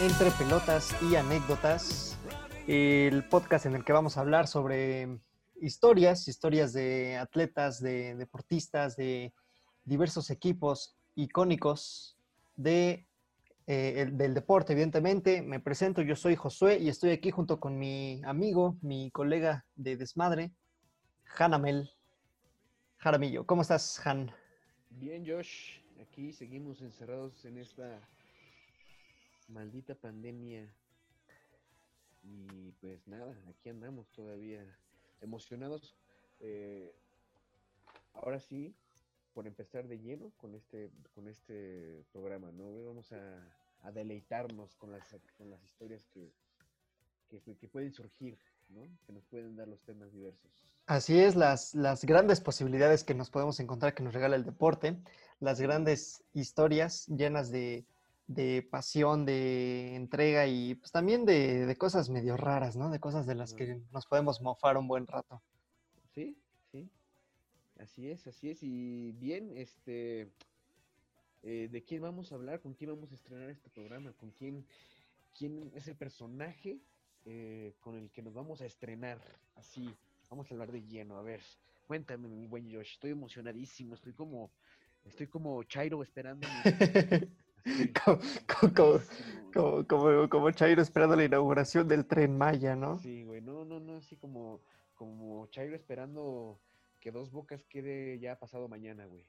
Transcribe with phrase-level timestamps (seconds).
[0.00, 2.18] Entre Pelotas y Anécdotas,
[2.66, 5.20] el podcast en el que vamos a hablar sobre
[5.60, 9.32] historias, historias de atletas, de deportistas, de
[9.84, 12.18] diversos equipos icónicos
[12.56, 13.06] de,
[13.68, 15.42] eh, el- del deporte, evidentemente.
[15.42, 19.96] Me presento, yo soy Josué y estoy aquí junto con mi amigo, mi colega de
[19.96, 20.50] desmadre,
[21.38, 21.88] Hanamel
[22.96, 23.46] Jaramillo.
[23.46, 24.32] ¿Cómo estás, Han?
[24.90, 28.00] Bien, Josh, aquí seguimos encerrados en esta
[29.52, 30.68] maldita pandemia.
[32.24, 34.64] Y pues nada, aquí andamos todavía
[35.20, 35.94] emocionados.
[36.40, 36.92] eh,
[38.14, 38.74] ahora sí,
[39.34, 42.84] por empezar de lleno con este, con este programa, ¿no?
[42.84, 43.40] Vamos a,
[43.82, 45.02] a deleitarnos con las,
[45.38, 46.32] con las historias que,
[47.30, 48.82] que, que pueden surgir, ¿no?
[49.06, 50.50] Que nos pueden dar los temas diversos.
[50.86, 54.98] Así es, las, las grandes posibilidades que nos podemos encontrar que nos regala el deporte,
[55.40, 57.86] las grandes historias llenas de,
[58.26, 62.90] de pasión, de entrega y pues también de, de cosas medio raras, ¿no?
[62.90, 65.42] De cosas de las que nos podemos mofar un buen rato.
[66.14, 66.36] Sí,
[66.70, 66.88] sí.
[67.78, 68.62] Así es, así es.
[68.62, 70.28] Y bien, este,
[71.42, 72.60] eh, ¿de quién vamos a hablar?
[72.60, 74.12] ¿Con quién vamos a estrenar este programa?
[74.12, 74.64] ¿Con quién,
[75.36, 76.78] quién es el personaje
[77.24, 79.18] eh, con el que nos vamos a estrenar?
[79.56, 79.88] Así,
[80.30, 81.16] vamos a hablar de lleno.
[81.16, 81.40] A ver,
[81.86, 82.92] cuéntame, mi buen Josh.
[82.92, 83.94] Estoy emocionadísimo.
[83.94, 84.50] Estoy como,
[85.04, 86.46] estoy como Chairo esperando.
[86.46, 86.52] mi-
[88.04, 88.18] como,
[89.52, 92.98] como- como- como- Chairo esperando la inauguración del tren Maya, ¿no?
[92.98, 94.60] Sí, güey, no, no, no, así como,
[94.94, 96.60] como Chairo esperando
[97.00, 99.26] que dos bocas quede ya pasado mañana, güey.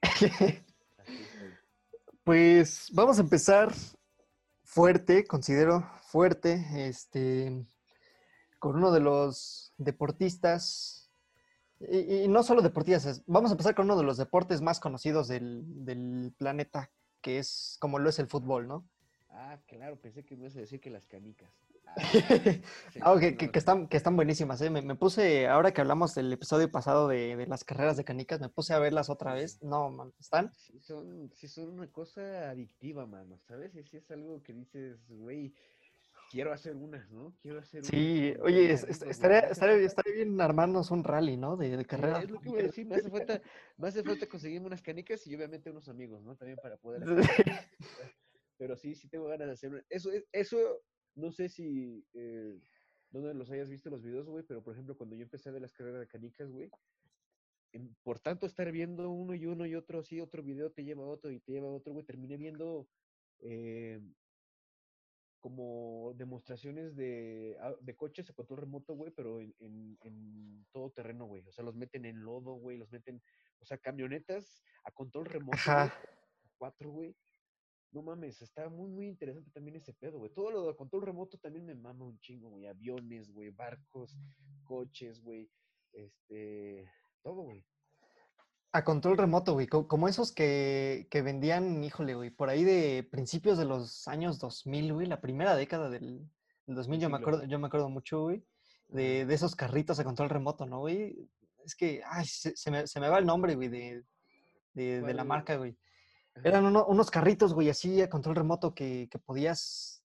[2.22, 3.72] Pues vamos a empezar
[4.62, 7.66] fuerte, considero fuerte, este,
[8.58, 11.10] con uno de los deportistas,
[11.80, 15.28] y, y no solo deportistas, vamos a empezar con uno de los deportes más conocidos
[15.28, 16.90] del, del planeta,
[17.24, 18.86] que es como lo es el fútbol, ¿no?
[19.30, 21.50] Ah, claro, pensé que me ibas a decir que las canicas.
[21.86, 21.94] Ah,
[22.92, 24.70] sí, Ah, no, que, que están, que están buenísimas, ¿eh?
[24.70, 28.40] Me, me puse, ahora que hablamos del episodio pasado de, de las carreras de canicas,
[28.40, 29.62] me puse a verlas otra vez.
[29.62, 33.74] No, man, están Sí son, sí son una cosa adictiva, mano, ¿sabes?
[33.74, 35.54] Y sí es algo que dices, güey,
[36.30, 37.34] quiero hacer unas, ¿no?
[37.40, 41.56] Quiero hacer unas Sí, oye, estaría, estaría, estaría bien armarnos un rally, ¿no?
[41.56, 42.24] De, de Sí, carreras.
[42.24, 43.42] Es lo que iba a decir, me hace falta,
[43.76, 46.36] me hace falta conseguirme unas canicas y obviamente unos amigos, ¿no?
[46.36, 47.16] También para poder hacer.
[48.56, 49.82] Pero sí, sí tengo ganas de hacerlo.
[49.88, 50.80] Eso, es- eso
[51.16, 52.58] no sé si eh,
[53.10, 55.72] dónde los hayas visto los videos, güey, pero por ejemplo, cuando yo empecé ver las
[55.72, 56.70] carreras de canicas, güey,
[57.72, 61.02] en- por tanto estar viendo uno y uno y otro, así, otro video te lleva
[61.04, 62.88] a otro y te lleva a otro, güey, terminé viendo
[63.40, 64.00] eh,
[65.44, 70.90] como demostraciones de, au- de coches a control remoto, güey, pero en, en, en todo
[70.90, 71.46] terreno, güey.
[71.46, 73.22] O sea, los meten en lodo, güey, los meten,
[73.60, 75.92] o sea, camionetas a control remoto, Ajá.
[76.56, 77.14] cuatro, güey.
[77.92, 80.32] No mames, está muy, muy interesante también ese pedo, güey.
[80.32, 82.64] Todo lo de control remoto también me mama un chingo, güey.
[82.64, 84.16] Aviones, güey, barcos,
[84.64, 85.50] coches, güey.
[85.92, 86.90] Este,
[87.22, 87.62] todo, güey.
[88.74, 89.66] A control remoto, güey.
[89.68, 94.38] co- Como esos que, que vendían, híjole, güey, por ahí de principios de los años
[94.40, 96.28] 2000, güey, la primera década del,
[96.66, 98.42] del 2000, yo me acuerdo, yo me acuerdo mucho, güey,
[98.88, 101.28] de, de esos carritos a control remoto, ¿no, güey?
[101.64, 104.02] Es que, ay, se, se me, se me va el nombre, güey, de,
[104.74, 105.76] de, de la marca, güey.
[106.42, 110.02] Eran uno- unos carritos, güey, así a control remoto que, que podías,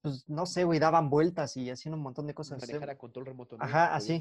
[0.00, 2.60] pues, no sé, güey, daban vueltas y hacían un montón de cosas.
[2.60, 3.64] Manejar a control remoto, ¿no?
[3.64, 4.20] Ajá, así.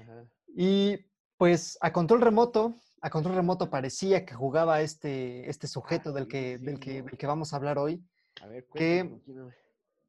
[0.00, 0.24] Ajá.
[0.56, 0.98] Y
[1.38, 6.58] pues a control remoto, a control remoto parecía que jugaba este, este sujeto del, que,
[6.58, 8.04] del, que, del que vamos a hablar hoy.
[8.42, 9.54] A ver, Que- cuéntame, ¿con quién-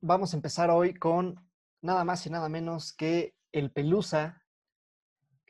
[0.02, 1.36] Vamos a empezar hoy con
[1.82, 4.44] nada más y nada menos que el Pelusa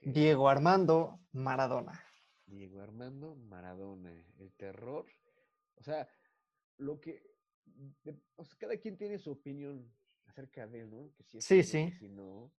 [0.02, 2.04] Diego Armando Maradona.
[2.46, 5.06] Diego Armando Maradona, el terror.
[5.76, 6.08] O sea,
[6.78, 7.22] lo que.
[8.04, 9.94] de- o sea, cada quien tiene su opinión
[10.26, 11.12] acerca de él, ¿no?
[11.16, 11.92] Que si es Sí, que sí.
[12.00, 12.52] si no.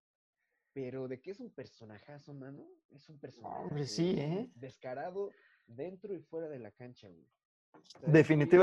[0.72, 2.66] Pero de que es un personajazo, mano.
[2.90, 3.54] Es un personaje.
[3.64, 4.50] Hombre, sí, ¿eh?
[4.54, 5.30] Descarado
[5.66, 7.26] dentro y fuera de la cancha, güey.
[7.72, 8.12] O sea, güey-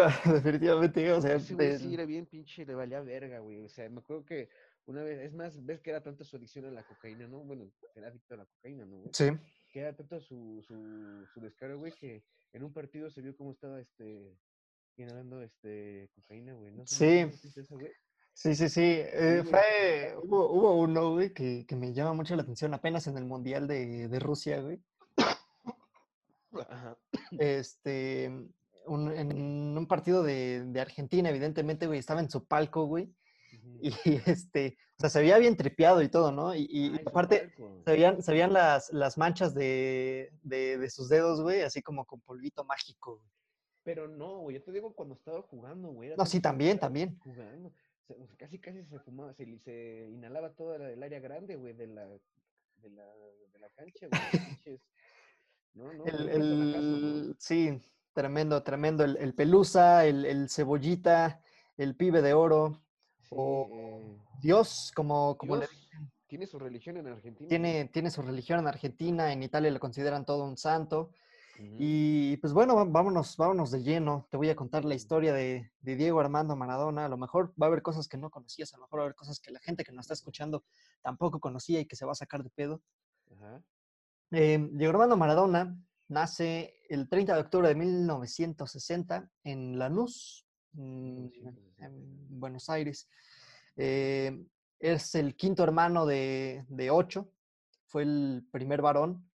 [0.44, 1.12] definitivamente.
[1.12, 3.60] O sea, ese güey sí del- era bien pinche, le valía verga, güey.
[3.60, 4.50] O sea, me acuerdo que
[4.86, 7.44] una vez, es más, ves que era tanta su adicción a la cocaína, ¿no?
[7.44, 9.00] Bueno, era adicto a la cocaína, ¿no?
[9.00, 9.10] güey?
[9.14, 9.26] sí.
[9.70, 13.52] que era tanto su, su, su descaro, güey, que en un partido se vio cómo
[13.52, 14.38] estaba este
[14.96, 16.72] inhalando este cocaína, güey.
[16.72, 16.88] ¿no?
[16.88, 17.24] Sí.
[17.26, 17.92] ¿No supiste eso, güey?
[18.40, 18.84] Sí, sí, sí.
[18.84, 23.18] eh, fue, hubo, hubo uno, güey, que, que me llama mucho la atención apenas en
[23.18, 24.80] el Mundial de, de Rusia, güey.
[26.70, 26.96] Ajá.
[27.40, 28.32] este,
[28.86, 33.12] un- en un partido de, de Argentina, evidentemente, güey, estaba en su palco, güey,
[33.82, 33.90] y
[34.28, 36.54] este, o sea, se veía bien tripeado y todo, ¿no?
[36.54, 37.54] Y, y- Ay, aparte,
[37.86, 42.06] se veían, se veían las, las manchas de, de, de sus dedos, güey, así como
[42.06, 43.30] con polvito mágico, güey.
[43.82, 46.12] Pero no, güey, yo te digo cuando estaba jugando, güey.
[46.16, 47.18] No, sí, también, también.
[47.24, 47.72] Jugando.
[48.08, 51.88] Se- casi, casi se fumaba, se, se inhalaba toda la, el área grande, güey, de
[51.88, 53.06] la, de la,
[53.54, 54.80] de la cancha, güey.
[55.74, 57.80] No, no, El, el- sí,
[58.14, 59.04] tremendo, tremendo.
[59.04, 61.42] El, el Pelusa, el, el Cebollita,
[61.78, 62.82] el Pibe de Oro,
[63.24, 65.68] Sí, o eh, Dios, como, como le
[66.28, 67.48] tiene su religión en Argentina.
[67.50, 71.12] tiene, tiene su religión en Argentina, en Italia lo consideran todo un santo.
[71.60, 74.28] Y pues bueno, vámonos, vámonos de lleno.
[74.30, 77.06] Te voy a contar la historia de, de Diego Armando Maradona.
[77.06, 79.06] A lo mejor va a haber cosas que no conocías, a lo mejor va a
[79.06, 80.64] haber cosas que la gente que nos está escuchando
[81.02, 82.82] tampoco conocía y que se va a sacar de pedo.
[83.36, 83.64] Ajá.
[84.32, 85.76] Eh, Diego Armando Maradona
[86.10, 91.86] nace el 30 de octubre de 1960 en Lanús, mm, 1960.
[91.86, 93.10] en Buenos Aires.
[93.78, 94.46] Eh,
[94.80, 97.32] es el quinto hermano de, de ocho,
[97.88, 99.30] fue el primer varón.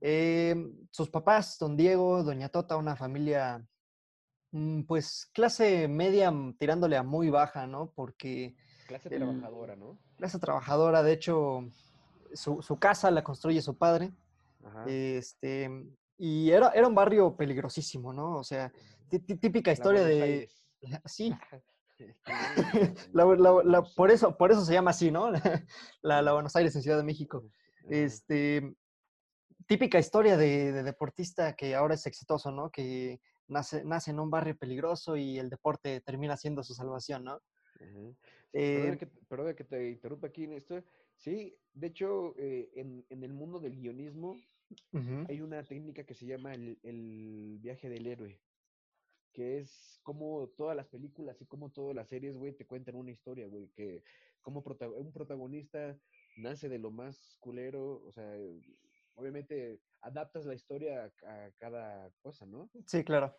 [0.00, 0.54] Eh,
[0.90, 3.64] sus papás, don Diego, doña Tota, una familia,
[4.50, 7.92] mm, pues clase media mm, tirándole a muy baja, ¿no?
[7.94, 8.54] Porque
[8.86, 9.98] Clase el- trabajadora, ¿no?
[10.16, 11.68] clase trabajadora, de hecho,
[12.34, 14.12] su, su casa la construye su padre.
[14.64, 14.84] Ajá.
[14.88, 15.70] Este,
[16.18, 18.36] y era, era un barrio peligrosísimo, ¿no?
[18.38, 18.72] O sea,
[19.08, 20.48] tí- tí- típica historia de...
[21.06, 21.32] Sí,
[23.12, 24.22] la- la- la- Buenos por, Aires.
[24.22, 25.30] eso, por eso se llama así, ¿no?
[26.02, 27.44] La, la Buenos Aires en Ciudad de México.
[27.88, 28.74] Este,
[29.72, 32.70] típica historia de, de deportista que ahora es exitoso, ¿no?
[32.70, 37.40] Que nace, nace en un barrio peligroso y el deporte termina siendo su salvación, ¿no?
[37.80, 38.16] Ajá.
[38.52, 38.98] Eh,
[39.30, 40.84] Perdona que, que te interrumpa aquí en esto.
[41.16, 44.36] Sí, de hecho, eh, en, en el mundo del guionismo
[45.26, 48.42] hay una técnica que se llama el, el viaje del héroe,
[49.32, 53.10] que es como todas las películas y como todas las series, güey, te cuentan una
[53.10, 54.04] historia, güey, que
[54.42, 55.98] como prota- un protagonista
[56.36, 58.36] nace de lo más culero, o sea,
[59.14, 62.70] obviamente adaptas la historia a, a cada cosa, ¿no?
[62.86, 63.36] Sí, claro.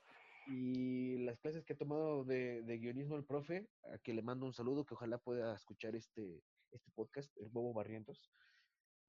[0.48, 4.46] Y las clases que he tomado de, de guionismo el profe, a que le mando
[4.46, 6.42] un saludo, que ojalá pueda escuchar este,
[6.72, 8.30] este podcast, el Bobo Barrientos,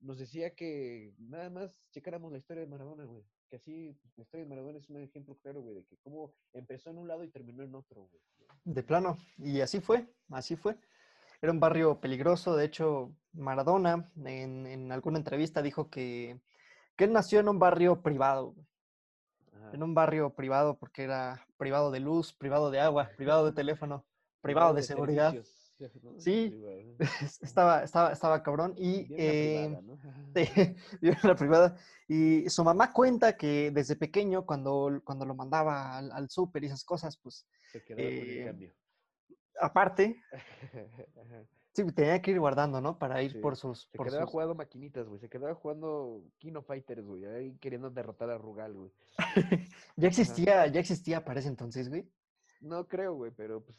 [0.01, 3.25] nos decía que nada más checáramos la historia de Maradona, güey.
[3.49, 6.91] Que así, la historia de Maradona es un ejemplo claro, güey, de que cómo empezó
[6.91, 8.23] en un lado y terminó en otro, güey.
[8.65, 9.17] De plano.
[9.39, 10.79] Y así fue, así fue.
[11.43, 12.57] Era un barrio peligroso.
[12.57, 16.41] De hecho, Maradona en, en alguna entrevista dijo que,
[16.97, 18.55] que él nació en un barrio privado,
[19.73, 24.05] en un barrio privado porque era privado de luz, privado de agua, privado de teléfono,
[24.41, 25.33] privado de seguridad.
[25.33, 25.61] servicios,
[26.03, 26.21] ¿no?
[26.21, 26.63] Sí.
[27.43, 28.75] Estaba, estaba, estaba cabrón.
[28.77, 29.99] Y eh, privada, ¿no?
[30.35, 31.77] Sí, la privada.
[32.07, 36.67] Y su mamá cuenta que desde pequeño, cuando, cuando lo mandaba al, al súper y
[36.67, 38.75] esas cosas, pues Se quedaba con el eh, cambio.
[39.61, 40.23] aparte.
[41.75, 42.99] Sí, tenía que ir guardando, ¿no?
[42.99, 43.83] Para ir Sí, por sus...
[43.91, 45.21] Se por quedaba sus- jugando maquinitas, güey.
[45.21, 47.25] Se quedaba jugando Kino Fighters, güey.
[47.27, 48.93] Ahí queriendo derrotar a Rugal, güey.
[49.97, 52.09] ya existía, ya existía para ese entonces, güey.
[52.61, 53.77] No creo, güey, pero pues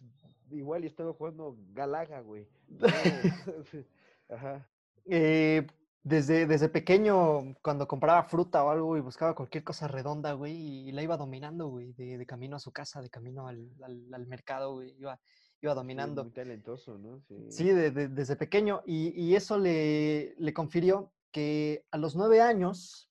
[0.51, 2.47] igual estaba jugando Galaga, güey.
[4.29, 4.67] Ajá.
[5.05, 5.65] Eh,
[6.03, 10.53] desde, desde pequeño, cuando compraba fruta o algo y buscaba cualquier cosa redonda, güey,
[10.87, 14.13] y la iba dominando, güey, de, de camino a su casa, de camino al, al-
[14.13, 15.19] al mercado, güey, iba,
[15.65, 16.23] iba Sí, dominando.
[16.23, 17.19] muy talentoso, ¿no?
[17.27, 17.45] Sí.
[17.49, 18.81] Sí, de- de- desde pequeño.
[18.85, 23.09] Y, y eso le, le confirió que a los nueve años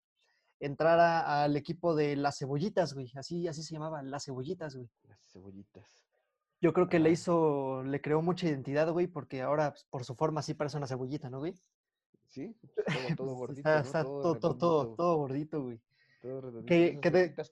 [0.61, 3.11] entrara al equipo de las cebollitas, güey.
[3.16, 4.88] Así, así se llamaba, las cebollitas, güey.
[5.08, 5.84] Las cebollitas.
[6.61, 7.12] Yo creo que le Ajá.
[7.12, 10.87] hizo, le creó mucha identidad, güey, porque ahora pues, por su forma sí parece una
[10.87, 11.54] cebollita, ¿no, güey?
[12.28, 12.56] Sí,
[12.87, 15.80] todo, todo gordito, está, está todo, todo, todo, todo, gordito, güey.
[16.23, 17.50] todo redondito, que- que cebollitas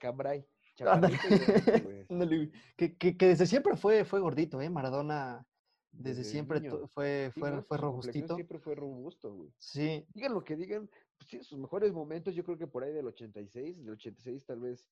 [2.76, 4.70] Que, que, que desde siempre fue, fue gordito, ¿eh?
[4.70, 5.46] Maradona
[5.92, 8.34] desde, Desde siempre tu- fue, Sí, fue, fue robustito.
[8.34, 9.52] Siempre fue robusto, güey.
[9.58, 10.88] Sí, Digan lo que digan,
[11.18, 14.60] pues sí, sus mejores momentos, yo creo que por ahí del 86, del 86 tal
[14.60, 14.86] vez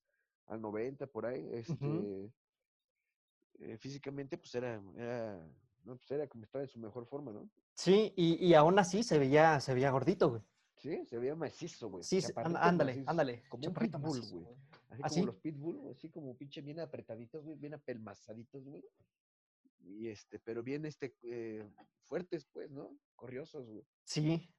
[0.47, 2.31] al 90, por ahí, este,
[3.61, 5.39] eh, físicamente, pues era, era,
[5.85, 7.49] no, pues era como estaba en su mejor forma, ¿no?
[7.75, 10.43] sí, y, y aún así se veía, se veía gordito, güey.
[10.77, 12.03] Sí, se veía macizo, güey.
[12.03, 13.43] Sí, ándale, ándale.
[13.49, 14.47] Como un pitbull, güey.
[14.91, 15.27] Así ¿Ah, como sí?
[15.27, 18.85] los pitbull, así como pinche bien apretaditos, güey, bien apelmazaditos, güey.
[19.83, 21.65] Y este, pero bien, este, eh,
[22.07, 22.91] fuertes, pues, ¿no?
[23.17, 23.85] Corriosos, güey.
[24.05, 24.51] Sí,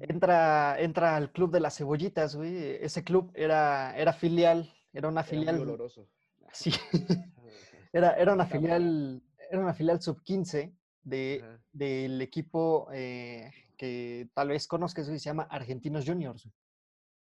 [0.00, 2.76] entra, entra al club de las cebollitas, güey.
[2.82, 5.60] Ese club era, era filial, era una Era muy filial.
[5.62, 6.08] oloroso.
[6.54, 6.70] Sí,
[7.92, 11.62] era, era una filial, era una filial sub-15 de, ajá.
[11.72, 16.44] del equipo eh, que tal vez conozcas, güey, se llama Argentinos Juniors.
[16.44, 16.54] güey.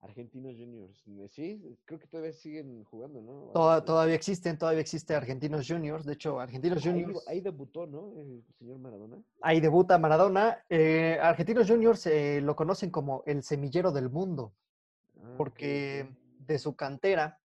[0.01, 1.03] Argentinos Juniors.
[1.09, 3.51] eh, Sí, creo que todavía siguen jugando, ¿no?
[3.83, 6.05] Todavía existen, todavía existe Argentinos Juniors.
[6.05, 7.27] De hecho, Argentinos Juniors.
[7.27, 8.13] ahí debutó, ¿no?
[8.17, 9.21] El señor Maradona.
[9.41, 10.65] Ahí debuta Maradona.
[10.69, 14.53] Eh, Argentinos Juniors eh, lo conocen como el semillero del mundo,
[15.21, 16.09] Ah, porque
[16.47, 17.41] de su cantera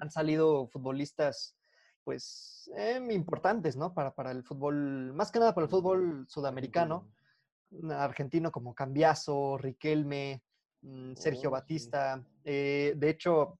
[0.00, 1.56] han salido futbolistas,
[2.04, 3.94] pues, em, importantes, ¿no?
[3.94, 7.08] Para, para el fútbol, más que nada para el fútbol sudamericano.
[7.92, 10.42] argentino como Cambiaso, Riquelme,
[11.14, 11.52] Sergio Oh.
[11.52, 12.24] Batista.
[12.44, 13.58] eh, de hecho,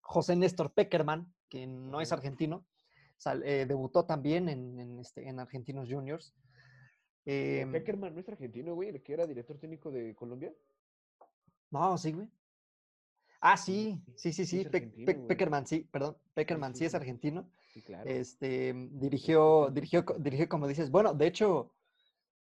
[0.00, 2.64] José Néstor Peckerman, que no es argentino,
[3.16, 6.34] sal- eh, debutó también en, en este, en Argentinos Juniors.
[7.26, 10.52] Eh, Em, Peckerman no es argentino, güey, el que era director técnico de Colombia.
[11.70, 12.28] no, sí, güey.
[13.42, 15.14] Ah, sí, sí, sí, sí Pe- Pe-.
[15.14, 16.16] Peckerman, sí, perdón.
[16.34, 17.48] Peckerman sí sí, es sí, argentino.
[17.72, 18.08] Sí, claro.
[18.10, 21.72] Este, dirigió, dirigió, dirigió, como dices, bueno, de hecho,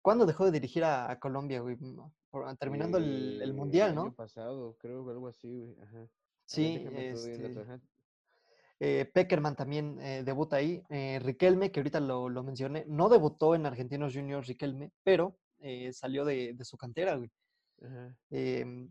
[0.01, 1.75] ¿cuándo dejó de dirigir a, a Colombia, güey?
[1.77, 4.01] Mm, por- terminando el, el Eh, Mundial, El ¿no?
[4.03, 5.75] año pasado, creo, algo así, güey.
[5.81, 6.07] Ajá.
[6.45, 7.67] Sí, este,
[8.79, 10.81] eh, Peckerman también eh, debuta ahí.
[10.89, 15.91] eh, Riquelme, que ahorita lo, lo mencioné, no debutó en Argentinos Juniors Riquelme, pero eh,
[15.93, 17.29] salió de, de su cantera, güey.
[18.29, 18.89] Em,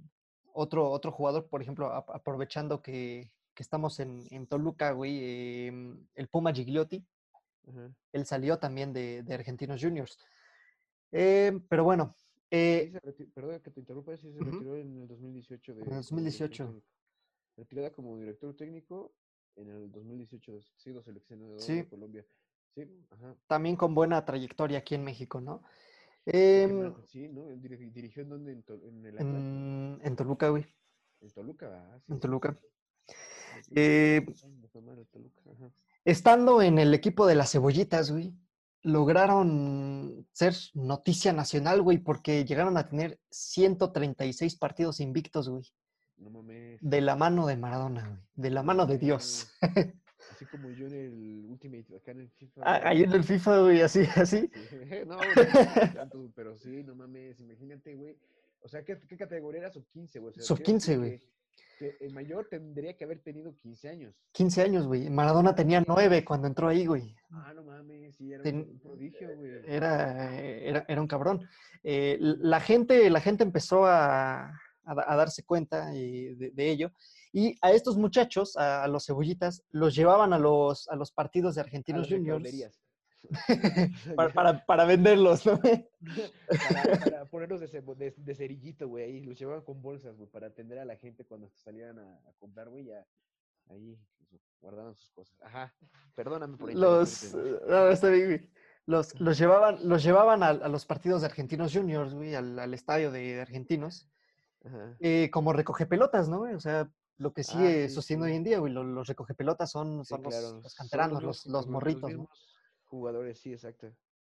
[0.53, 6.07] otro, otro jugador, por ejemplo, ap- aprovechando que, que estamos en, en Toluca, güey, em,
[6.15, 7.05] el Puma Gigliotti,
[7.69, 7.91] Ajá.
[8.13, 10.19] él salió también de, de Argentinos Juniors.
[11.11, 12.15] Em, pero bueno,
[12.51, 12.93] eh,
[13.35, 16.65] Perdón que te interrumpa, sí se retiró en el 2018 de, En el como 2018.
[16.65, 16.87] director técnico.
[17.57, 19.15] Retirada como director técnico
[19.57, 21.77] en el 2018, ha sido seleccionador Sí.
[21.77, 22.25] de Colombia.
[22.75, 23.35] Sí, ajá.
[23.49, 25.63] también con buena trayectoria aquí en México, ¿no?
[26.27, 27.47] Em, sí, ¿no?
[27.57, 28.53] Dirigió en dónde?
[28.53, 30.67] En, Tol- en en, en Toluca, güey.
[31.21, 32.57] En Toluca, ah, sí, En Toluca.
[33.75, 34.25] Eh.
[36.05, 38.33] Estando en el equipo de las cebollitas, güey,
[38.83, 45.65] lograron ser noticia nacional, güey, porque llegaron a tener 136 partidos invictos, güey,
[46.17, 46.79] No mames.
[46.81, 49.51] de la mano de Maradona, güey, de la mano de Dios.
[50.33, 52.61] Así como yo en el Ultimate, acá en el FIFA.
[52.65, 52.81] Ah.
[52.85, 54.51] Ahí en el FIFA, güey, así, así.
[54.69, 58.17] Sí, No, no, tanto, pero sí, no mames, imagínate, güey.
[58.61, 60.31] O sea, ¿qué, qué categoría era sub-15, güey?
[60.31, 61.31] O sea, Sub quiere 15, decir güey.
[61.81, 64.15] El mayor tendría que haber tenido 15 años.
[64.33, 65.09] 15 años, güey.
[65.11, 67.15] Maradona tenía 9 cuando entró ahí, güey.
[67.31, 69.51] Ah, no mames, sí, era Ten- un, prodigio, güey.
[69.67, 71.49] Era, era, era un cabrón.
[71.83, 74.49] Eh, la, gente, la gente empezó a,
[74.85, 76.93] a da- a darse cuenta eh, de, de ello.
[77.33, 81.55] Y a estos muchachos, a, a los cebollitas, los llevaban a los, a los partidos
[81.55, 82.43] de Argentinos Juniors.
[84.17, 85.61] Para, para, para venderlos, ¿no?
[85.61, 85.85] para,
[87.05, 90.79] para ponerlos de, de, de cerillito, güey, ahí los llevaban con bolsas, güey, para atender
[90.79, 93.07] a la gente cuando salían a, a comprar, güey, ya
[93.69, 93.99] ahí
[94.29, 95.37] su- guardaban sus cosas.
[95.43, 95.75] Ajá,
[96.15, 97.65] perdóname por Los, interrumpirte.
[97.65, 98.51] eh, no, está bien, güey.
[98.87, 102.73] Los, los llevaban, los llevaban a, a los partidos de Argentinos Juniors, güey, al, al
[102.73, 104.09] estadio de, de Argentinos,
[104.65, 104.97] Ajá.
[105.01, 106.39] eh, como recoge pelotas, ¿no?
[106.39, 106.55] güey?
[106.55, 108.31] O sea, lo que Ah, sigue sí, sostiene sí.
[108.31, 111.23] hoy en día, güey, lo- los, recoge pelotas son, Sí, son los, claro, los canteranos,
[111.23, 112.09] los, los morritos, ¿no?
[112.09, 112.58] mismos
[112.89, 113.93] Jugadores, sí, exacto.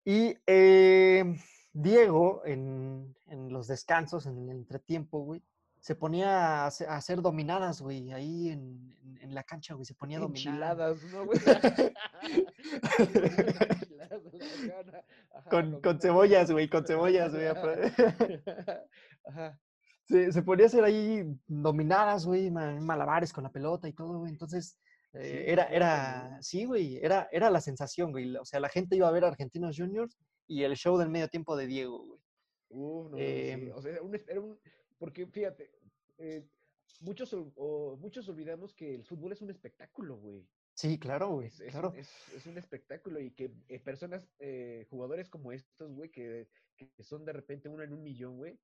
[0.05, 1.25] Y eh,
[1.73, 5.43] Diego, en, en los descansos, en el entretiempo, güey,
[5.79, 9.87] se ponía a hace- a hacer dominadas, güey, ahí en, en- en la cancha, güey,
[9.87, 10.55] se ponía a dominar.
[10.55, 11.39] Enchiladas, ¿no, güey?
[15.51, 17.47] Con, con cebollas, güey, con cebollas, güey.
[20.05, 24.19] Se, se ponía a hacer ahí dominadas, güey, ma- malabares con la pelota y todo,
[24.19, 24.33] güey.
[24.33, 24.77] Entonces,
[25.15, 28.35] eh, Sí, era, era, sí, güey, era, era la sensación, güey.
[28.37, 31.29] O sea, la gente iba a ver a Argentinos Juniors y el show del medio
[31.29, 32.21] tiempo de Diego, güey.
[32.69, 33.23] Uf, no, sí.
[33.25, 34.59] Em, O sea, era un, es- era un-
[34.99, 35.71] porque fíjate,
[36.19, 36.49] eh,
[37.01, 40.47] muchos, o- muchos olvidamos que el fútbol es un espectáculo, güey.
[40.75, 41.91] Sí, claro, güey, Es, claro.
[41.91, 46.49] un, es, es un espectáculo y que eh, personas, eh, jugadores como estos, güey, que,
[46.77, 48.59] que son de repente uno en un millón, güey,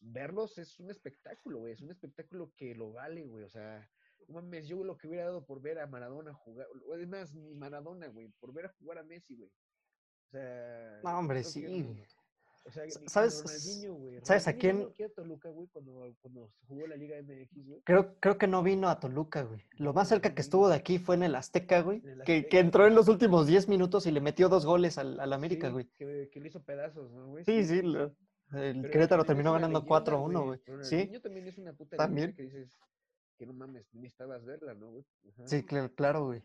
[0.00, 3.88] verlos es un espectáculo, güey, es un espectáculo que lo vale, güey, o sea,
[4.28, 7.54] mames, yo lo que hubiera dado por ver a Maradona jugar, o es más, ni
[7.54, 9.50] Maradona, güey, por ver a jugar a Messi, güey.
[9.50, 11.62] O sea, No, hombre, que sí.
[11.82, 11.94] no-
[12.66, 14.20] O sea, ¿sabes- Ronaldinho, güey.
[14.22, 14.80] sabes a quién?
[14.82, 17.82] a Toluca, güey, cuando, cuando jugó la Liga MX, güey.
[17.84, 19.60] Creo, creo que no vino a Toluca, güey.
[19.76, 21.98] Lo más cerca que estuvo de aquí fue en el Azteca, güey.
[22.02, 24.96] El Que, que Azteca, entró en los últimos 10 minutos y le metió dos goles
[24.96, 25.86] al, al América, Sí, güey.
[25.98, 27.44] Que, que le hizo pedazos, ¿no, güey?
[27.44, 28.04] Sí, sí, lo-
[28.52, 30.60] el Pero Querétaro terminó ganando leyenda, 4-1, güey.
[30.84, 32.34] Sí, también es una puta También.
[32.34, 32.78] que dices
[33.36, 35.04] que no mames, necesitabas verla, ¿no, güey?
[35.30, 35.48] Ajá.
[35.48, 36.42] sí, cl- claro, güey.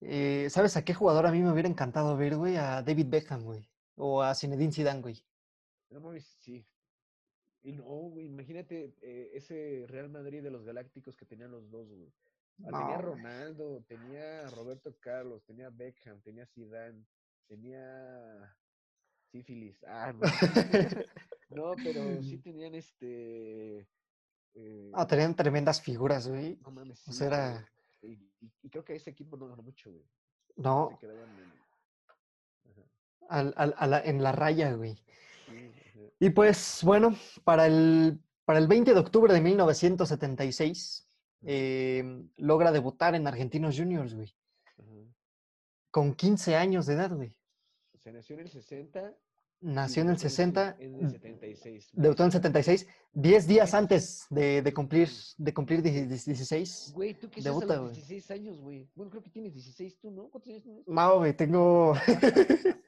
[0.00, 2.56] Eh, ¿Sabes a qué jugador a mí me hubiera encantado ver, güey?
[2.56, 3.68] A David Beckham, güey.
[3.96, 5.22] O a Zinedine Zidane, güey.
[5.90, 6.66] No mames, sí.
[7.62, 11.88] Y no, güey, imagínate eh, ese Real Madrid de los Galácticos que tenían los dos,
[11.90, 12.10] güey.
[12.64, 13.02] Ah, tenía güey.
[13.02, 17.04] Ronaldo, tenía Roberto Carlos, tenía Beckham, tenía Zidane,
[17.46, 18.56] tenía
[19.30, 19.82] sífilis.
[19.84, 20.20] Ah, no.
[21.50, 23.86] no, pero sí tenían este
[24.54, 26.58] eh, Ah, tenían tremendas figuras, güey.
[26.62, 27.68] no mames, o sea, era-
[28.02, 30.04] Y, y- y creo que ese equipo no ganó mucho, güey.
[30.56, 31.52] No, Se quedaban en...
[32.70, 32.82] Ajá,
[33.28, 34.96] al- al- a la- en la raya, güey.
[35.46, 35.70] sí,
[36.18, 37.14] Y pues, bueno,
[37.44, 41.06] para el, para el 20 de octubre de 1976,
[41.42, 42.02] eh,
[42.36, 44.34] logra debutar en Argentinos Juniors, güey.
[44.78, 45.14] ajá.
[45.90, 47.36] Con 15 años de edad, güey.
[47.98, 49.14] Se nació en el 60.
[49.62, 51.90] Nació en el debutó 60, En el 76.
[51.92, 52.02] güey.
[52.02, 56.92] debutó en el 76, 10 días antes de, de cumplir, de cumplir 16.
[56.94, 57.94] Güey, tú que Debuta, a los güey.
[57.96, 58.88] 16 años, güey.
[58.94, 60.28] Bueno, creo que tienes 16 tú, ¿no?
[60.30, 60.88] ¿Cuántos años tienes?
[60.88, 61.92] Mao, güey, tengo,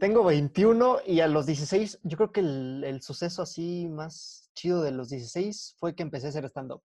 [0.00, 4.82] tengo 21 y a los 16, yo creo que el, el suceso así más chido
[4.82, 6.82] de los 16 fue que empecé a hacer stand-up.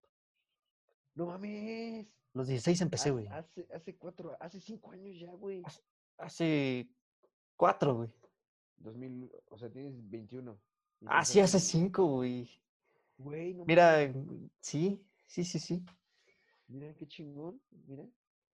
[1.15, 2.07] No mames.
[2.33, 3.27] Los 16 empecé, Hace- güey.
[3.27, 5.63] Hace, hace cuatro, hace cinco años ya, güey.
[6.17, 6.89] Hace
[7.55, 8.09] cuatro, güey.
[8.79, 10.59] 2000, o sea, tienes 21.
[11.01, 12.49] y Ah, sí, hace empezaste- cinco, güey.
[13.17, 14.13] Güey, no Mira,
[14.61, 15.83] sí, sí, sí, sí.
[16.67, 18.05] Mira qué chingón, mira.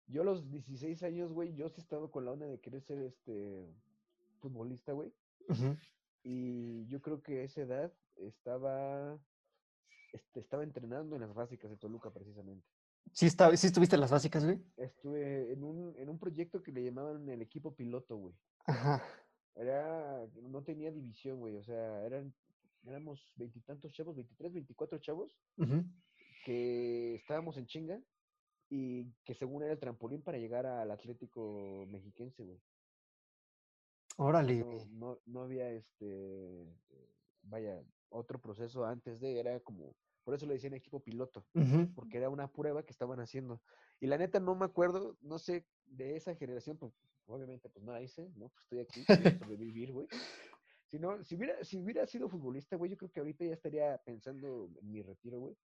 [0.07, 2.99] Yo a los 16 años, güey, yo sí estaba con la onda de querer ser
[2.99, 3.67] este
[4.39, 5.11] futbolista, güey.
[6.23, 9.19] Y yo creo que a esa edad estaba
[10.13, 12.65] este, estaba entrenando en las básicas de Toluca precisamente.
[13.11, 14.59] ¿Sí, está, ¿Sí estuviste en las básicas, güey?
[14.77, 18.33] Estuve en un, en un proyecto que le llamaban el equipo piloto, güey.
[18.65, 19.03] Ajá.
[19.55, 21.55] Era, no tenía división, güey.
[21.55, 22.33] O sea, eran,
[22.85, 25.37] éramos veintitantos chavos, 23, 24 chavos,
[26.43, 28.01] que estábamos en chinga
[28.69, 32.59] y que según era el trampolín para llegar al Atlético Mexiquense, güey.
[34.17, 36.65] Órale, No, no, no había este,
[37.43, 41.45] vaya, otro proceso antes de, era como, por eso le decían equipo piloto,
[41.95, 43.61] porque era una prueba que estaban haciendo.
[43.99, 46.93] Y la neta no me acuerdo, no sé, de esa generación, pues
[47.27, 48.49] obviamente pues no la hice, ¿no?
[48.49, 50.07] Pues estoy aquí, quiero sobrevivir, güey.
[50.87, 53.97] Si no, si hubiera, si hubiera sido futbolista, güey, yo creo que ahorita ya estaría
[54.05, 55.55] pensando en mi retiro, güey.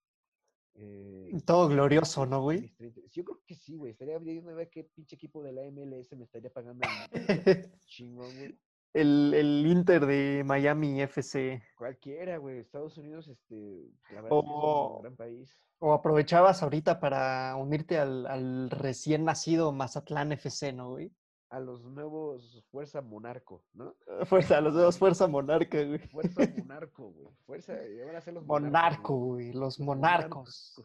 [0.75, 2.61] Eh, Todo glorioso, ¿no, güey?
[2.63, 3.01] mis 30.
[3.01, 3.93] Sí, Yo creo que sí, güey.
[3.93, 8.35] Estaría viendo a ver qué pinche equipo de la MLS me estaría pagando el chingón,
[8.37, 8.59] güey.
[8.93, 11.63] El, el Inter de Miami FC.
[11.77, 12.59] Cualquiera, güey.
[12.59, 15.57] Estados Unidos, este, la verdad es que es O- un gran país.
[15.83, 21.11] O aprovechabas ahorita para unirte al, al recién nacido Mazatlán FC, ¿no, güey?
[21.51, 23.95] A los nuevos Fuerza Monarco, ¿no?
[24.27, 25.99] Fuerza, a los dos Fuerza Monarca, güey.
[26.09, 27.35] Fuerza Monarco, güey.
[27.45, 29.53] Fuerza, ya van a ser los Monarco, güey.
[29.53, 30.83] Los monarcos.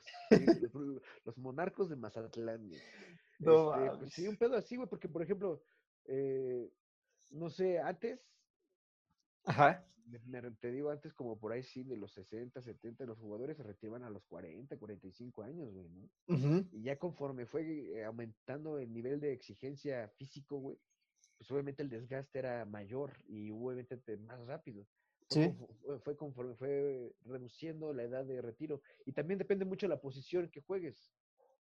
[1.23, 2.81] los, monarcos de Mazatlán, güey.
[3.39, 5.61] No Este, pues, sí, un pedo así, güey, porque, por ejemplo,
[6.05, 6.69] eh,
[7.31, 8.19] no sé, antes,
[9.45, 9.85] Ajá.
[10.07, 13.57] me- me- te digo antes, como por ahí sí, de los 60, 70, los jugadores
[13.57, 16.09] se retiraban a los 40, 45 años, güey, ¿no?
[16.27, 16.67] Ujú.
[16.71, 17.63] Y ya conforme fue
[17.97, 20.77] eh, aumentando el nivel de exigencia físico, güey,
[21.37, 24.87] pues obviamente el desgaste era mayor y obviamente te- más rápido.
[25.27, 25.53] Fue, Sí.
[25.81, 28.81] fue- fue conforme fue reduciendo la edad de retiro.
[29.05, 31.11] Y también depende mucho de la posición que juegues.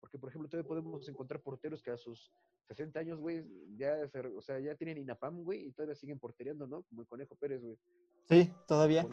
[0.04, 2.30] Porque, por ejemplo, todavía podemos encontrar porteros que a sus
[2.68, 3.46] 60 años, güey,
[3.78, 6.84] ya, se o sea, ya tienen INAPAM, güey, y todavía siguen portereando, ¿no?
[6.84, 7.78] Como el Conejo Pérez, güey.
[8.26, 9.08] Sí, todavía.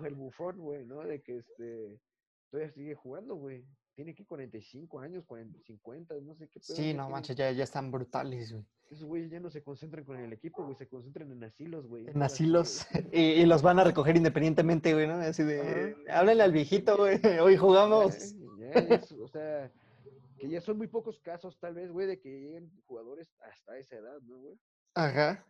[0.00, 1.00] O el bufón, güey, ¿no?
[1.04, 1.96] De que este
[2.50, 3.64] todavía sigue jugando, güey.
[3.94, 7.62] Tiene que 45 años, 40, 50, no sé qué pedo, Sí, no manches, ya, ya
[7.62, 8.64] están brutales, güey.
[8.90, 12.08] Esos güeyes ya no se concentran con el equipo, güey, se concentran en asilos, güey.
[12.08, 12.84] En asilos.
[13.12, 15.14] Y, y los van a recoger independientemente, güey, ¿no?
[15.14, 16.18] Así de, Ajá.
[16.18, 17.20] háblenle al viejito, güey.
[17.40, 18.34] Hoy jugamos.
[18.58, 19.70] Ya, ya, ya es- o sea,
[20.42, 23.94] que ya son muy pocos casos, tal vez, güey, de que lleguen jugadores hasta esa
[23.94, 24.58] edad, ¿no, güey?
[24.92, 25.46] Ajá.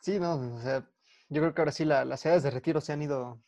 [0.00, 0.88] Sí, no, o sea,
[1.28, 3.42] yo creo que ahora sí la- las edades de retiro se han ido,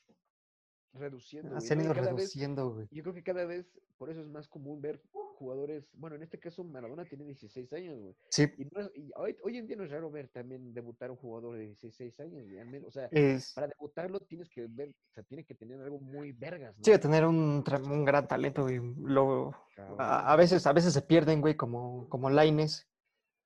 [0.92, 2.88] Reduciendo, güey, se han ido reduciendo, güey.
[2.90, 5.00] yo creo que cada vez, por eso es más común ver
[5.38, 8.16] jugadores, bueno, en este caso Maradona tiene 16 años, güey.
[8.30, 11.16] Sí, Y, no y hoy, hoy en día no es raro ver también debutar un
[11.16, 15.22] jugador de 16 años, güey, o sea, es, para debutarlo tienes que ver, o sea,
[15.22, 16.84] tiene que tener algo muy vergas, ¿no?
[16.84, 18.80] sí, tener un, gran talento, güey.
[18.98, 19.54] Lo,
[19.98, 22.88] a, a veces, a veces se pierden, güey, como, como Laines.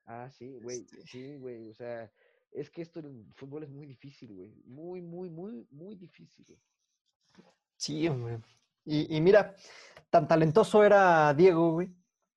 [0.06, 2.10] Ah, sí, güey, Este sí, güey, o sea,
[2.52, 6.60] es que esto en fútbol es muy difícil, güey, muy, muy, muy, muy difícil, güey.
[7.82, 8.38] Sí, hombre.
[8.84, 9.56] Y, y mira,
[10.08, 11.88] tan talentoso era Diego, güey,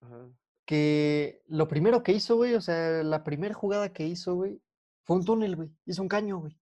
[0.02, 0.28] Ajá.
[0.66, 4.60] que lo primero que hizo, güey, o sea, la primera jugada que hizo, güey,
[5.04, 5.70] fue un túnel, güey.
[5.86, 6.58] Hizo un caño, güey.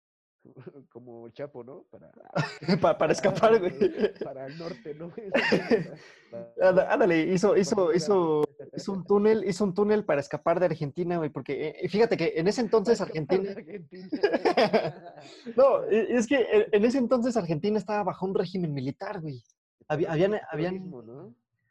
[0.88, 1.84] Como Chapo, ¿no?
[1.90, 2.10] Para,
[2.80, 4.14] pa- para escapar, güey.
[4.24, 5.12] para el norte, ¿no?
[6.58, 8.44] Para- Ándale, hizo, para hizo, hizo,
[8.76, 12.34] hizo un túnel, hizo un túnel para escapar de Argentina, güey, porque eh, fíjate que
[12.36, 14.08] en ese entonces Argentina, Argentina.
[15.56, 19.42] no, e- es que en- ese entonces Argentina estaba bajo un régimen militar, güey.
[19.88, 20.90] Habían- es habían-.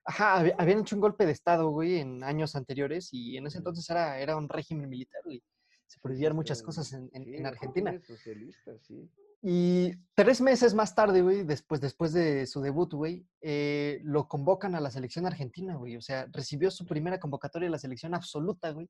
[0.06, 3.60] Ajá, había- habían hecho un golpe de estado, güey, en años anteriores y en ese
[3.60, 5.42] entonces era, era un régimen militar, güey.
[5.86, 7.92] Se prohibían muchas cosas en, en- sí, en Argentina.
[7.92, 9.10] es socialista, sí.
[9.42, 14.76] Y tres meses más tarde, güey, después, después de su debut, güey, eh, lo convocan
[14.76, 15.96] a la selección argentina, güey.
[15.96, 18.90] O sea, recibió su primera convocatoria a la selección absoluta, güey,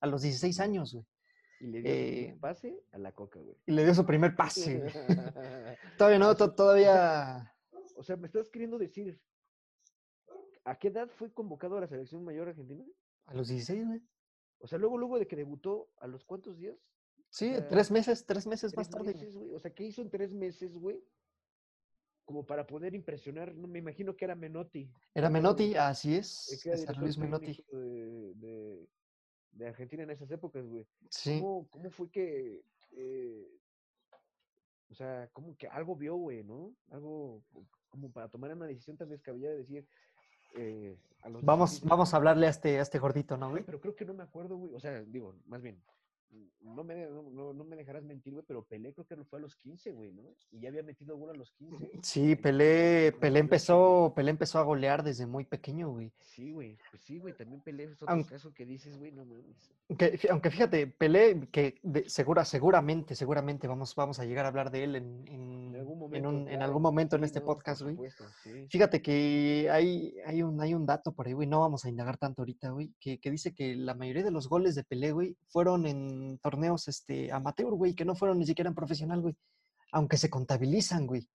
[0.00, 1.06] a los 16 años, güey.
[1.60, 3.56] Y le dio su Eh, primer pase a la coca, güey.
[3.66, 4.92] Y le dio su primer pase, güey.
[5.98, 7.54] Todavía no, to- todavía...
[7.96, 9.18] o sea, ¿me estás queriendo decir
[10.64, 12.84] a qué edad fue convocado a la selección mayor argentina?
[13.26, 14.02] A los 16, güey.
[14.58, 16.76] O sea, luego, luego de que debutó, ¿a los cuántos días?
[17.28, 19.12] Sí, sea, tres meses, tres meses Tres más tarde.
[19.12, 19.14] güey.
[19.24, 19.54] meses, güey.
[19.54, 21.02] O sea, ¿qué hizo en tres meses, güey?
[22.24, 24.90] Como para poder impresionar, no me imagino que era Menotti.
[25.14, 25.32] Era ¿no?
[25.34, 27.64] Menotti, así es, César director Luis Menotti.
[27.72, 28.88] De, de-
[29.52, 30.86] de Argentina en esas épocas, güey.
[31.08, 33.48] Sí, ¿Cómo, cómo fue que, eh,
[34.90, 36.72] o sea, como que algo vio, güey, ¿no?
[36.90, 39.88] Algo co- como para tomar una decisión tan descabellada de decir,
[40.56, 43.64] eh, a los vamos, 16 vamos a hablarle a este, a este gordito, ¿no, Güey,
[43.64, 44.72] pero creo que no me acuerdo, güey.
[44.72, 45.82] O sea, digo, más bien,
[46.62, 49.38] no me, no, no- no me dejarás mentir, güey, pero Pelé creo que lo fue
[49.38, 50.22] a los 15, güey, ¿no?
[50.52, 51.90] Y ya había metido gol a los 15.
[52.02, 53.40] Sí, en- Pelé, en Pelé 98, güey.
[53.40, 56.12] empezó, Pelé empezó a golear desde muy pequeño, güey.
[56.20, 59.24] Sí, güey, pues sí, güey, también Pelé es otro Aunque- caso que dices, güey, no
[59.24, 59.72] mames.
[59.98, 64.70] Que aunque fíjate, Pelé, que de- segura, seguramente, seguramente vamos, vamos a llegar a hablar
[64.70, 67.40] de él en, en- En algún en momento, un- en algún momento en sí, este
[67.40, 67.96] no, podcast, güey.
[68.44, 68.66] sí.
[68.68, 72.18] Fíjate que hay, hay, un, hay un dato por ahí, güey, no vamos a indagar
[72.18, 75.36] tanto ahorita, güey, que, que dice que la mayoría de los goles de Pelé, güey,
[75.48, 79.36] fueron en torneos este, amateur, güey, que no fueron ni siquiera en profesional, güey,
[79.92, 81.28] aunque se contabilizan, güey.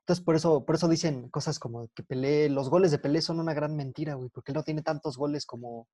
[0.00, 3.38] Entonces, por eso, por eso dicen cosas como que Pelé, los goles de Pelé son
[3.38, 5.86] una gran mentira, güey, porque él no tiene tantos goles como,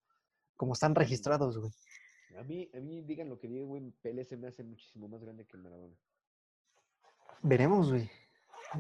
[0.57, 1.70] como están registrados, güey.
[2.38, 5.22] A mí, a mí, digan lo que digan, güey, Pelé se me hace muchísimo más
[5.22, 5.94] grande que Maradona.
[7.42, 8.11] Veremos, güey.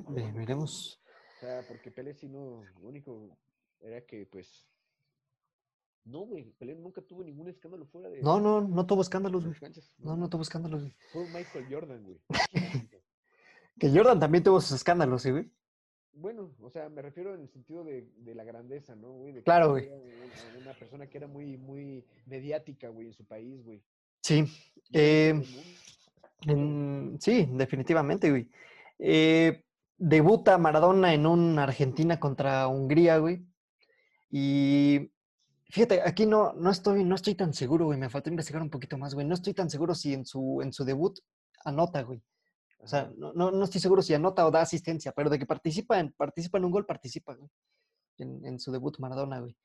[0.08, 1.00] Ve- Veremos.
[1.36, 3.36] O sea, porque Pelé sí no, lo único
[3.80, 4.66] era que, pues,
[6.08, 9.56] no, güey, Pelé nunca tuvo ningún escándalo fuera de No, no, no tuvo escándalos, güey.
[9.98, 10.94] No, no tuvo escándalos, güey.
[11.12, 12.18] Fue Michael Jordan, güey.
[13.78, 15.48] Que Jordan también tuvo sus escándalos, sí, güey.
[16.12, 19.32] Bueno, o sea, me refiero en el sentido de, de la grandeza, ¿no, güey?
[19.32, 19.88] De Claro, güey.
[20.60, 23.80] una persona que era muy, muy mediática, güey, en su país, güey.
[24.22, 24.44] Sí.
[24.92, 25.40] Eh,
[26.46, 28.48] en- sí, definitivamente, güey.
[28.98, 29.64] Eh,
[29.96, 33.46] debuta Maradona en un Argentina contra Hungría, güey.
[34.30, 35.12] Y
[35.68, 37.98] fíjate, aquí no, no, estoy, no estoy tan seguro, güey.
[37.98, 39.26] Me faltó investigar un poquito más, güey.
[39.26, 41.18] No estoy tan seguro si en su, en su debut
[41.64, 42.22] anota, güey.
[42.80, 45.46] O sea, no, no, no estoy seguro si anota o da asistencia, pero de que
[45.46, 47.50] participa en, participa en un gol, participa, güey.
[48.18, 49.56] En, en su debut Maradona, güey.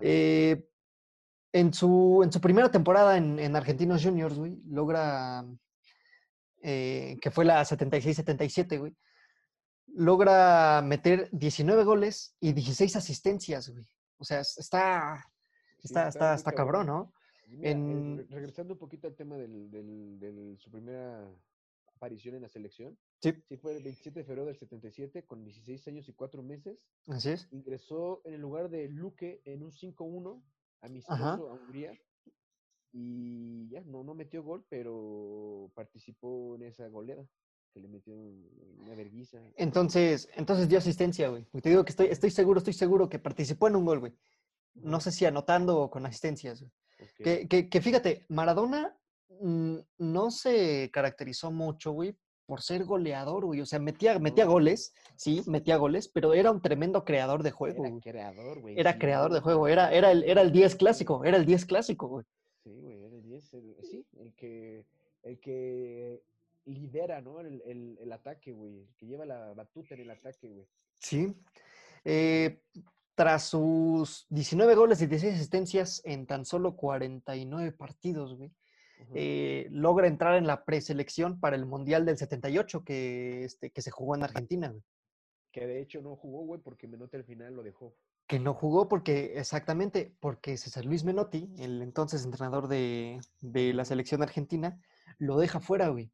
[0.00, 0.64] Eh,
[1.52, 5.44] en, su, en su primera temporada en, en Argentinos Juniors, güey, logra,
[6.62, 8.94] eh, que fue la 76-77, güey,
[9.86, 13.86] logra meter 19 goles y 16 asistencias, güey.
[14.20, 15.24] O sea, es- está,
[15.78, 17.12] Sí, está, está, está cabrón, ¿no?
[17.48, 21.26] Mira, en- regresando un poquito al tema del, del, del- su primera
[21.96, 22.96] aparición en la selección.
[23.20, 23.32] Sí.
[23.48, 26.78] Sí, fue el 27 de febrero del 77, con 16 años y 4 meses.
[27.08, 27.48] Así es.
[27.50, 30.42] Ingresó en el lugar de Luque en un 5-1
[30.82, 31.98] amistoso a Hungría.
[32.92, 37.26] Y ya, no, no metió gol, pero participó en esa goleada
[37.72, 39.38] que le metió una verguiza.
[39.56, 41.44] Entonces, entonces dio asistencia, güey.
[41.62, 44.12] Te digo que estoy, estoy seguro, estoy seguro que participó en un gol, güey.
[44.74, 46.72] No sé si anotando o con asistencias, güey.
[47.16, 48.96] Que, que- que fíjate, Maradona
[49.40, 52.14] mm, no se caracterizó mucho, güey,
[52.46, 53.60] por ser goleador, güey.
[53.60, 57.84] O sea, metía, metía goles, sí, metía goles, pero era un tremendo creador de juego,
[57.84, 58.00] Era güey.
[58.02, 58.78] creador, güey.
[58.78, 61.64] Era sin creador de juego, era, era, el, era el 10 clásico, era el 10
[61.66, 62.26] clásico, güey.
[62.64, 63.54] Sí, güey, era el 10.
[63.54, 64.84] el- sí, el que,
[65.22, 66.22] el que
[66.74, 67.40] lidera, ¿no?
[67.40, 68.78] El, el, el ataque, güey.
[68.78, 70.66] El que lleva la batuta en el ataque, güey.
[70.98, 71.34] Sí.
[72.04, 72.60] Eh,
[73.14, 78.50] tras sus 19 goles y 16 asistencias en tan solo 49 partidos, güey.
[79.14, 83.90] Eh, logra entrar en la preselección para el Mundial del 78 que, este, que se
[83.90, 84.82] jugó en Argentina, güey.
[85.52, 87.96] Que de hecho no jugó, güey, porque Menotti al final lo dejó.
[88.26, 93.84] Que no jugó porque, exactamente, porque César Luis Menotti, el entonces entrenador de, de la
[93.84, 94.80] selección argentina,
[95.18, 96.12] lo deja fuera, güey.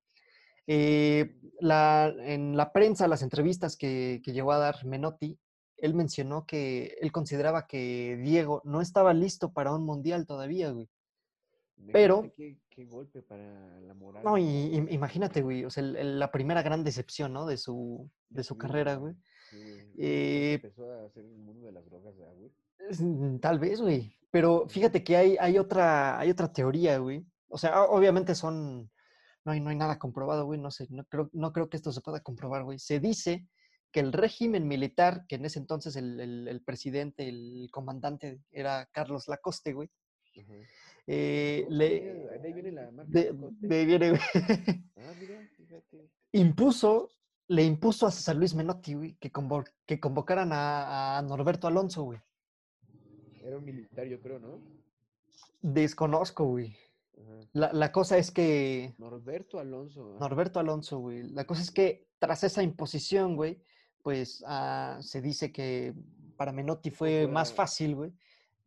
[0.66, 5.38] Eh, la, en la prensa, las entrevistas que, que llegó a dar Menotti,
[5.78, 10.88] él mencionó que él consideraba que Diego no estaba listo para un mundial todavía, güey.
[11.92, 14.24] Pero- Qué, qué golpe para la moral.
[14.24, 17.46] No, y, y- imagínate, güey, o sea, el- el- la primera gran decepción, ¿no?
[17.46, 19.14] De su, de su Sí, carrera, güey.
[19.50, 19.58] Sí,
[19.98, 22.50] Eh, Empezó a hacer el mundo de las drogas, ¿verdad, güey?
[22.98, 24.16] Mm, Tal vez, güey.
[24.30, 27.24] Pero fíjate que hay, hay, otra, hay otra teoría, güey.
[27.48, 28.90] O sea, obviamente son.
[29.46, 30.60] No hay, no hay nada comprobado, güey.
[30.60, 32.80] No sé, no creo, no creo que esto se pueda comprobar, güey.
[32.80, 33.46] Se dice
[33.92, 38.86] que el régimen militar, que en ese entonces el, el- el presidente, el comandante era
[38.92, 39.88] Carlos Lacoste, güey.
[41.06, 43.32] Eh, le, ahí viene la marca de,
[43.86, 44.20] viene, güey.
[44.96, 46.10] Ah, mira, fíjate.
[46.32, 47.08] impuso,
[47.46, 52.02] le impuso a César Luis Menotti, güey, que, convo- que convocaran a, a Norberto Alonso,
[52.02, 52.18] güey.
[53.44, 54.60] Era un militar, yo creo, ¿no?
[55.62, 56.76] Desconozco, güey.
[57.52, 60.16] La, la cosa es que Norberto Alonso.
[60.16, 61.22] ah, Norberto Alonso, güey.
[61.30, 63.62] La cosa es que tras esa imposición, güey,
[64.02, 65.94] pues ah, se dice que
[66.36, 68.12] para Menotti fue más fácil, güey,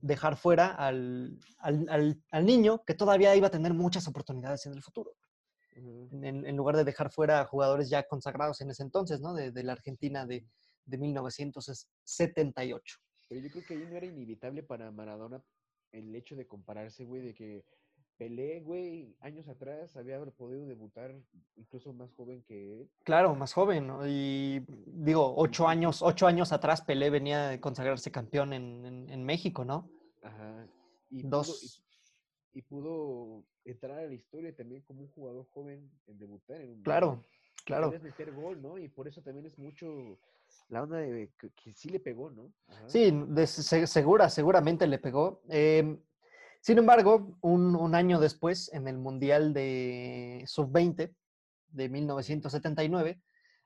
[0.02, 4.74] dejar fuera al, al- al- al niño que todavía iba a tener muchas oportunidades en
[4.74, 5.12] el futuro,
[5.76, 9.34] en lugar de dejar fuera a jugadores ya consagrados en ese entonces, ¿no?
[9.34, 10.46] De, de la Argentina de,
[10.86, 12.98] de 1978.
[13.28, 15.44] Pero yo creo que ahí no era inevitable para Maradona
[15.92, 17.64] el hecho de compararse, güey, de que
[18.20, 21.16] Pelé, güey, años atrás había podido debutar
[21.56, 22.90] incluso más joven que él.
[23.06, 24.06] Claro, más joven, ¿no?
[24.06, 29.24] Y digo, ocho años, ocho años atrás Pelé venía de consagrarse campeón en, en- en
[29.24, 29.90] México, ¿no?
[30.22, 30.68] Ajá.
[31.10, 31.82] Y pudo, Dos.
[32.54, 36.72] y, y pudo entrar a la historia también como un jugador joven en debutar en
[36.72, 37.24] un Claro.
[37.62, 37.92] Y claro.
[38.02, 38.78] meter gol, ¿no?
[38.78, 40.20] Y por eso también es mucho
[40.68, 42.52] la onda de que, que sí le pegó, ¿no?
[42.68, 42.90] Ajá.
[42.90, 45.42] Sí, de se- segura, seguramente le pegó.
[45.48, 45.98] Em,
[46.62, 51.14] sin embargo, un, un año después, en el Mundial de Sub-20
[51.72, 53.22] de 1979,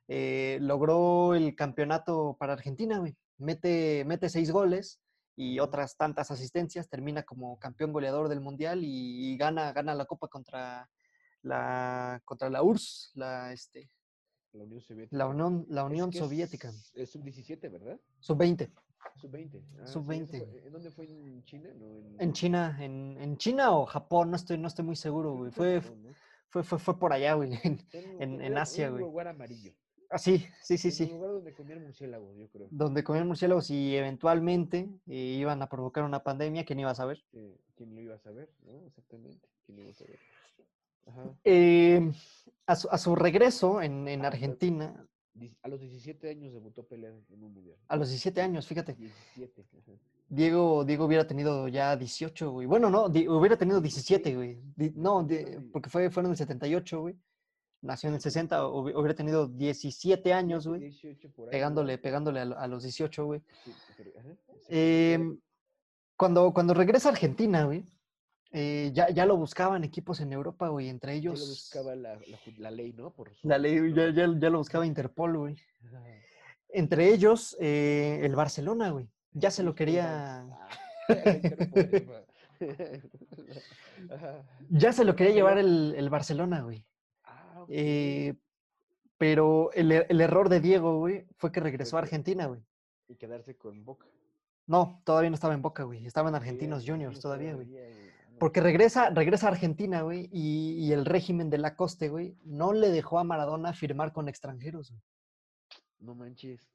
[0.08, 3.16] eh, logró el campeonato para Argentina, güey.
[3.38, 5.00] Mete, mete seis goles
[5.36, 10.06] y otras tantas asistencias, termina como campeón goleador del Mundial y, y gana, gana la
[10.06, 10.90] Copa contra
[11.42, 13.90] la, contra la URSS, la, este,
[14.52, 15.18] La Unión Soviética.
[15.18, 18.00] la Unión, la Es que Soviética, Es, es sub-17, ¿verdad?
[18.20, 18.72] Sub-20.
[19.16, 19.62] Sub-20.
[19.62, 20.28] Ah, sí, eso Sub-20.
[20.50, 21.06] fue- ¿En dónde fue?
[21.06, 21.70] ¿En China?
[21.78, 25.34] No, en, En China, en, en China o Japón, no estoy, no estoy muy seguro,
[25.36, 25.52] güey.
[25.52, 26.10] fue Fue, Japón, ¿no?
[26.50, 27.54] fue, fue, fue por allá, güey.
[27.64, 29.04] en- un- en- en un- Asia, un güey.
[29.06, 29.74] lugar amarillo.
[30.10, 31.04] Ah, sí, sí, sí, En sí.
[31.06, 32.68] Un lugar donde comían murciélagos, yo creo.
[32.70, 37.24] Donde comían murciélagos y eventualmente eh, iban a provocar una pandemia, ¿quién iba a saber?
[37.76, 38.52] ¿Quién lo iba a saber?
[38.64, 38.86] ¿No?
[38.86, 39.48] Exactamente.
[39.66, 40.20] ¿Quién lo iba a saber?
[41.08, 41.36] Ajá.
[41.44, 42.12] Eh,
[42.68, 45.08] a, su, a su regreso en, en Ah, Argentina,
[45.64, 47.76] A los 17 años debutó Pelé en un mundial.
[47.88, 49.66] a los 17 años, fíjate, 17.
[49.80, 49.92] ajá.
[50.30, 52.66] Diego, Diego hubiera tenido ya 18, güey.
[52.68, 54.62] Bueno, no, hubiera tenido 17, güey.
[54.96, 57.16] No, di- porque fue, fueron en el 78, güey.
[57.82, 60.80] Nació en el 60, hubi- hubiera tenido 17 años, güey.
[60.82, 61.52] 18 por ahí.
[61.52, 63.42] Pegándole, pegándole a, a los 18, güey.
[63.66, 64.30] Sí, pero- ajá.
[64.70, 65.38] Em,
[66.16, 67.84] cuando, cuando regresa a Argentina, güey,
[68.54, 71.50] eh, ya, ya lo buscaban equipos en Europa, güey, entre Ya lo ellos.
[71.50, 73.12] buscaba la, la ju- la ley, ¿no?
[73.12, 75.58] Por su- La ley, ya, ya, ya lo buscaba Interpol, güey.
[75.88, 76.04] Ajá.
[76.70, 79.10] Entre ellos, eh, el Barcelona, güey.
[79.32, 80.42] Ya se lo quería.
[80.42, 80.68] Ah,
[84.12, 84.44] Ajá.
[84.70, 86.86] Ya se lo quería llevar el, el Barcelona, güey.
[87.24, 87.66] Ah.
[87.70, 88.36] Eh,
[89.18, 92.62] pero el, el error de Diego, güey, fue que regresó a Argentina, güey.
[93.08, 94.08] Y quedarse con Boca.
[94.66, 96.06] No, todavía no estaba en Boca, güey.
[96.06, 97.68] Estaba en Sí, Argentinos Juniors todavía, güey.
[98.44, 98.46] Ah.
[98.46, 102.90] Porque regresa, regresa a Argentina, güey, y, y el régimen de Lacoste, güey, no le
[102.90, 105.02] dejó a Maradona firmar con extranjeros, güey.
[106.00, 106.70] No manches.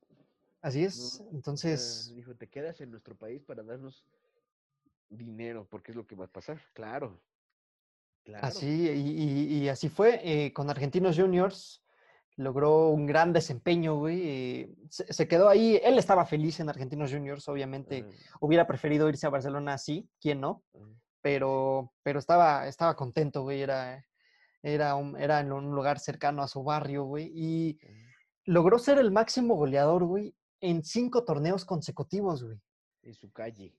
[0.62, 1.22] Así es.
[1.33, 4.04] Entonces, dijo, te quedas en nuestro país para darnos
[5.11, 6.61] dinero, porque es lo que va a pasar.
[6.72, 7.20] Claro.
[8.24, 8.46] Claro.
[8.46, 10.20] así, y, y- y así fue.
[10.22, 11.83] eh, con Argentinos Juniors
[12.37, 14.20] logró un gran desempeño, güey.
[14.24, 15.81] eh, se, se quedó ahí.
[15.83, 18.00] Él estaba feliz en Argentinos Juniors, obviamente.
[18.00, 20.62] Ajá, Hubiera preferido irse a Barcelona así, ¿quién no?
[20.74, 20.85] ajá.
[21.20, 23.61] Pero, pero estaba, estaba contento, güey.
[23.62, 24.04] Era,
[24.62, 27.31] era, un- era en un lugar cercano a su barrio, güey.
[27.35, 27.78] Y
[28.44, 32.59] logró ser el máximo goleador, güey, en cinco torneos consecutivos, güey.
[33.02, 33.74] En su calle.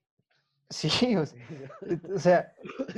[0.72, 1.36] Sí, o sea,
[2.14, 2.54] o sea,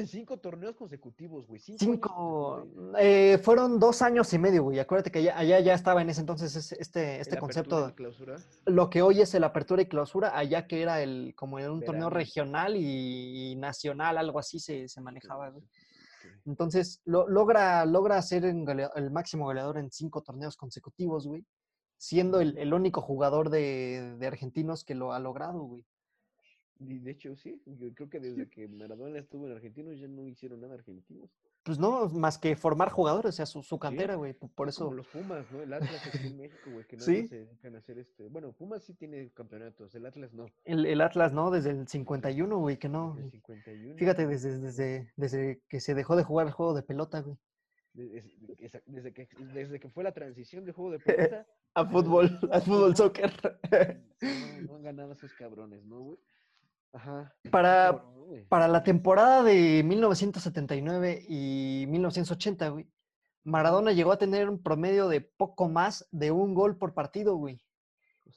[0.05, 1.61] cinco torneos consecutivos, güey.
[1.61, 2.67] Cinco.
[2.99, 4.79] eh, fueron dos años y medio, güey.
[4.79, 7.95] Acuérdate que allá, allá ya estaba en ese entonces este, este El y concepto, el
[7.95, 8.35] clausura.
[8.65, 11.81] lo que hoy es el apertura y clausura, allá que era el, como en un
[11.81, 15.63] torneo regional y, y nacional, algo así se, se manejaba, güey.
[16.45, 21.45] Entonces, lo- logra, logra ser el máximo goleador en cinco torneos consecutivos, güey.
[21.97, 25.85] Siendo el, el único jugador de, de argentinos que lo ha logrado, güey.
[26.83, 27.61] Y de hecho, sí.
[27.65, 31.29] Yo creo que desde que Maradona estuvo en Argentinos ya no hicieron nada argentinos.
[31.63, 34.33] Pues no, más que formar jugadores, o sea, su, su cantera, güey.
[34.33, 35.61] Por como eso, los Pumas, ¿no?
[35.61, 37.27] El Atlas aquí en México, güey, que nada Sí.
[37.27, 38.29] se dedican a hacer este.
[38.29, 40.47] Bueno, Pumas sí tiene campeonatos, el Atlas no.
[40.63, 41.51] el, el Atlas, ¿no?
[41.51, 43.13] Desde el 51, güey, que no.
[43.13, 43.95] Desde el 51.
[43.97, 47.37] Fíjate, desde, desde, desde que se dejó de jugar el juego de pelota, güey.
[47.93, 50.99] Desde, que, desde que fue la transición de juego de
[51.43, 53.31] pelota, A fútbol, al fútbol soccer.
[54.21, 56.17] no, no han ganado esos cabrones, ¿no, güey?
[56.93, 57.33] Ajá.
[57.51, 58.05] Para-.
[58.47, 62.89] Para la temporada de 1979 y 1980, güey,
[63.43, 67.61] Maradona llegó a tener un promedio de poco más de un gol por partido, güey.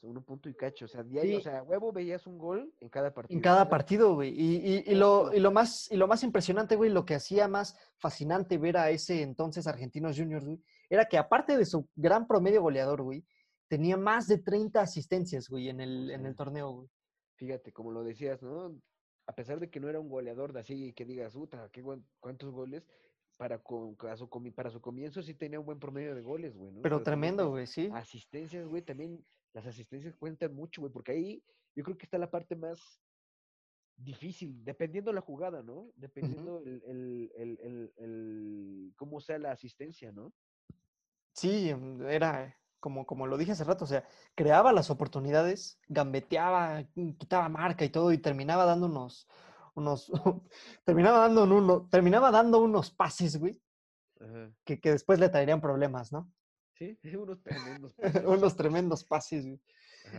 [0.03, 0.85] O un punto y cacho.
[0.85, 1.37] O sea, diario, Sí.
[1.37, 3.37] o sea, huevo veías un gol en cada partido.
[3.37, 4.29] En cada partido, güey.
[4.37, 7.47] Y, y- y lo, y, lo más, y lo más impresionante, güey, lo que hacía
[7.47, 12.27] más fascinante ver a ese entonces Argentinos Juniors, güey, era que aparte de su gran
[12.27, 13.23] promedio goleador, güey,
[13.69, 16.89] tenía más de 30 asistencias, güey, en el, en el torneo, güey.
[17.35, 18.79] Fíjate, como lo decías, ¿no?
[19.27, 21.83] A pesar de que no era un goleador de así que digas, puta, ¿qué,
[22.19, 22.83] ¿cuántos goles?
[23.37, 26.71] Para, con, para, su, para su comienzo sí tenía un buen promedio de goles, güey,
[26.71, 26.81] ¿no?
[26.81, 27.89] Pero tremendo, güey, sí.
[27.91, 31.43] Asistencias, güey, también las asistencias cuentan mucho, güey, porque ahí
[31.75, 33.01] yo creo que está la parte más
[33.97, 35.91] difícil, dependiendo la jugada, ¿no?
[35.95, 40.33] Dependiendo el, el, el, el, el- cómo sea la asistencia, ¿no?
[41.33, 46.85] Sí, mm, era como, como lo dije hace rato, o sea, creaba las oportunidades, gambeteaba,
[46.93, 49.27] mm, quitaba marca y todo, y terminaba dando unos,
[50.85, 53.59] terminaba dando uno, terminaba dando unos pases, güey,
[54.19, 54.51] Ajá.
[54.63, 56.31] que, que después le traerían problemas, ¿no?
[56.77, 58.23] Sí, unos tremendos pases.
[58.23, 59.59] unos tremendos pases, güey.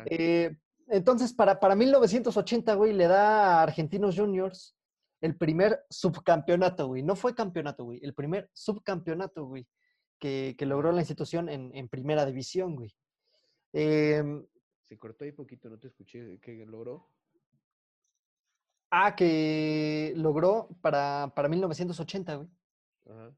[0.07, 4.77] Eh, entonces, para, para 1980, güey, le da a Argentinos Juniors
[5.21, 7.05] el primer subcampeonato, güey.
[7.05, 8.01] No fue campeonato, güey.
[8.03, 9.69] El primer subcampeonato, güey,
[10.19, 12.95] que, que logró la institución en, en primera división, güey.
[13.73, 14.47] Em,
[14.83, 16.39] Se cortó ahí poquito, no te escuché.
[16.41, 17.11] ¿Qué logró?
[18.91, 22.49] ah, que logró para, para 1980, güey,
[23.07, 23.37] Ajá.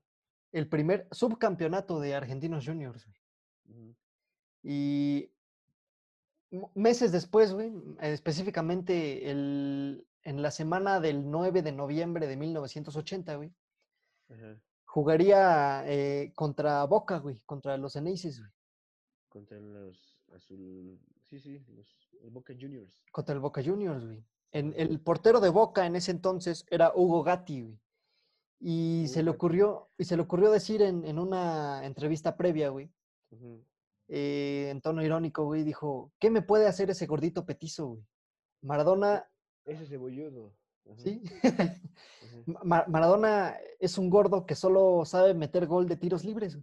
[0.53, 3.97] el primer subcampeonato de Argentinos Juniors, güey.
[4.63, 5.31] Y
[6.75, 13.53] meses después, güey, específicamente el, en la semana del 9 de noviembre de 1980, güey,
[14.31, 14.61] Ajá.
[14.89, 18.51] Jugaría eh, contra Boca, güey, contra los Eneises, güey,
[19.29, 20.99] Contra los azul.
[21.29, 23.01] Sí, sí, los el Boca Juniors.
[23.13, 24.25] contra el Boca Juniors, güey.
[24.51, 27.79] En, el portero de Boca en ese entonces era Hugo Gatti, güey.
[28.61, 32.71] Y Hugo se le ocurrió, y se le ocurrió decir en, en una entrevista previa,
[32.71, 32.91] güey,
[34.09, 38.03] eh, en tono irónico, güey, dijo, ¿qué me puede hacer ese gordito petizo, güey?
[38.63, 39.29] Maradona,
[39.65, 40.55] Ese cebolludo.
[40.97, 41.23] ¿Sí?
[42.65, 46.59] Maradona es un gordo que solo sabe meter gol de tiros libres.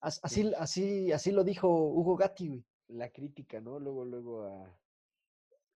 [0.00, 2.64] Así, así, así lo dijo Hugo Gatti, güey.
[2.88, 3.80] La crítica, ¿no?
[3.80, 4.78] Luego, luego a,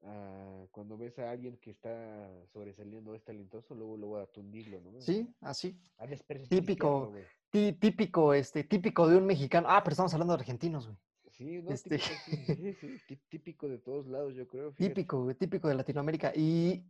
[0.05, 5.01] a cuando ves a alguien que está sobresaliendo, es talentoso, luego, luego a tundirlo, ¿no?
[5.01, 5.77] Sí, así.
[5.99, 6.07] A
[6.49, 7.13] Típico.
[7.51, 9.67] Tí- Típico, este, típico de un mexicano.
[9.69, 10.97] Ah, pero estamos hablando de argentinos, güey.
[11.31, 14.71] Sí, no, Este- típico, sí, sí, sí, tí- típico de todos lados, yo creo.
[14.73, 14.95] fíjate.
[14.95, 16.33] Típico, típico de Latinoamérica.
[16.37, 16.85] Y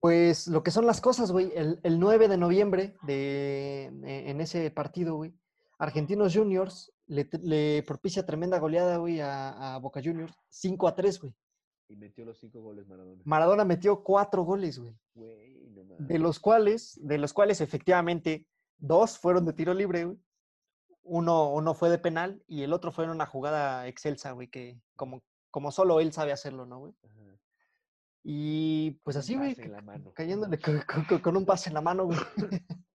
[0.00, 1.52] pues lo que son las cosas, güey.
[1.54, 5.34] El, el 9 de noviembre de, en ese partido, güey,
[5.78, 10.34] Argentinos Juniors le, propicia tremenda goleada, güey, a, a Boca Juniors.
[10.50, 11.34] 5 a 3, güey.
[11.88, 13.22] Y metió los cinco goles Maradona.
[13.24, 14.94] Maradona metió cuatro goles, güey.
[15.14, 20.18] Güey, no De los cuales, de los cuales efectivamente dos fueron de tiro libre, güey.
[21.02, 24.78] Uno, uno fue de penal y el otro fue en una jugada excelsa, güey, que
[24.94, 26.94] como, como solo él sabe hacerlo, ¿no, güey?
[27.02, 27.37] Ajá.
[28.30, 29.56] Y pues así, güey,
[30.14, 32.18] cayéndole con, con- con- un pase en la mano, güey.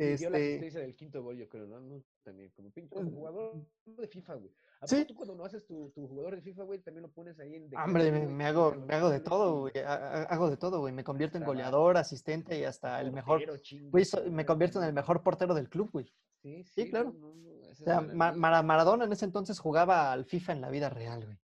[0.00, 2.02] Y dio la Este, asistencia del quinto gol, yo creo, ¿no?
[2.22, 3.54] También, como pinche jugador
[3.86, 4.52] de FIFA, güey.
[4.80, 5.04] ¿A Sí.
[5.06, 7.68] tú cuando no haces tu, tu jugador de FIFA, güey, también lo pones ahí en...
[7.76, 9.72] hombre, me, me hago, me hago de todo, güey.
[9.78, 10.92] ha- ha- Hago de todo, güey.
[10.92, 13.42] Me convierto en goleador, asistente y hasta el mejor.
[13.90, 16.04] Güey, me convierto en el mejor portero del club, güey.
[16.42, 17.12] Sí, Sí, sí, claro.
[17.18, 18.40] no, no, O sea, la Ma- maravilla.
[18.40, 21.38] Mara- Maradona en ese entonces jugaba al FIFA en la vida real, güey.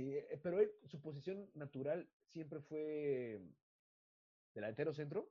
[0.00, 3.38] Sí, eh, pero él, su posición natural siempre fue
[4.54, 5.20] delantero centro.
[5.20, 5.26] ¿o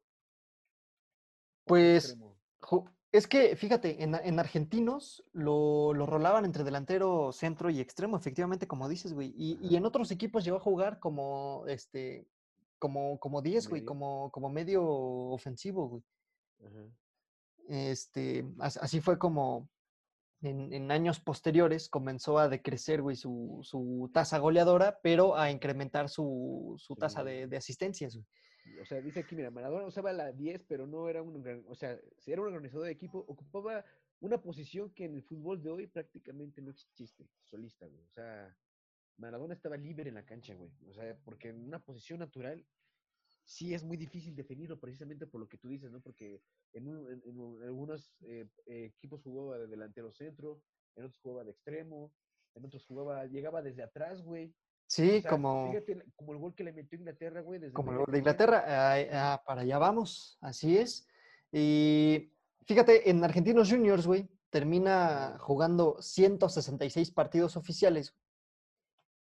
[1.65, 2.15] fue Pues
[3.11, 8.67] Es que, fíjate, en, en argentinos lo, lo rolaban entre delantero, centro y extremo, efectivamente,
[8.67, 9.33] como dices, güey.
[9.35, 12.27] Y, y en otros equipos llegó a jugar como, este,
[12.77, 16.03] como, como 10, güey, como, como medio ofensivo, güey.
[16.63, 16.85] Ajá.
[17.67, 19.67] Este, as- así fue como
[20.41, 26.09] en, en años posteriores comenzó a decrecer, güey, su, su tasa goleadora, pero a incrementar
[26.09, 28.25] su, su tasa de, de asistencias, güey.
[28.81, 31.75] O sea, dice aquí, mira, Maradona usaba la 10, pero no era un, organ- o
[31.75, 33.83] sea, si era un organizador de equipo, ocupaba
[34.21, 38.03] una posición que en el fútbol de hoy prácticamente no existe, solista, güey.
[38.03, 38.55] O sea,
[39.17, 40.71] Maradona estaba libre en la cancha, güey.
[40.89, 42.63] O sea, porque en una posición natural
[43.49, 45.99] sí es muy difícil definirlo precisamente por lo que tú dices, ¿no?
[46.01, 46.39] Porque
[46.73, 50.61] en, un- en- en un- algunos eh, equipos jugaba de delantero centro,
[50.95, 52.11] en otros jugaba de extremo,
[52.53, 54.53] en otros jugaba, llegaba desde atrás, güey.
[54.87, 55.71] Sí, O sea, como...
[55.71, 58.17] Fíjate, como el gol que le metió Inglaterra, güey, desde Como el gol de.
[58.19, 58.63] Inglaterra,
[59.11, 61.07] ah, para allá vamos, así es.
[61.51, 62.31] Y
[62.65, 68.15] fíjate, en Argentinos Juniors, güey, termina jugando 166 partidos oficiales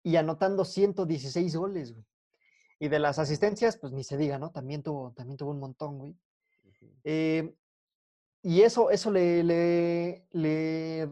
[0.03, 2.05] y anotando 116 goles, güey.
[2.82, 4.50] Y de las asistencias, pues ni se diga, ¿no?
[4.50, 6.16] También tuvo, también tuvo un montón, güey.
[7.04, 7.54] Eh,
[8.42, 11.08] y eso, eso le, le, le,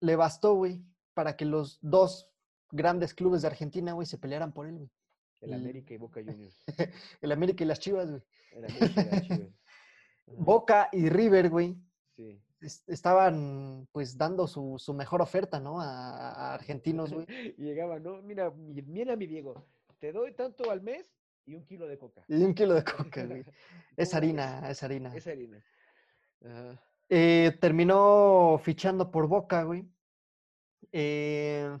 [0.00, 2.30] le bastó, güey, para que los dos
[2.70, 4.90] grandes clubes de Argentina, güey, se pelearan por él, güey.
[5.40, 6.62] El América y Boca Juniors.
[7.22, 8.22] El América y las Chivas, güey.
[8.52, 9.48] El América y las Chivas.
[10.26, 11.76] Boca y River, güey,
[12.16, 12.40] Sí.
[12.60, 15.80] es- estaban pues dando su, su mejor oferta, ¿no?
[15.80, 17.26] A, a argentinos, güey.
[17.56, 19.66] Y llegaba, no, mira, mi- mira mi Diego,
[19.98, 21.06] te doy tanto al mes
[21.46, 22.24] y un kilo de coca.
[22.28, 23.44] Y un kilo de coca, güey.
[23.96, 25.14] Es ¿Cómo harina, es harina.
[25.14, 25.64] Es harina.
[27.08, 29.88] Eh, terminó fichando por Boca, güey.
[30.92, 31.76] Eh,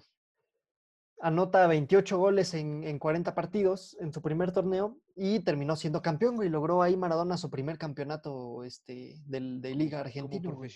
[1.20, 6.36] anota 28 goles en, en 40 partidos en su primer torneo y terminó siendo campeón,
[6.36, 6.48] güey.
[6.48, 10.50] Logró ahí Maradona su primer campeonato este, del, de Liga Como Argentina.
[10.52, 10.70] güey.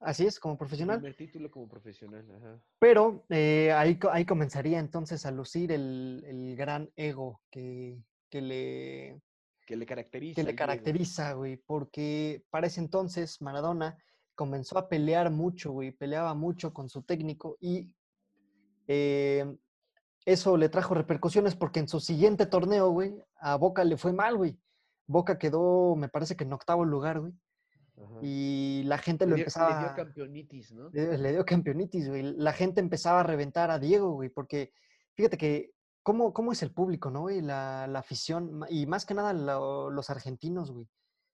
[0.00, 0.98] Así es, como profesional.
[0.98, 2.26] Primer título como profesional.
[2.36, 2.60] Ajá.
[2.78, 9.22] Pero eh, ahí, ahí comenzaría entonces a lucir el, el gran ego que, que le,
[9.66, 10.34] Que le caracteriza.
[10.34, 13.96] que le caracteriza, güey, porque para ese entonces Maradona
[14.34, 17.90] comenzó a pelear mucho, güey, peleaba mucho con su técnico y
[18.88, 19.56] eh,
[20.26, 24.36] eso le trajo repercusiones porque en su siguiente torneo, güey, a Boca le fue mal,
[24.36, 24.58] güey.
[25.06, 27.32] Boca quedó, me parece que en octavo lugar, güey,
[27.96, 28.18] Ajá.
[28.22, 29.80] y la gente Le lo dio- empezaba...
[29.80, 30.90] Le dio campeonitis, ¿no?
[30.90, 32.22] Le, le dio campeonitis, güey.
[32.36, 34.72] La gente empezaba a reventar a Diego, güey, porque
[35.14, 35.72] fíjate que
[36.02, 37.22] cómo, cómo es el público, ¿no?
[37.22, 37.40] güey?
[37.40, 40.88] La, la afición, y más que nada lo- los argentinos, güey.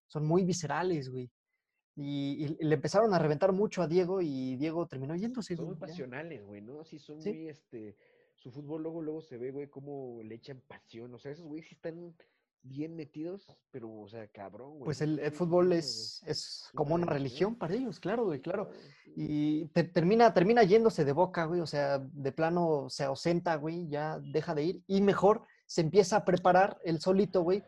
[0.06, 1.30] Son muy viscerales, güey.
[1.96, 5.74] Y, y le empezaron a reventar mucho a Diego y Diego terminó yéndose, Son muy
[5.74, 5.80] ya.
[5.80, 6.84] pasionales, güey, ¿no?
[6.84, 7.32] Sí, son Sí.
[7.32, 7.96] muy, este,
[8.36, 11.12] su fútbol luego, luego se ve, güey, cómo le echan pasión.
[11.14, 12.14] O sea, esos güeyes sí están
[12.62, 14.84] bien metidos, pero, o sea, cabrón, güey.
[14.84, 17.54] Pues el, fútbol es, es como una religión.
[17.56, 18.70] para ellos, claro, güey, claro.
[19.16, 21.60] Y te- termina, termina yéndose de boca, güey.
[21.60, 23.88] O sea, de plano se ausenta, güey.
[23.88, 24.82] Ya deja de ir.
[24.86, 27.62] Y mejor se empieza a preparar el solito, güey,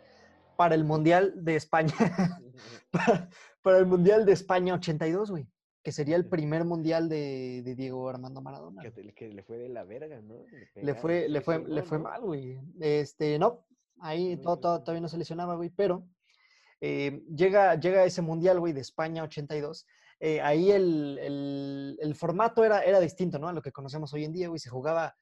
[0.56, 1.94] para el Mundial de España.
[2.90, 3.28] para,
[3.62, 5.48] para el Mundial de España 82, güey.
[5.82, 8.82] Que sería el primer mundial de, de Diego Armando Maradona.
[8.82, 10.44] Que, le fue de la verga, ¿no?
[10.50, 12.60] Le pegaron, fue, le fue, le fue mal, güey.
[12.78, 13.64] Este, no,
[14.00, 16.06] ahí todo, todo- todavía no se lesionaba, güey, pero
[16.80, 19.86] eh, llega, llega ese mundial, güey, de España 82.
[20.20, 23.48] eh, ahí el, el- el formato era, era distinto, ¿no?
[23.48, 24.58] A lo que conocemos hoy en día, güey.
[24.60, 25.14] Se jugaba,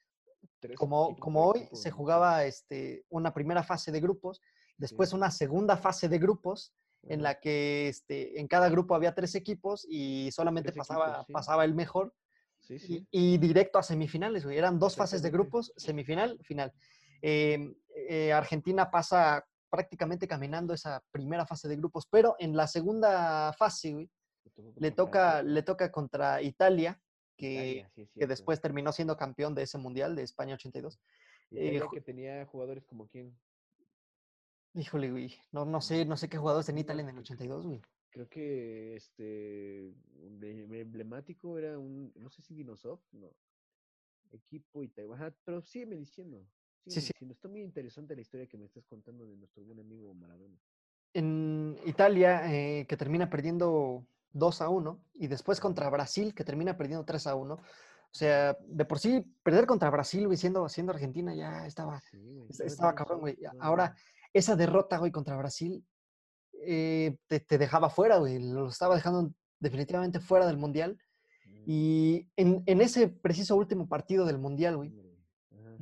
[0.76, 4.40] como, como hoy, se jugaba este, una primera fase de grupos,
[4.76, 6.74] después una segunda fase de grupos,
[7.08, 11.32] en la que este, en cada grupo había tres equipos y solamente pasaba, equipos, sí.
[11.32, 12.14] pasaba el mejor
[12.58, 13.06] Sí, y, sí.
[13.10, 14.58] y directo a semifinales, güey.
[14.58, 16.74] Eran dos fases de grupos, semifinal, final.
[17.22, 23.52] Em, eh, Argentina pasa prácticamente caminando esa primera fase de grupos, pero en la segunda
[23.52, 24.10] fase, güey,
[24.76, 27.00] le toca, le toca contra Italia,
[27.36, 31.00] que, Italia, sí es que después terminó siendo campeón de ese mundial de España 82.
[31.50, 33.38] Italia eh, que tenía jugadores como quién.
[34.74, 37.66] Híjole, güey, no, no sé, no sé qué jugadores tenía Italia en el que- 82,
[37.66, 37.80] güey.
[38.12, 39.94] Creo que este
[40.42, 43.32] emblemático era un, no sé si Dinosov, no.
[44.32, 45.14] Equipo Italia.
[45.14, 46.44] Ajá, pero sígueme diciendo.
[46.86, 47.12] Sí, sígueme sí.
[47.12, 47.34] diciendo.
[47.34, 50.58] Está muy interesante la historia que me estás contando de nuestro buen amigo Maradona.
[51.12, 56.76] En Italia, eh, que termina perdiendo 2 a 1, y después contra Brasil, que termina
[56.76, 57.54] perdiendo 3 a 1.
[57.54, 57.60] O
[58.12, 62.48] sea, de por sí, perder contra Brasil, güey, siendo, siendo Argentina, ya estaba, Sí, güey.
[62.64, 63.38] estaba cabrón, güey.
[63.60, 63.94] Ahora,
[64.32, 65.84] esa derrota, güey, contra Brasil,
[66.62, 68.38] eh, te, te dejaba fuera, güey.
[68.38, 70.98] Lo estaba dejando definitivamente fuera del Mundial.
[71.46, 74.92] Mm, Y en, en ese preciso último partido del Mundial, güey.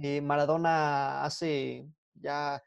[0.03, 2.63] Eh, Maradona hace ya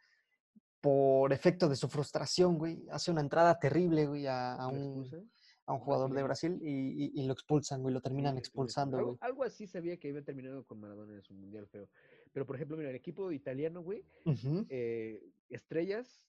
[0.79, 4.83] por efecto de su frustración, güey, hace una entrada terrible, güey, a, a ¿Lo un,
[5.01, 5.31] expulsan?
[5.67, 6.23] a un jugador de.
[6.23, 9.17] Brasil y, y- y lo expulsan, güey, lo terminan expulsando, algo, güey.
[9.21, 11.87] algo así sabía que había terminado con Maradona en su mundial, pero,
[12.31, 14.03] pero por ejemplo, mira, el equipo italiano, güey,
[14.69, 16.23] eh, estrellas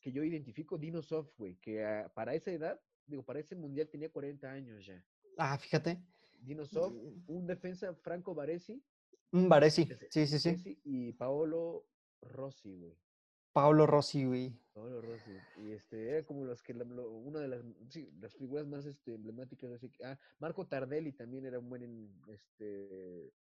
[0.00, 4.10] que yo identifico, Dino Soft, güey, que para esa edad, digo, para ese mundial tenía
[4.10, 5.02] 40 años ya.
[5.38, 5.98] Ah, fíjate.
[6.40, 8.82] Dino Soft, Mm, un defensa Franco Baresi,
[9.48, 10.80] Baresi, ese- sí, sí, sí.
[10.84, 11.86] Y Paolo
[12.22, 12.96] Rossi, güey.
[13.52, 14.52] Paolo Rossi, güey.
[14.72, 15.30] Paolo Rossi.
[15.58, 18.84] Y este, era como los que, la- lo- una de las, sí, las figuras más
[18.86, 19.70] este, emblemáticas.
[19.72, 23.32] Así que, ah, Marco Tardelli también era un buen, este,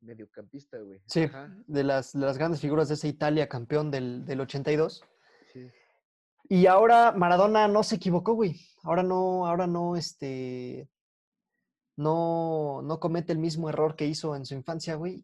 [0.00, 1.00] mediocampista, güey.
[1.06, 5.02] Sí, Ajá, de las, las grandes figuras de esa Italia campeón del, del 82.
[5.52, 5.68] sí.
[6.52, 8.56] Y ahora Maradona no se equivocó, güey.
[8.82, 10.88] Ahora no, ahora no, este,
[12.00, 15.22] no, no comete el mismo error que hizo en su infancia, güey.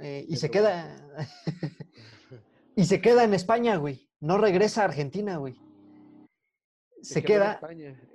[0.00, 0.96] eh, y Se queda,
[2.76, 4.08] y se queda en España, güey.
[4.20, 5.56] No regresa a Argentina, güey.
[7.02, 7.60] Se, queda,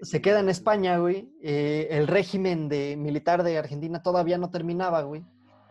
[0.01, 1.29] se queda en España, güey.
[1.43, 5.23] eh, el régimen de, militar de Argentina todavía no terminaba, güey.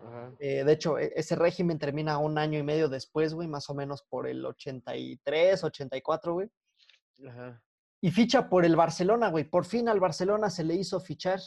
[0.07, 0.33] Ajá.
[0.39, 3.75] Eh, de hecho, e- ese régimen termina un año y medio después, güey, más o
[3.75, 6.49] menos por el 83, 84, güey.
[7.27, 7.61] Ajá.
[8.01, 9.45] Y ficha por el Barcelona, güey.
[9.45, 11.41] Por fin al Barcelona se le hizo fichar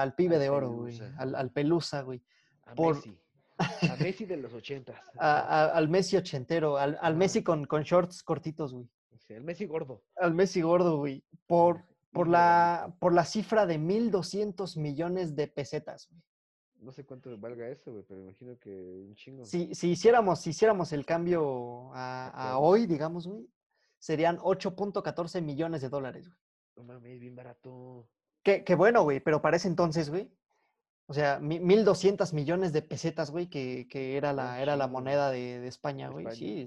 [0.00, 1.00] al pibe Al de oro, güey.
[1.18, 2.22] Al, al Pelusa, güey.
[2.64, 3.18] A Por- Messi.
[3.58, 4.96] A Messi de los ochentas.
[5.18, 7.16] a- a- al Messi ochentero, al.
[7.16, 8.88] Messi con, con shorts cortitos, güey.
[9.26, 10.02] Sí, el Messi gordo.
[10.16, 11.24] Al Messi gordo, güey.
[11.46, 16.22] Por, por, la, por la cifra de 1.200 millones de pesetas, güey.
[16.80, 18.70] No sé cuánto valga eso, güey, pero imagino que
[19.08, 19.44] un chingo.
[19.46, 23.48] Si, si, hiciéramos, si hiciéramos el cambio a, a hoy, digamos, güey,
[23.98, 26.38] serían 8.14 millones de dólares, güey.
[26.76, 28.06] No mames, bien barato.
[28.44, 30.30] Que, que bueno, güey, pero para ese entonces, güey.
[31.06, 35.30] O sea, mi- 1.200 millones de pesetas, güey, que, que era, la, era la moneda
[35.30, 36.24] de, de España, güey.
[36.36, 36.60] Sí,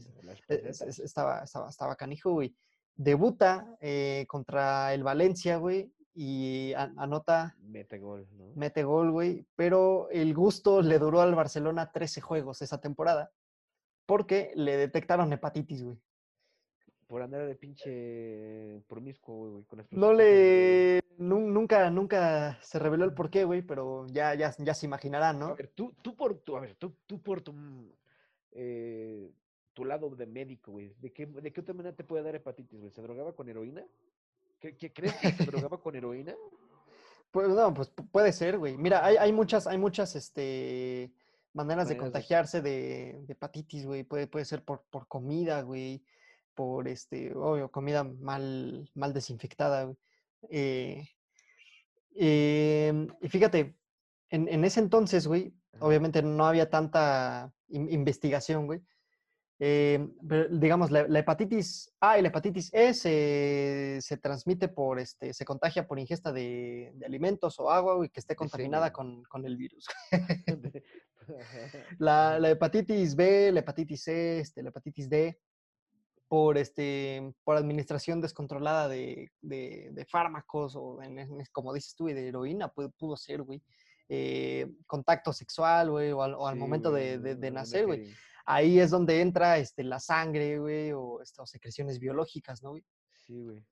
[0.50, 2.56] es- es- estaba, estaba, estaba canijo, güey.
[2.96, 8.52] Debuta eh, contra el Valencia, güey, y a- anota, Mete gol, ¿no?
[8.56, 13.32] mete gol, güey, pero el gusto le duró al Barcelona 13 juegos esa temporada
[14.08, 15.98] porque le detectaron hepatitis, güey.
[17.08, 21.00] Por andar de pinche promiscuo, güey, con las No le...
[21.18, 25.40] nun- Nunca, nunca se reveló el porqué, güey, pero ya, ya, ya se imaginarán, A
[25.40, 25.56] ¿no?
[25.56, 27.90] ver, tú, tú por tu, a ver, tú, tú por tu, mm,
[28.52, 29.32] eh,
[29.74, 32.80] tu lado de médico, güey, ¿de qué, ¿de qué otra manera te puede dar hepatitis,
[32.80, 32.92] güey?
[32.92, 33.86] ¿Se drogaba con heroína?
[34.60, 36.36] ¿Qué, qué- crees que se drogaba con heroína?
[37.32, 38.78] Pues no, pues pu- puede ser, güey.
[38.78, 41.14] Mira, hay, hay muchas, hay muchas, este,
[41.54, 44.04] maneras de Maneras de- contagiarse de, de hepatitis, güey.
[44.04, 46.04] Puede, puede ser por, por comida, güey.
[46.58, 49.94] Por, este, obvio, comida mal, mal desinfectada.
[50.50, 51.04] Eh,
[52.16, 53.78] em, y fíjate,
[54.32, 55.86] en, en ese entonces, güey, Ajá.
[55.86, 58.82] obviamente no había tanta in- investigación, güey.
[59.60, 65.00] Eh, pero, digamos, la, la hepatitis A y la hepatitis E se, se transmite por,
[65.00, 69.24] este, se contagia por ingesta de, de alimentos o agua, güey, que esté contaminada con,
[69.26, 69.86] con el virus.
[72.00, 75.38] La, la hepatitis B, la hepatitis C, este, la hepatitis D,
[76.28, 82.10] por, este, por administración descontrolada de, de- de fármacos o, en- en- como dices tú,
[82.10, 83.62] y de heroína, pudo, pudo ser, güey.
[84.10, 87.86] Eh, contacto sexual, güey, o al, o al Sí, momento güey, de, de- alguna nacer,
[87.86, 88.14] güey.
[88.46, 92.86] Ahí es donde entra este, la sangre, güey, o, este, o secreciones biológicas, ¿no, güey?
[93.14, 93.66] Sí, güey.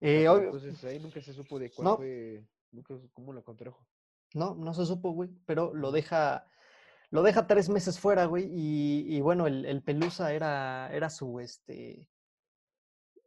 [0.00, 1.96] Eh, obvio- Entonces ahí nunca se supo de cuál No.
[1.96, 3.86] fue, nunca, cómo la contrajo.
[4.34, 6.46] No, no se supo, güey, pero lo deja,
[7.16, 11.40] lo deja tres meses fuera, güey, y, y bueno, el, el Pelusa era, era su,
[11.40, 12.08] este,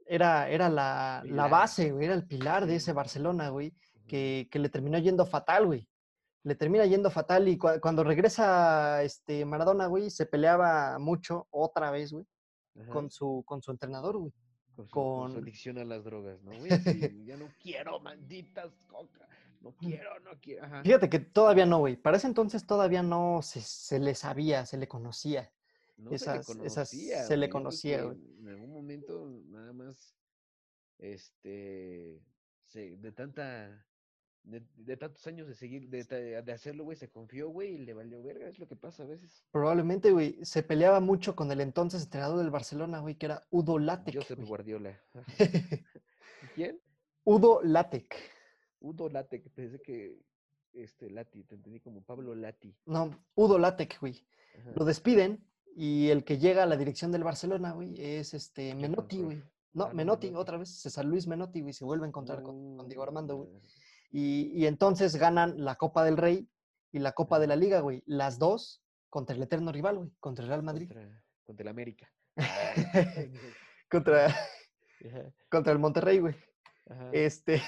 [0.06, 3.74] era, era la, la base, güey, era el pilar de ese Barcelona, güey,
[4.08, 5.88] que, que le terminó yendo fatal, güey.
[6.44, 11.92] Le termina yendo fatal y cua- cuando regresa este Maradona, güey, se peleaba mucho otra
[11.92, 12.26] vez, güey,
[12.80, 12.90] Ajá.
[12.92, 14.34] con su, con su entrenador, güey.
[14.76, 16.52] con su, con su con- adicción a las drogas, ¿no?
[16.58, 16.70] Güey,
[17.26, 19.28] ya no quiero malditas coca,
[19.62, 20.66] no quiero, no quiero.
[20.66, 20.84] Ajá.
[20.84, 21.96] Fíjate que todavía no, güey.
[21.96, 25.52] Para ese entonces todavía no se, se le sabía, se le conocía.
[25.98, 28.18] No esas- se le esas conocía, se le conocía, güey.
[28.40, 30.16] En algún momento nada más,
[30.98, 32.22] este,
[32.68, 33.86] se, de tanta,
[34.44, 38.22] de, de tantos años de seguir, de, hacerlo, güey, se confió, güey, y le valió
[38.24, 39.44] verga, es lo que pasa a veces.
[39.52, 43.78] Probablemente, güey, se peleaba mucho con el entonces entrenador del Barcelona, güey, que era Udo
[43.80, 44.16] Lattek.
[44.16, 44.40] Josep.
[44.46, 45.00] Guardiola.
[46.56, 46.80] ¿Quién?
[47.26, 48.16] Udo Lattek.
[48.80, 50.18] Udo Late, que pensé que,
[50.74, 52.76] este, Lati, te entendí como Pablo Lati.
[52.86, 54.26] No, Udo Lattek, güey.
[54.60, 54.72] Ajá.
[54.76, 55.44] Lo despiden
[55.76, 59.38] y el que llega a la dirección del Barcelona, güey, es este Menotti, güey.
[59.74, 60.42] No, Ah, no, Menotti, Menotti.
[60.42, 63.36] otra vez, César Luis Menotti, güey, se vuelve a encontrar con, con Diego Uh, Armando,
[63.38, 63.50] güey.
[64.12, 66.50] Y, y entonces ganan la Copa del Rey
[66.92, 68.02] y la Copa de la Liga, güey.
[68.08, 70.88] Las dos contra el eterno rival, güey, contra el Real Madrid.
[70.88, 72.12] Contra, contra el América.
[73.92, 76.36] contra, Ajá, contra el Monterrey, güey.
[76.90, 77.62] ajá, Este.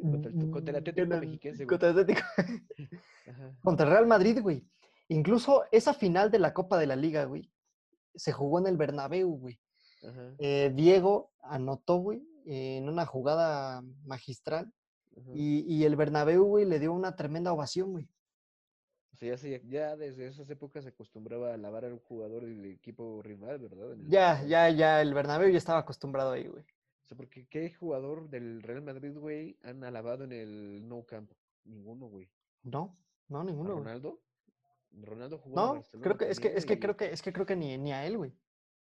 [0.00, 1.68] Contra el- contra el Atlético Mexiquense, güey.
[1.78, 2.26] Contra el Atlético.
[3.26, 3.56] ajá.
[3.62, 4.64] Contra Real Madrid, güey.
[5.08, 7.50] Incluso esa final de la Copa de la Liga, güey,
[8.14, 9.58] se jugó en el Bernabéu, güey.
[10.06, 14.72] Ajá, Eh, Diego anotó, güey, en una jugada magistral
[15.34, 18.08] y, y el Bernabéu, güey, le dio una tremenda ovación, güey.
[19.12, 19.34] O sea,
[19.68, 23.92] ya, desde esas épocas se acostumbraba a alabar a un jugador del equipo rival, ¿verdad?
[23.94, 26.64] El Ya, ya, ya, el Bernabéu ya estaba acostumbrado ahí, güey.
[27.08, 31.32] O sea, porque ¿qué jugador del Real Madrid, güey, han alabado en el No Camp?
[31.64, 32.28] Ninguno, güey.
[32.64, 32.98] No,
[33.28, 33.76] no, ¿A ninguno.
[33.76, 34.20] Ronaldo?
[34.92, 37.32] Ronaldo jugó en No, Barcelona creo que es que es que creo que es que
[37.32, 38.34] creo que ni, ni a él, güey.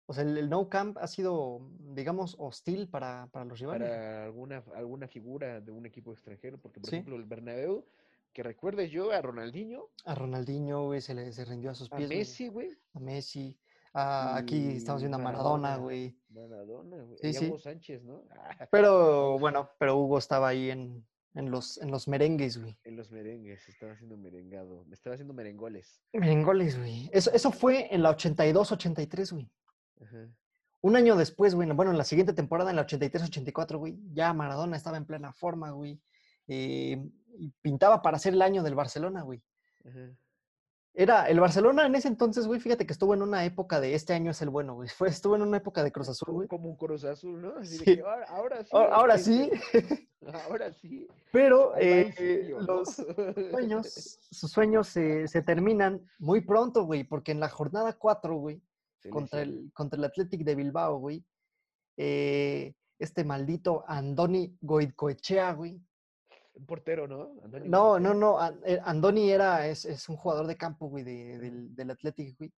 [0.06, 3.88] O sea, el, el no camp ha sido, digamos, hostil para, para los rivales.
[3.90, 6.98] para alguna, alguna figura de un equipo extranjero, porque por Sí.
[6.98, 7.86] ejemplo el Bernabéu,
[8.34, 11.96] que recuerde yo a Ronaldinho, A Ronaldinho, güey, se le se rindió a sus a
[11.96, 12.10] pies.
[12.10, 13.58] güey, Messi, güey, A Messi.
[13.94, 16.18] A- aquí estamos viendo a Maradona, güey.
[16.30, 17.48] Maradona, güey, Sí, y a sí.
[17.48, 18.24] Hugo Sánchez, ¿no?
[18.32, 22.78] Ah, Pero bueno, pero Hugo estaba ahí en, en los, en los merengues, güey.
[22.84, 26.02] en los merengues, estaba haciendo merengado, me estaba haciendo merengoles.
[26.14, 27.10] Merengoles, güey.
[27.14, 29.50] Eso, eso fue en la 82-83, güey.
[30.02, 30.28] Ajá.
[30.82, 34.78] Un año después, güey, bueno, en la siguiente temporada, en la 83-84, güey, ya Maradona
[34.78, 36.00] estaba en plena forma, güey.
[36.48, 36.98] eh,
[37.38, 39.42] y pintaba para ser el año del Barcelona, güey.
[39.86, 40.10] Ajá.
[41.02, 44.12] Era el Barcelona en ese entonces, güey, fíjate que estuvo en una época de este
[44.14, 44.90] año es el bueno, güey.
[44.98, 46.48] Fue, estuvo en una época de Cruz Azul, güey.
[46.50, 47.56] como un Cruz Azul, ¿no?
[47.58, 47.96] Así de Sí.
[47.96, 48.70] que ahora, ahora sí.
[48.74, 50.10] Ahora, ahora sí, este,
[50.50, 51.08] Ahora sí.
[51.32, 52.80] pero eh, serio, ¿no?
[52.80, 52.90] los
[53.52, 58.62] sueños, sus sueños se, se terminan muy pronto, güey, porque en la jornada 4, güey,
[59.10, 61.24] contra el, contra el Athletic de Bilbao, güey,
[61.96, 65.82] eh, este maldito Andoni Goicoechea, güey.
[66.60, 67.32] Un portero, ¿no?
[67.44, 71.40] Andoni No, no, no, eh, Andoni era, es, es un jugador de campo, güey, de-
[71.40, 72.52] del, del Athletic, güey.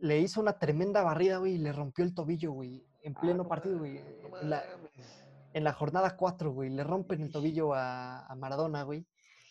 [0.00, 3.42] Le hizo una tremenda barrida, güey, y le rompió el tobillo, güey, en Ah, pleno
[3.44, 3.94] no partido, güey.
[4.22, 5.24] no en la- mames.
[5.54, 6.68] en la jornada 4, güey.
[6.70, 9.06] Le rompen el tobillo a, a Maradona, güey.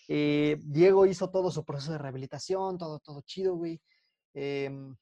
[0.08, 3.82] Eh, Diego hizo todo su proceso de rehabilitación, todo, todo chido, güey.
[4.34, 4.96] Em,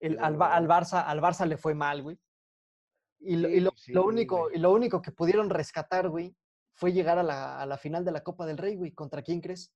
[0.00, 2.18] el, al, al Barça, al Barça le fue mal, güey.
[3.20, 4.56] Y, lo, y lo- sí, lo único, güey.
[4.56, 6.34] y lo único que pudieron rescatar, güey,
[6.78, 8.92] fue llegar a la, a la final de la Copa del Rey, güey.
[8.92, 9.74] ¿Contra quién crees?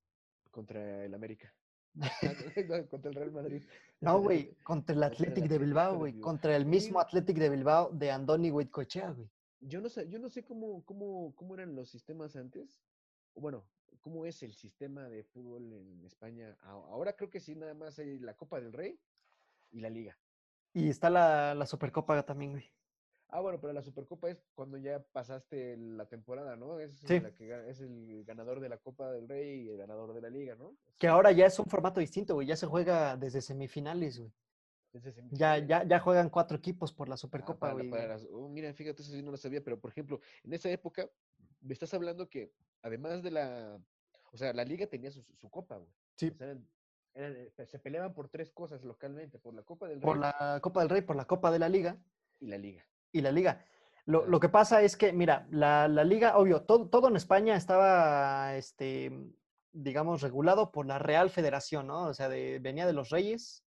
[0.53, 1.53] Contra el América.
[2.69, 3.63] No, contra el Real Madrid.
[4.01, 6.21] No, güey, contra el Athletic de Bilbao, güey.
[6.21, 9.29] Contra el mismo Athletic de Bilbao de Andoni Goicoechea, güey.
[9.61, 12.81] Yo no sé, yo no sé cómo, cómo, cómo eran los sistemas antes.
[13.35, 13.65] Bueno,
[14.01, 16.57] cómo es el sistema de fútbol en España.
[16.63, 18.97] Ahora creo que sí, nada más hay la Copa del Rey
[19.73, 20.17] y la Liga.
[20.73, 22.73] Y está la, la Supercopa también, güey.
[23.35, 26.78] Ah, bueno, pero la Supercopa es cuando ya pasaste la temporada, ¿no?
[26.78, 27.18] Es, Sí.
[27.18, 30.20] la que, ga- es el ganador de la Copa del Rey y el ganador de
[30.20, 30.76] la Liga, ¿no?
[30.99, 32.47] Que ahora ya es un formato distinto, güey.
[32.47, 34.30] Ya se juega desde semifinales, güey.
[34.93, 35.66] Desde Ya, semifinales.
[35.68, 37.89] ya, ya juegan cuatro equipos por la Ah, Supercopa, para güey.
[37.89, 40.68] para las- oh, mira, fíjate, eso sí no lo sabía, pero por ejemplo, en esa
[40.70, 41.09] época,
[41.62, 42.53] me estás hablando que
[42.83, 43.80] además de la,
[44.33, 45.91] o sea, la liga tenía su, su copa, güey.
[46.16, 46.28] Sí.
[46.28, 46.68] O sea, eran-
[47.14, 50.61] eran, eh, se peleaban por tres cosas localmente, por la Copa del Rey Por la
[50.62, 51.97] Copa del Rey, por la Copa de la Liga
[52.41, 52.85] y la liga.
[53.13, 53.65] Y la Liga.
[54.07, 54.27] Lo, Ah.
[54.27, 58.57] lo que pasa es que, mira, la, la Liga, obvio, todo, todo en España estaba,
[58.57, 59.13] este,
[59.73, 62.07] digamos, regulado por la Real Federación, ¿no?
[62.09, 63.65] O sea, de- venía de los Reyes.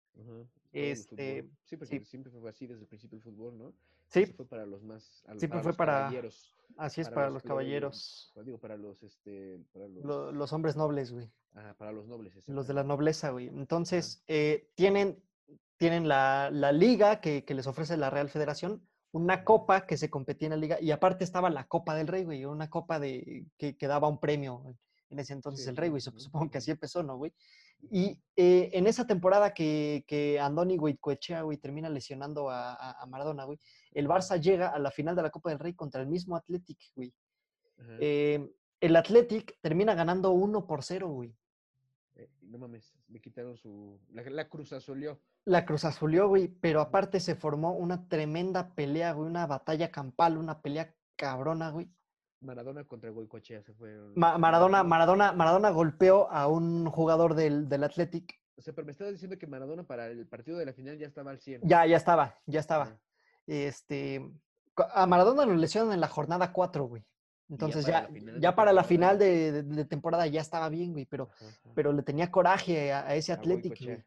[0.72, 2.04] Este, sí, porque sí.
[2.04, 3.72] siempre fue así desde el principio el fútbol, ¿no?
[4.08, 7.06] Sí, Eso fue para los más, a- Siempre para fue los para- caballeros, así es
[7.08, 10.76] para para los los caballeros, para- digo, para los, este, para los, lo- los hombres
[10.76, 11.30] nobles, güey.
[11.54, 13.48] ajá, para los nobles, Los de la nobleza, güey.
[13.48, 15.22] Entonces, eh, tienen,
[15.76, 20.10] tienen la, la liga que, que les ofrece la Real Federación, una copa que se
[20.10, 23.46] competía en la liga, y aparte estaba la Copa del Rey, güey, una copa de,
[23.56, 24.62] que, que daba un premio
[25.10, 26.02] en- ese entonces Sí, el Rey, güey.
[26.02, 27.32] Supongo que así empezó, ¿no, güey?
[27.90, 33.06] Y eh, en esa temporada que, que Andoni Goicoechea, güey, termina lesionando a, a- a
[33.06, 33.58] Maradona, güey,
[33.92, 36.78] el Barça llega a la final de la Copa del Rey contra el mismo Athletic,
[36.94, 37.12] güey.
[38.00, 38.46] Eh,
[38.80, 41.34] el Athletic termina ganando 1 por 0, güey.
[42.16, 45.20] Eh, no mames, le quitaron su, la, la cruz azulió.
[45.48, 50.36] La Cruz Azulió, güey, pero aparte se formó una tremenda pelea, güey, una batalla campal,
[50.36, 51.90] una pelea cabrona, güey.
[52.40, 53.72] Maradona contra Goicoechea se.
[54.14, 58.38] Ma- Maradona, Maradona- Maradona, golpeó a un jugador del, del Athletic.
[58.56, 61.06] O sea, pero me estabas diciendo que Maradona para el partido de la final ya
[61.06, 61.62] estaba al 100.
[61.64, 62.96] Ya, ya estaba, ya estaba.
[63.46, 64.30] Este,
[64.94, 67.04] a Maradona lo lesionan en la jornada 4, güey.
[67.48, 70.68] Entonces para ya, la final ya para la final de, de- de temporada ya estaba
[70.68, 71.70] bien, güey, pero, Ajá, ajá.
[71.74, 73.94] pero le tenía coraje a, a ese A Athletic, Goicoechea.
[73.94, 74.06] güey.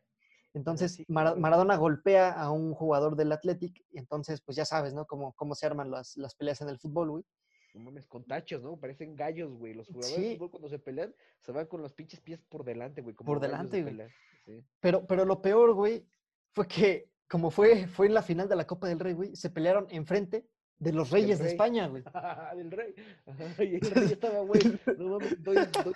[0.53, 1.01] Entonces.
[1.07, 5.05] Maradona golpea a un jugador del Athletic, y entonces, pues ya sabes, ¿no?
[5.05, 7.23] Cómo, cómo se arman las, las peleas en el fútbol, güey.
[7.73, 8.75] No mames, con tachos, ¿no?
[8.77, 9.73] Parecen gallos, güey.
[9.73, 13.01] Los jugadores de fútbol cuando se pelean se van con los pinches pies por delante,
[13.01, 13.15] güey.
[13.15, 13.97] como Por delante, güey.
[14.45, 14.61] sí.
[14.81, 16.05] Pero, pero lo peor, güey,
[16.51, 19.49] fue que, como fue, fue en la final de la Copa del Rey, güey, se
[19.49, 20.45] pelearon enfrente
[20.79, 21.47] de los Reyes de.
[21.47, 22.03] España, güey.
[22.57, 22.93] Del rey.
[23.25, 24.59] Ajá, y el rey estaba, güey.
[24.97, 25.93] No mames, doy, doy-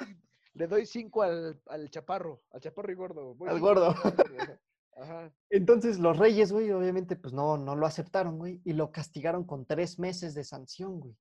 [0.55, 3.35] le doy cinco al, al chaparro, al chaparro y gordo.
[3.35, 3.93] voy Al gordo.
[4.97, 5.31] ajá.
[5.49, 9.65] Entonces los Reyes, güey, obviamente, pues no, no lo aceptaron, güey, y lo castigaron con
[9.65, 11.15] tres meses de sanción, güey.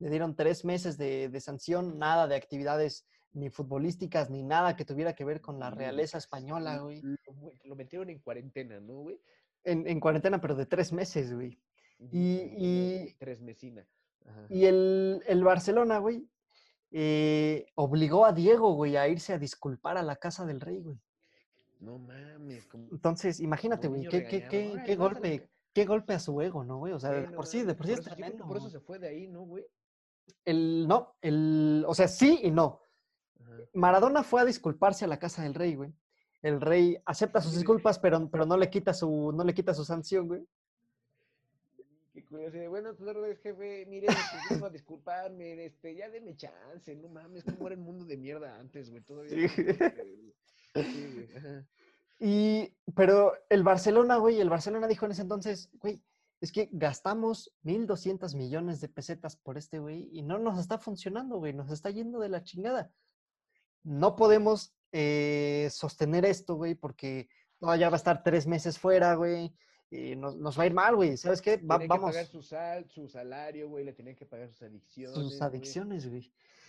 [0.00, 4.84] Le dieron tres meses de, de sanción, nada de actividades ni futbolísticas, ni nada que
[4.84, 6.24] tuviera que ver con la realeza Lúdicas.
[6.24, 7.02] española, güey.
[7.64, 9.20] Lo, metieron en cuarentena, ¿no, güey?
[9.64, 11.58] En, en cuarentena, pero de tres meses, güey.
[11.98, 13.86] Ujú, Y- y- Tres mesina.
[14.26, 14.46] Ajá.
[14.48, 16.28] Y el, el Barcelona, güey,
[16.96, 20.96] eh, obligó a Diego, güey, a irse a disculpar a la casa del rey, güey.
[21.80, 25.40] No mames, como Entonces, imagínate, güey, qué, qué, qué, "Órale, qué vas a la golpe,
[25.40, 25.48] ca-".
[25.74, 26.92] qué golpe a su ego, ¿no, güey?
[26.92, 28.46] O sea, Sí, de no por sí, de por sí es eso- tremendo.
[28.46, 29.66] por eso se fue de ahí, ¿no, güey?
[30.44, 32.80] El, no, el, o sea, sí y no.
[33.42, 33.56] Ajá.
[33.74, 35.92] Maradona fue a disculparse a la casa del rey, güey.
[36.42, 39.84] El rey acepta sus disculpas, pero, pero no le quita su, no le quita su
[39.84, 40.46] sanción, güey.
[42.38, 42.58] Qué curioso.
[42.58, 47.08] de, Bueno, pues es jefe, mire, pues vengo a disculparme, este, ya deme chance, no
[47.08, 49.48] mames, cómo era el mundo de mierda antes, güey, todavía.
[49.48, 49.64] Sí.
[50.74, 51.28] güey.
[52.20, 56.02] Y, pero el Barcelona, güey, el Barcelona dijo en ese entonces, güey,
[56.40, 61.38] es que gastamos 1.200 millones de pesetas por este güey y no nos está funcionando,
[61.38, 62.90] güey, nos está yendo de la chingada.
[63.82, 67.28] No podemos eh, sostener esto, güey, porque
[67.58, 69.54] todavía va a estar tres meses fuera, güey.
[69.90, 71.16] Y nos, nos va a ir mal, güey.
[71.16, 71.56] ¿Sabes qué?
[71.58, 72.10] Va- Tienen que vamos.
[72.10, 75.14] pagar su, sal, su salario, güey, le tienen que pagar sus adicciones.
[75.14, 76.22] Sus adicciones, güey.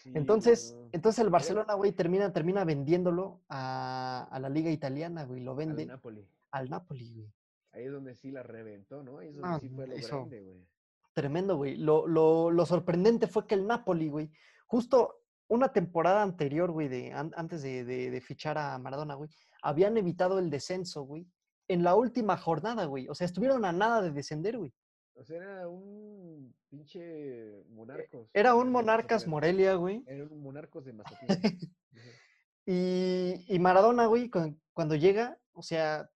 [0.04, 0.90] Sí, Entonces, no.
[0.92, 5.42] entonces el Barcelona, güey, termina, termina vendiéndolo a, a la liga italiana, güey.
[5.42, 6.28] Lo Al vende Napoli.
[6.52, 7.34] al Napoli, güey.
[7.72, 9.18] Ahí es donde sí la reventó, ¿no?
[9.20, 10.68] Ahí es donde No, sí fue lo hizo- grande, güey.
[11.14, 11.78] Tremendo, güey.
[11.78, 14.30] Lo, lo, lo sorprendente fue que el Napoli, güey,
[14.68, 19.30] justo una temporada anterior, güey, de, an- antes de, de- de fichar a Maradona, güey,
[19.62, 21.26] habían evitado el descenso, güey,
[21.68, 23.08] en la última jornada, güey.
[23.10, 24.74] O sea, estuvieron a nada de descender, güey.
[25.16, 28.30] O sea, era un pinche monarcos.
[28.34, 29.28] Era un Monarcas.
[29.28, 30.04] Morelia, güey.
[30.08, 31.40] Era un monarcos de Mazatlán.
[32.68, 36.10] Y, y Maradona, güey, cu- cuando llega, o sea,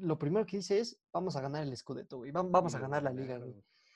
[0.00, 2.32] lo primero que dice es, vamos a ganar el Scudetto, güey.
[2.32, 3.54] vam- Vamos a ganar la liga, güey.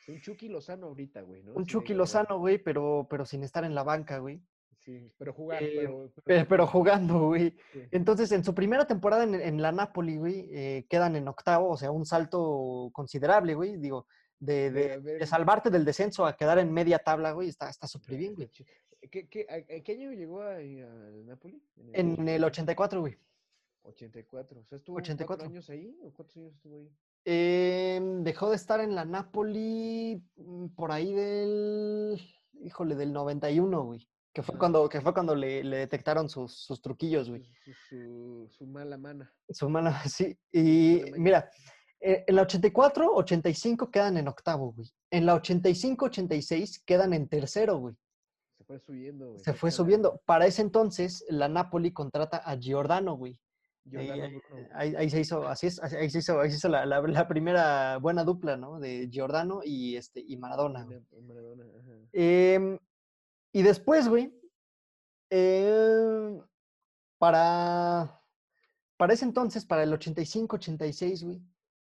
[0.09, 1.55] Un Chucky Lozano ahorita, güey, ¿no?
[1.55, 4.43] Un Chucky Lozano, güey, pero, pero sin estar en la banca, güey.
[4.85, 7.57] Sí, pero jugar, Eh, pero, Pero, pero jugando, güey.
[7.73, 7.83] sí.
[7.91, 11.77] Entonces, en su primera temporada en, en la Napoli, güey, eh, quedan en octavo, o
[11.77, 13.77] sea, un salto considerable, güey.
[13.79, 14.07] Digo,
[14.39, 18.51] de, salvarte del descenso a quedar en media tabla, güey, está está súper bien, güey.
[19.11, 21.63] Qué, a- a qué año llegó ahí al Napoli?
[21.93, 23.17] En el 84, güey.
[23.83, 24.61] 84.
[24.61, 25.27] O sea, ¿estuvo 84.
[25.27, 25.99] cuatro años ahí?
[26.03, 26.91] ¿O cuántos años estuvo ahí?
[27.27, 32.19] Em, dejó de estar en la Napoli mm, por ahí del,
[32.63, 34.07] híjole, del 91, güey.
[34.35, 37.49] Que fue cuando, que fue cuando le, le detectaron sus, sus truquillos, güey.
[37.89, 39.33] Su, su, mala mana.
[39.49, 40.37] Su mala, sí.
[40.53, 41.49] Y mira,
[42.01, 44.91] eh, en la 84, 85 quedan en octavo, güey.
[45.11, 47.95] En la 85, 86 quedan en tercero, güey.
[48.59, 49.41] Se fue subiendo, güey.
[49.45, 50.21] Se fue subiendo.
[50.27, 53.39] Para ese entonces, la Napoli contrata a Giordano, güey.
[53.87, 54.69] Ahí, Giordano ahí- Bruno.
[54.75, 57.29] ahí- ahí se hizo, así es, ahí se hizo, ahí se hizo la, la- la
[57.29, 58.81] primera buena dupla, ¿no?
[58.81, 60.99] De Giordano y, este, y Maradona, güey.
[61.23, 61.93] Maradona, ajá.
[62.13, 62.79] Em,
[63.55, 64.39] y después, güey,
[65.31, 66.41] em,
[67.19, 68.21] para,
[68.97, 71.43] para ese entonces, para el 85-86, güey,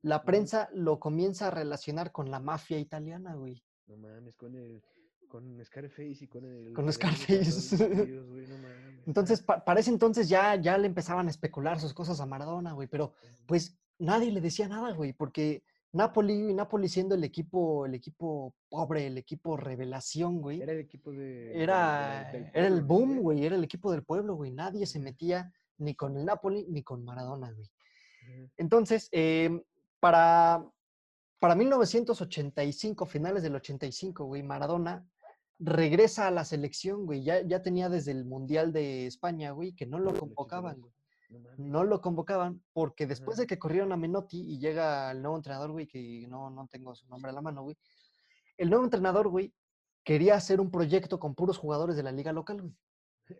[0.02, 3.62] la prensa lo comienza a relacionar con la mafia italiana, güey.
[3.86, 4.82] No mames, con el
[5.28, 7.44] con Scarface y con el Con Scarface.
[7.44, 7.70] tíos,
[8.28, 9.06] güey, no mames.
[9.06, 12.72] Entonces, pa- para ese entonces ya, ya le empezaban a especular sus cosas a Maradona,
[12.72, 13.12] güey, pero
[13.46, 19.06] pues nadie le decía nada, güey, porque Napoli, Napoli siendo el equipo, el equipo pobre,
[19.08, 20.62] el equipo revelación, güey.
[20.62, 21.18] Era el equipo de.
[21.18, 24.52] de- de- Era, era el pueblo, ¿no, boom, güey, era el equipo del pueblo, güey.
[24.52, 27.68] Nadie se metía ni con el Napoli ni con Maradona, güey.
[28.56, 29.62] Entonces, em,
[29.98, 30.64] para,
[31.40, 35.04] para 1985, finales del 85, güey, Maradona
[35.58, 37.22] regresa a la selección, güey.
[37.24, 40.92] Ya, ya tenía desde el Mundial de España, güey, que no lo convocaban, güey.
[41.58, 45.70] No lo convocaban porque después de que corrieron a Menotti y llega el nuevo entrenador,
[45.72, 47.76] güey, que no, no tengo su nombre a la mano, güey.
[48.56, 49.54] El nuevo entrenador, güey,
[50.04, 52.74] quería hacer un proyecto con puros jugadores de la liga local, güey.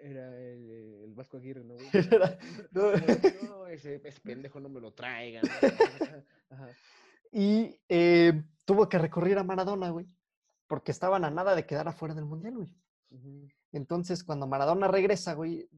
[0.02, 0.70] Era el,
[1.04, 1.88] el Vasco Aguirre, ¿no, güey?
[1.92, 2.38] Era-
[3.50, 5.42] No, ese, ese pendejo no me lo traigan.
[6.50, 6.68] Ajá.
[7.32, 10.06] Y eh, tuvo que recurrir a Maradona, güey,
[10.68, 12.74] porque estaban a nada de quedar afuera del Mundial, güey.
[13.72, 15.68] Entonces, cuando Maradona regresa, güey,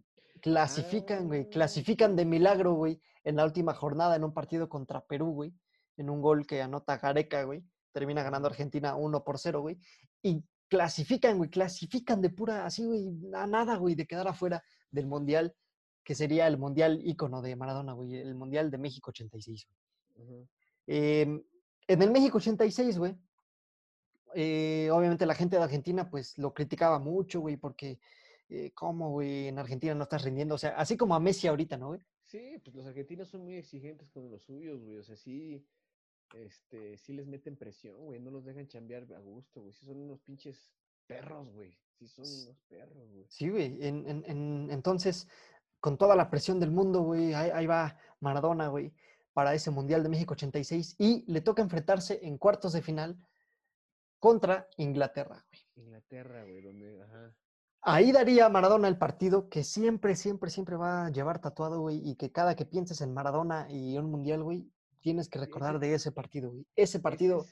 [0.42, 1.48] clasifican, güey, Ah.
[1.50, 5.54] clasifican de milagro, güey, en la última jornada en un partido contra Perú, güey,
[5.96, 7.64] en un gol que anota Gareca, güey.
[7.92, 8.48] Termina ganando.
[8.48, 9.78] Argentina 1 por 0, güey.
[10.22, 15.06] Y clasifican, güey, clasifican de pura, así, güey, a nada, güey, de quedar afuera del
[15.06, 15.54] Mundial,
[16.02, 19.66] que sería el Mundial ícono de Maradona, güey, el Mundial de México 86,
[20.16, 20.48] güey.
[20.86, 21.42] Em,
[21.86, 23.14] en el México 86, güey,
[24.34, 28.00] eh, obviamente la gente de Argentina, pues lo criticaba mucho, güey, porque,
[28.52, 29.48] eh, ¿cómo, güey?
[29.48, 30.54] En Argentina no estás rindiendo.
[30.54, 32.00] O sea, así como a Messi ahorita, ¿no, güey?
[32.26, 34.98] Sí, pues los argentinos son muy exigentes con los suyos, güey.
[34.98, 35.66] O sea, sí,
[36.34, 38.20] este, sí les meten presión, güey.
[38.20, 39.72] No los dejan chambear a gusto, güey.
[39.74, 40.72] Sí son unos pinches
[41.06, 41.76] perros, güey.
[41.98, 43.26] Sí son unos perros, güey.
[43.28, 43.82] Sí, güey.
[43.86, 45.28] En, en- en- entonces,
[45.80, 48.92] con toda la presión del mundo, güey, ahí, ahí va Maradona, güey,
[49.32, 53.16] para ese Mundial de México 86 y le toca enfrentarse en cuartos de final
[54.18, 55.60] contra Inglaterra, güey.
[55.86, 57.34] Inglaterra, güey, donde, ajá.
[57.82, 62.14] Ahí daría Maradona el partido que siempre, siempre, siempre va a llevar tatuado, güey, y
[62.14, 64.70] que cada que pienses en Maradona y un mundial, güey,
[65.00, 66.66] tienes que recordar de ese partido, güey.
[66.76, 67.44] Ese Es partido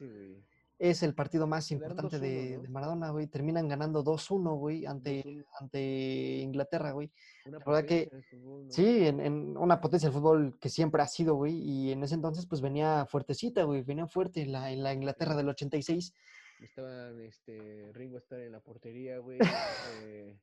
[0.80, 2.62] es el partido más importante 2-1, de, ¿no?
[2.62, 3.26] de Maradona, güey.
[3.26, 5.80] Terminan ganando 2-1, güey, ante, 2-1, ante
[6.38, 7.12] Inglaterra, güey.
[7.44, 8.10] Una La verdad que.
[8.70, 12.14] Sí, en, en una potencia del fútbol que siempre ha sido, güey, y en ese
[12.14, 16.14] entonces, pues venía fuertecita, güey, venía fuerte en la, en la Inglaterra del 86.
[16.60, 19.38] Estaban, este, Ringo estar en la portería, güey.
[20.02, 20.38] eh,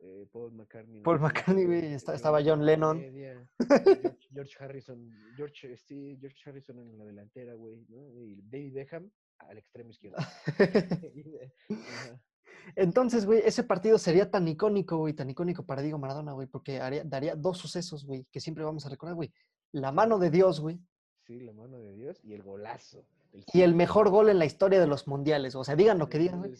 [0.00, 1.02] eh, Paul McCartney.
[1.02, 2.98] Paul McCartney, güey, estaba John Lennon.
[2.98, 8.08] media, George, George Harrison, George, sí, George Harrison en la delantera, güey, ¿no?
[8.12, 10.18] Y David Beckham al extremo izquierdo.
[12.76, 16.80] Entonces, güey, ese partido sería tan icónico, güey, tan icónico para Diego Maradona, güey, porque
[16.80, 19.32] haría- daría dos sucesos, güey, que siempre vamos a recordar, güey.
[19.72, 20.78] La mano de Dios, güey,
[21.26, 23.06] Sí, la mano de Dios y el golazo.
[23.52, 25.54] Y el mejor gol en la historia de los mundiales.
[25.54, 26.52] O sea, digan lo que digan, güey.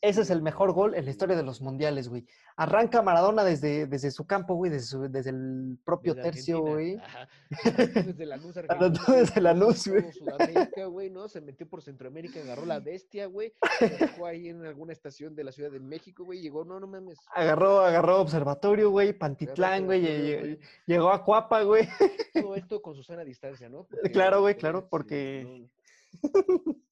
[0.00, 2.26] Ese es el mejor gol en la historia de los mundiales, güey.
[2.56, 6.98] Arranca Maradona desde, desde su campo, güey, desde, su- desde el propio desde tercio, güey.
[8.06, 10.12] Desde Lanús, Arrancó Argentina, desde Lanús, cruzó güey.
[10.12, 11.28] Sudamérica, güey, ¿no?
[11.28, 13.52] Se metió por Centroamérica, agarró la bestia, güey.
[13.78, 16.40] Se dejó ahí en alguna estación de la Ciudad de México, güey.
[16.40, 17.18] Llegó, no, no mames.
[17.34, 21.88] Agarró, agarró Observatorio, güey, Pantitlán, güey, llegó a Cuapa, güey.
[22.34, 23.86] Todo esto con Susana a distancia, ¿no?
[24.12, 25.75] Claro, güey, claro, porque- no.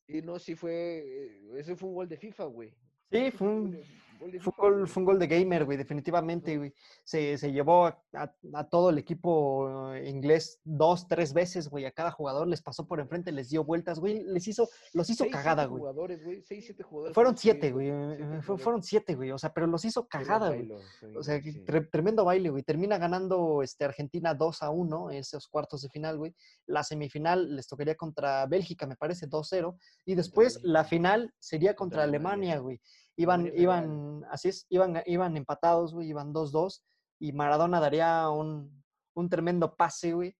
[0.06, 0.72] Y no, sí fue.
[0.72, 2.74] eh, Ese fue un gol de FIFA, güey.
[3.10, 3.80] Sí, fue un,
[4.18, 4.86] fue un gol, güey.
[4.86, 6.74] fue un gol de gamer, güey, definitivamente, güey.
[7.04, 11.84] Se, se llevó a, a- a todo el equipo eh, inglés dos, tres veces, güey.
[11.84, 14.22] A cada jugador les pasó por enfrente, les dio vueltas, güey.
[14.24, 15.80] Les hizo, los hizo Seis, cagada, güey.
[15.80, 16.42] jugadores, güey.
[16.42, 17.14] Seis, siete jugadores.
[17.14, 17.86] Fueron siete, güey.
[17.90, 18.58] siete eh.
[18.58, 19.30] Fueron siete, güey.
[19.32, 20.70] O sea, pero los hizo cagada, güey.
[21.16, 21.64] O sea, sí.
[21.64, 22.62] tre- tremendo baile, güey.
[22.62, 26.34] Termina ganando este, Argentina 2 a 1 esos cuartos de final, güey.
[26.66, 29.76] La semifinal les tocaría contra Bélgica, me parece, 2-0.
[30.04, 32.02] Y después la final sería Contra.
[32.04, 32.80] Alemania, güey.
[33.16, 36.82] Iban, iban, así es, iban, iban empatados, güey, iban 2-2.
[37.20, 38.82] Y Maradona daría un,
[39.14, 40.36] un tremendo pase, güey,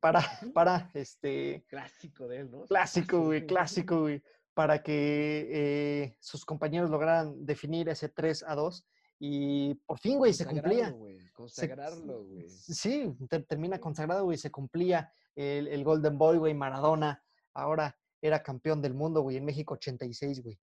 [0.00, 0.20] para,
[0.54, 2.64] para, este, Clásico de él, ¿no?
[2.66, 4.22] Clásico, güey, clásico, güey,
[4.54, 8.86] para que eh, sus compañeros lograran definir ese 3 a 2.
[9.24, 10.90] Y por fin, güey, se cumplía.
[10.90, 12.48] Consagrarlo, güey, Se- Consagrarlo, güey.
[12.48, 17.22] Sí, ter- termina consagrado, güey, se cumplía el, el Golden Boy, güey, Maradona.
[17.54, 20.58] Ahora era campeón del mundo, güey, en México 86, güey.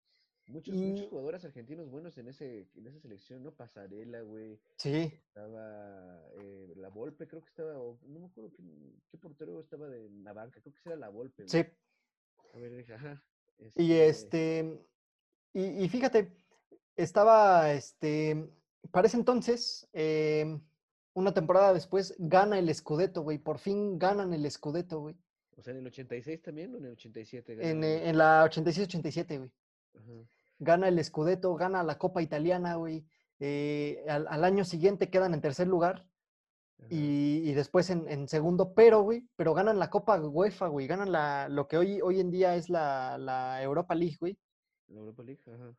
[0.48, 3.52] Muchos, y- muchos jugadores argentinos buenos en ese, en esa selección, ¿no?
[3.52, 4.58] Pasarela, güey.
[4.76, 8.62] Sí, Estaba eh, La Volpe, creo que estaba, o no me acuerdo qué,
[9.10, 11.46] qué portero estaba de la banca, creo que era La Volpe.
[11.46, 11.62] sí.
[12.54, 13.22] A ver, deja, ajá.
[13.76, 14.80] Y este,
[15.52, 16.32] y, y fíjate,
[16.96, 18.50] estaba, este,
[18.90, 20.60] para ese entonces, em,
[21.12, 23.38] una temporada después, gana el Scudetto, güey.
[23.38, 25.16] Por fin ganan el Scudetto, güey.
[25.56, 29.38] O sea, en el 86 también o en el 87 En, eh, en la 86-87,
[29.38, 29.50] güey.
[29.94, 30.28] Ajá.
[30.58, 33.04] Gana el Scudetto, gana la Copa Italiana, güey.
[33.40, 36.06] eh, al, al año siguiente quedan en tercer lugar.
[36.90, 41.10] Y, y después en, en segundo, pero, güey, pero ganan la Copa UEFA, güey, ganan
[41.10, 44.38] la, lo que hoy, hoy en día es la, la Europa League, güey.
[44.86, 45.74] La Europa League, ajá.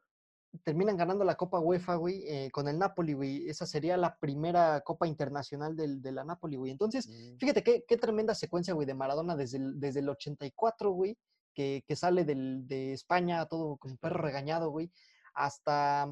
[0.64, 3.48] Terminan ganando la Copa UEFA, güey, eh, con el Napoli, güey.
[3.48, 6.72] Esa sería la primera Copa Internacional del, de la Napoli, güey.
[6.72, 7.38] Entonces, Mm.
[7.38, 11.18] fíjate qué, qué tremenda secuencia, güey, de Maradona desde el, desde el 84, güey,
[11.54, 14.92] que, que sale del, de España todo como perro regañado, güey,
[15.34, 16.12] hasta,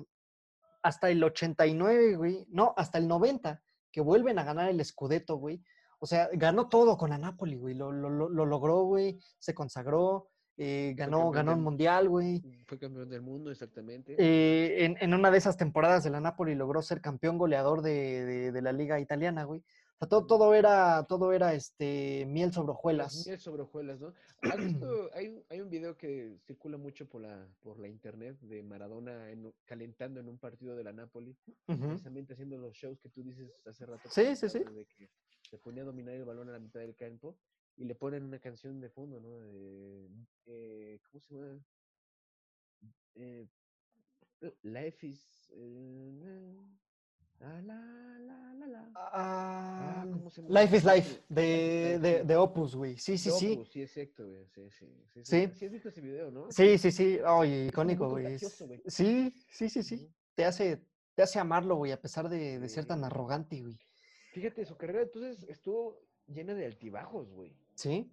[0.83, 3.61] hasta el 89, güey, no, hasta el 90,
[3.91, 5.61] que vuelven a ganar el Scudetto, güey.
[5.99, 7.73] O sea, ganó todo con la Napoli, güey.
[7.73, 9.19] Lo, lo, lo- lo logró, güey.
[9.39, 10.29] Se consagró.
[10.59, 12.41] eh, ganó, ganó el mundial, güey.
[12.67, 14.15] Fue campeón del mundo, exactamente.
[14.19, 18.25] Eh, en, en una de esas temporadas de la Napoli logró ser campeón goleador de,
[18.25, 19.63] de- de la liga italiana, güey.
[19.99, 23.25] Sea, todo, todo era, todo era este miel sobre Las hojuelas.
[23.25, 24.13] miel sobre hojuelas, ¿no?
[24.41, 25.09] ¿Has visto?
[25.13, 29.31] Hay, un- hay un video que circula mucho por la, por la internet de Maradona
[29.31, 31.35] en- calentando en un partido de la Napoli,
[31.65, 34.07] precisamente haciendo los shows que tú dices hace rato.
[34.09, 34.59] Sí, sí, sí.
[34.59, 35.09] De que
[35.49, 37.39] se ponía a dominar el balón a la mitad del campo
[37.75, 39.39] y le ponen una canción de fondo, ¿no?
[39.39, 40.09] De,
[40.45, 41.59] eh, ¿Cómo se llama?
[43.15, 43.47] Eh,
[44.61, 45.49] Life is.
[45.55, 46.53] eh,
[47.39, 48.91] la, la, la, la, la.
[48.95, 50.61] Ah, ¿cómo se llama?
[50.61, 52.97] Life is Life, de, de, de Opus, güey.
[52.97, 53.53] Sí, sí, sí.
[53.53, 54.45] Opus, Sí, exacto, güey.
[54.53, 54.85] Sí, sí.
[55.13, 55.49] Sí, Sí.
[55.55, 55.65] sí.
[55.65, 56.51] has visto ese video, ¿no?
[56.51, 57.19] Sí, sí, sí.
[57.25, 58.37] Oye, icónico, güey.
[58.39, 60.09] Sí, sí, sí, sí.
[60.35, 60.81] Te hace,
[61.15, 63.77] te hace amarlo, güey, a pesar de, de ser tan arrogante, güey.
[64.33, 67.55] Fíjate, su carrera entonces estuvo llena de altibajos, güey.
[67.75, 68.11] Sí.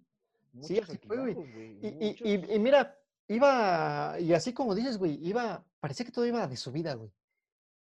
[0.53, 1.35] Muchos Sí, así fue, güey.
[1.35, 2.21] altibajos.
[2.23, 2.97] Y, y- y- y mira,
[3.27, 7.11] iba, y así como dices, güey, iba, parecía que todo iba de su vida, güey.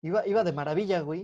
[0.04, 1.22] Iba, iba de maravilla, güey,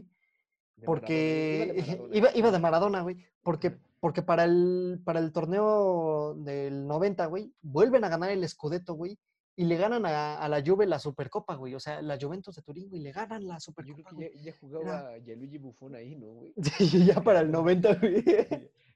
[0.76, 2.58] de Maradona, porque iba de Maradona, iba, iba de.
[2.58, 8.30] Maradona, güey, porque, porque para el, para el torneo del 90, güey, vuelven a ganar
[8.30, 9.18] el Scudetto, güey,
[9.56, 12.62] y le ganan a, a la Juve la Supercopa, güey, o sea, la Juventus de
[12.62, 16.16] Turín, güey, le ganan la Yo creo Supercopa, que ya, ya jugaba Gianluigi Buffon ahí,
[16.16, 16.54] ¿no, güey?
[16.78, 18.24] Sí, ya para el 90, güey.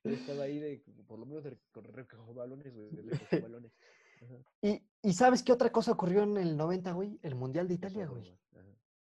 [0.05, 3.03] Estaba ahí de, por lo menos de reco- recoger balones, güey, de
[3.43, 3.73] balones.
[4.63, 7.19] Y, y ¿sabes qué otra cosa ocurrió en el 90, güey?
[7.23, 8.35] El Mundial de ¿Qué Italia, güey.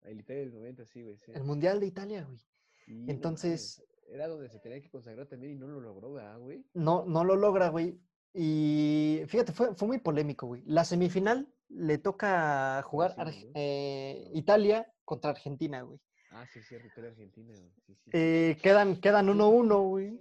[0.04, 1.18] El Italia del 90, sí, güey.
[1.18, 1.32] Sí.
[1.34, 2.40] El Mundial de Italia, güey.
[2.88, 6.66] No Entonces, Era donde se tenía que consagrar también y no lo logró, ¿verdad, güey?
[6.74, 7.98] no, no lo logra, güey.
[8.34, 10.64] Y fíjate, fue, fue muy polémico, güey.
[10.66, 13.52] La semifinal le toca jugar Arge- ¿no?
[13.56, 14.40] eh, No.
[14.40, 16.00] Italia contra Argentina, güey.
[16.32, 17.72] Ah, sí, sí, Italia Argentina, güey.
[17.86, 18.10] Sí, sí.
[18.14, 20.20] Eh, quedan quedan Qué 1-1, güey.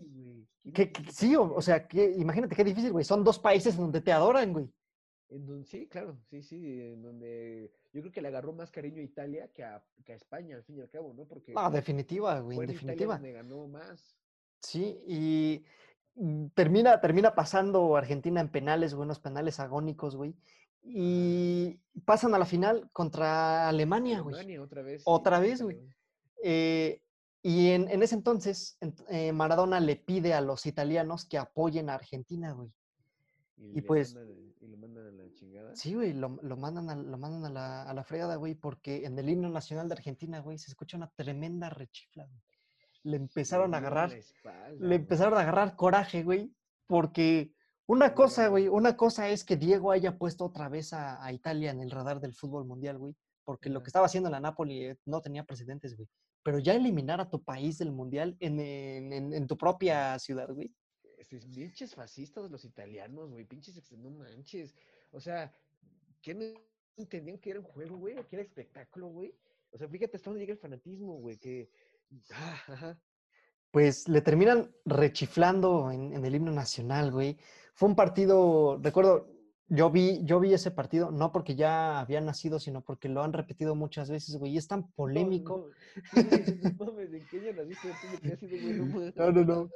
[0.74, 3.04] Que, sí, o, sea, que, imagínate qué difícil, güey.
[3.04, 4.68] Son dos países donde te adoran, güey.
[5.30, 9.00] En donde, sí, claro, sí, sí, en donde yo creo que le agarró más cariño
[9.00, 11.24] a Italia que a, que a España, al fin y al cabo, ¿no?
[11.24, 13.14] Porque No, definitiva, güey, Italia definitiva.
[13.14, 14.16] donde ganó más.
[14.60, 15.64] Sí, y
[16.16, 20.34] mm, termina, termina pasando Argentina en penales, buenos penales agónicos, güey.
[20.82, 24.34] Y pasan a la final contra Alemania, güey.
[24.34, 25.02] Alemania otra vez.
[25.04, 25.78] Otra sí, vez, güey.
[26.42, 27.02] Eh,
[27.42, 31.88] y en, en ese entonces, ent- eh, Maradona le pide a los italianos que apoyen
[31.88, 32.72] a Argentina, güey.
[33.58, 34.16] Y, pues-
[34.60, 35.74] y lo mandan a la chingada.
[35.74, 39.04] Sí, güey, lo, lo mandan, a, lo mandan a la, a la fregada, güey, porque
[39.06, 42.40] en el himno nacional de Argentina, güey, se escucha una tremenda rechifla, güey.
[43.02, 46.52] Le empezaron a agarrar, espalda, le empezaron a agarrar coraje, güey,
[46.86, 47.54] porque
[47.86, 51.70] una cosa, güey, una cosa es que Diego haya puesto otra vez a, a Italia
[51.70, 54.98] en el radar del fútbol mundial, güey, porque lo que estaba haciendo la Napoli eh,
[55.06, 56.08] no tenía precedentes, güey.
[56.42, 60.48] Pero ya eliminar a tu país del mundial en, en- en- en tu propia ciudad,
[60.50, 60.70] güey.
[61.30, 64.74] Pinches fascistas los italianos, güey, pinches, no manches.
[65.12, 65.54] O sea,
[66.20, 66.44] ¿qué no
[66.96, 68.18] entendían que era un juego, güey?
[68.18, 69.32] ¿O que era espectáculo, güey?
[69.70, 71.70] O sea, fíjate hasta dónde llega el fanatismo, güey, que...
[72.32, 72.98] Ah.
[73.70, 77.38] Pues le terminan rechiflando en, en el himno nacional, güey.
[77.74, 79.39] Fue un partido, recuerdo,
[79.70, 83.32] yo vi, yo vi ese partido, no porque ya había nacido, sino porque lo han
[83.32, 84.52] repetido muchas veces, güey.
[84.52, 85.68] Y es tan polémico.
[89.16, 89.70] No, no, no.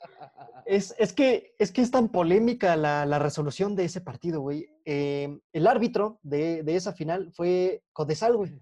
[0.66, 4.66] Es, es que, es que es tan polémica la, la resolución de ese partido, güey.
[4.84, 8.52] Eh, el árbitro de, de esa final fue Codesal, güey.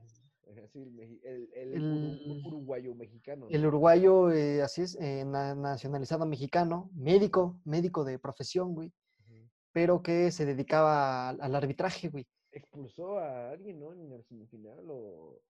[0.73, 3.47] Sí, el, uruguayo mexicano.
[3.51, 8.91] El uruguayo, eh, así es, eh, na- nacionalizado mexicano, médico, médico de profesión, güey.
[9.73, 12.27] Pero que se dedicaba al, al arbitraje, güey.
[12.53, 13.93] Expulsó a alguien, ¿no?
[13.93, 15.41] En la semifinal o...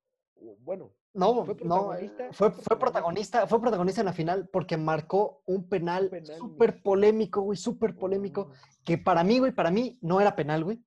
[0.61, 2.33] bueno, No, ¿Fue no, eh, protagonista?
[2.33, 6.83] fue, ¿Fue fue protagonista, fue protagonista en la final porque marcó un penal penal súper
[6.83, 8.53] polémico, güey, súper polémico, oh,
[8.85, 10.81] que para mí, güey, para mí no era penal, güey,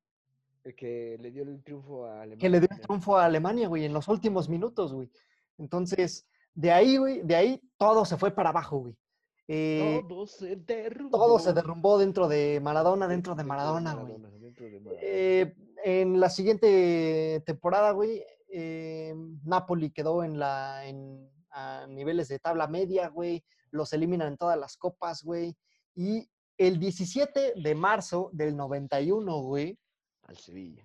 [0.64, 2.38] el que le dio el triunfo a Alemania.
[2.38, 5.10] que le dio el triunfo a Alemania, güey, en los últimos minutos, güey.
[5.58, 8.96] Entonces, de ahí, güey, de ahí todo se fue para abajo, güey.
[9.48, 11.18] Eh, Todo se derrumbó.
[11.18, 14.16] todo se derrumbó dentro de Maradona, dentro de Maradona, güey.
[15.00, 22.38] Eh, en la siguiente temporada, güey, eh, Napoli quedó en la en, a niveles de
[22.40, 23.44] tabla media, güey.
[23.70, 25.56] Los eliminan en todas las copas, güey.
[25.94, 26.28] Y
[26.58, 29.78] el 17 de marzo del 91, güey,
[30.22, 30.84] Al Sevilla.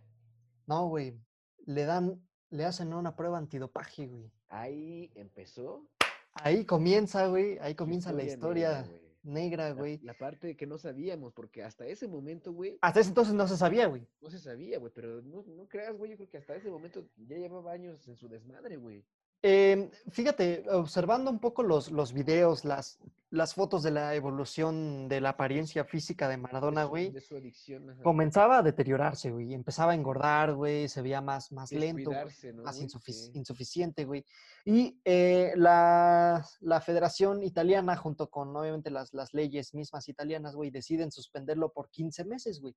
[0.68, 1.18] no, güey,
[1.66, 4.32] le dan, le hacen una prueba antidopaje, güey.
[4.50, 5.88] Ahí empezó.
[6.34, 8.86] Ahí comienza, güey, ahí comienza la historia
[9.24, 10.00] negra, La- güey.
[10.04, 13.58] La, parte que no sabíamos, porque hasta ese momento, güey, Hasta ese entonces no se
[13.58, 14.08] sabía, güey.
[14.22, 17.06] no se sabía, güey, pero no, no creas, güey, yo creo que hasta ese momento
[17.28, 19.04] ya llevaba años en su desmadre, güey.
[19.44, 23.00] Em, fíjate, observando un poco los, los videos, las,
[23.32, 27.90] las fotos de la evolución de la apariencia física de Maradona, güey, De su adicción,
[27.90, 28.04] ajá.
[28.04, 32.64] comenzaba a deteriorarse, güey, empezaba a engordar, güey, se veía más, más lento, güey, ¿no,
[32.64, 32.88] más güey?
[32.88, 33.32] insufic- Sí.
[33.34, 34.24] insuficiente, güey.
[34.64, 40.70] Y eh, la, la Federación Italiana, junto con obviamente las, las leyes mismas italianas, güey,
[40.70, 42.76] deciden suspenderlo por 15 meses, güey.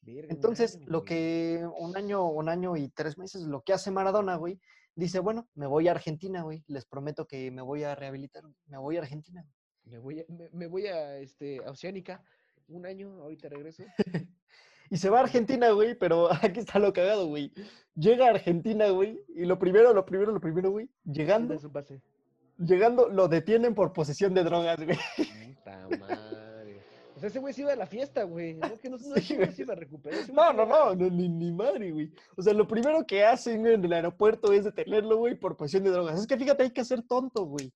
[0.00, 1.08] Verga, Entonces, año, lo güey.
[1.08, 4.58] que un año, un año y tres meses, lo que hace Maradona, güey,
[4.94, 8.78] dice, bueno, me voy a Argentina, güey, les prometo que me voy a rehabilitar, me
[8.78, 9.42] voy a Argentina.
[9.42, 9.54] güey".
[9.84, 12.22] Me voy a, me, me voy a, este, a Oceánica
[12.68, 13.84] un año, ahorita regreso.
[14.90, 17.52] Y se va a Argentina, güey, pero aquí está lo cagado, güey.
[17.94, 21.56] Llega a Argentina, güey, y lo primero, lo primero, lo primero, güey, llegando,
[22.58, 24.98] llegando, lo detienen por posesión de drogas, güey.
[27.24, 28.54] Sea, ese güey se iba a la fiesta, güey.
[28.54, 30.30] No, que no, no, Sí, se iba a recuperar.
[30.30, 32.12] No, no, no, no, ni, ni madre, güey.
[32.36, 35.90] O sea, lo primero que hacen en el aeropuerto es detenerlo, güey, por posesión de
[35.90, 36.20] drogas.
[36.20, 37.72] Es que fíjate, hay que ser tonto, güey.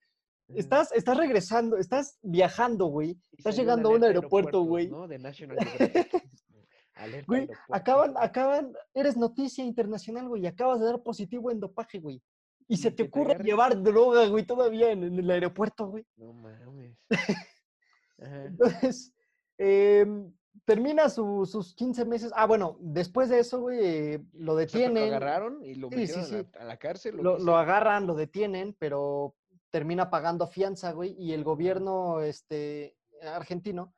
[0.49, 3.19] Estás, estás regresando, estás viajando, güey.
[3.37, 4.89] Estás llegando a un aeropuerto, güey.
[4.89, 5.09] ¿no?
[5.09, 5.57] De National
[7.27, 12.21] Güey, acaban, acaban, eres noticia internacional, güey, y acabas de dar positivo en dopaje, güey.
[12.67, 16.05] Y se te ocurre llevar droga, güey, todavía en, en el aeropuerto, güey.
[16.17, 16.99] No mames.
[18.19, 18.45] Ajá.
[18.47, 19.15] Entonces,
[19.59, 20.33] em,
[20.65, 22.33] termina su- sus 15 meses.
[22.35, 25.11] Ah, bueno, después de eso, güey, eh, lo O sea, pero detienen.
[25.11, 27.19] lo agarraron y lo Sí, a, la, a la cárcel.
[27.21, 29.35] ¿o lo, lo agarran, lo detienen, pero
[29.71, 33.93] termina pagando fianza, güey, y el gobierno este, argentino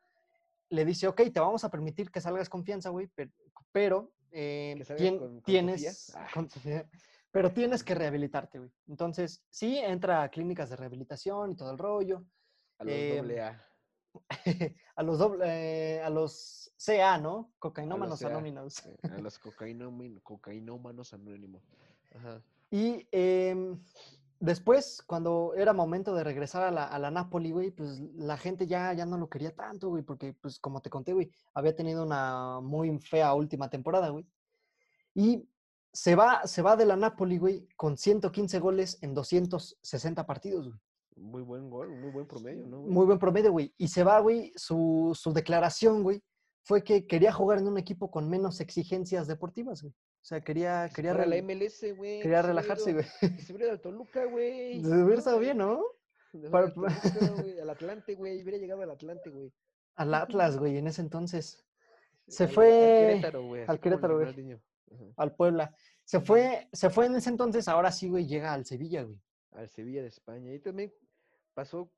[0.68, 3.30] le dice, ok, te vamos a permitir que salgas con fianza, güey, per-
[3.72, 6.12] pero, eh, Que salgas tien- con- con tienes.
[6.16, 6.26] Ah.
[6.34, 6.48] con
[7.32, 8.70] pero tienes que rehabilitarte, güey.
[8.88, 12.24] Entonces, sí, entra a clínicas de rehabilitación y todo el rollo,
[12.78, 13.40] A los em, doble
[14.14, 14.20] A.
[14.96, 17.52] a los doble- eh, a los CA, ¿no?
[17.58, 18.28] Cocainómanos CA.
[18.28, 18.84] anónimos.
[18.86, 21.62] eh, A los cocainómanos anónimos.
[22.14, 22.42] Ajá.
[22.70, 23.78] Y em,
[24.38, 28.66] después, cuando era momento de regresar a la, a la Napoli, güey, pues la gente
[28.66, 32.02] ya, ya no lo quería tanto, güey, porque, pues, como te conté, güey, había tenido
[32.04, 34.26] una muy fea última temporada, güey.
[35.14, 35.48] Y
[35.92, 40.78] se va, se va de la Napoli, güey, con 115 goles en 260 partidos, güey.
[41.20, 42.80] Muy buen gol, muy buen promedio, ¿no?
[42.80, 42.92] güey?
[42.92, 43.74] Muy buen promedio, güey.
[43.76, 46.22] Y se va, güey, su, su declaración, güey,
[46.62, 49.92] fue que quería jugar en un equipo con menos exigencias deportivas, güey.
[49.92, 52.20] O sea, quería, quería, la MLS, güey.
[52.20, 53.04] quería relajarse, güey.
[53.38, 54.80] Se hubiera ido al Toluca, güey.
[54.82, 55.82] Se hubiera estado bien, ¿no?
[56.50, 58.42] Para- al Toluca, güey, Al Atlante, güey.
[58.42, 59.52] Hubiera llegado al Atlante, güey.
[59.96, 61.64] Al Atlas, güey, en ese entonces.
[62.28, 62.66] Se Al- al fue
[63.10, 63.64] Querétaro, güey.
[63.66, 64.58] al Querétaro, güey.
[65.16, 65.74] Al Puebla.
[66.04, 69.20] Se fue, se fue en ese entonces, ahora sí, güey, llega al Sevilla, güey.
[69.52, 70.52] Al Sevilla de España.
[70.52, 70.92] Y también
[71.60, 71.90] pasó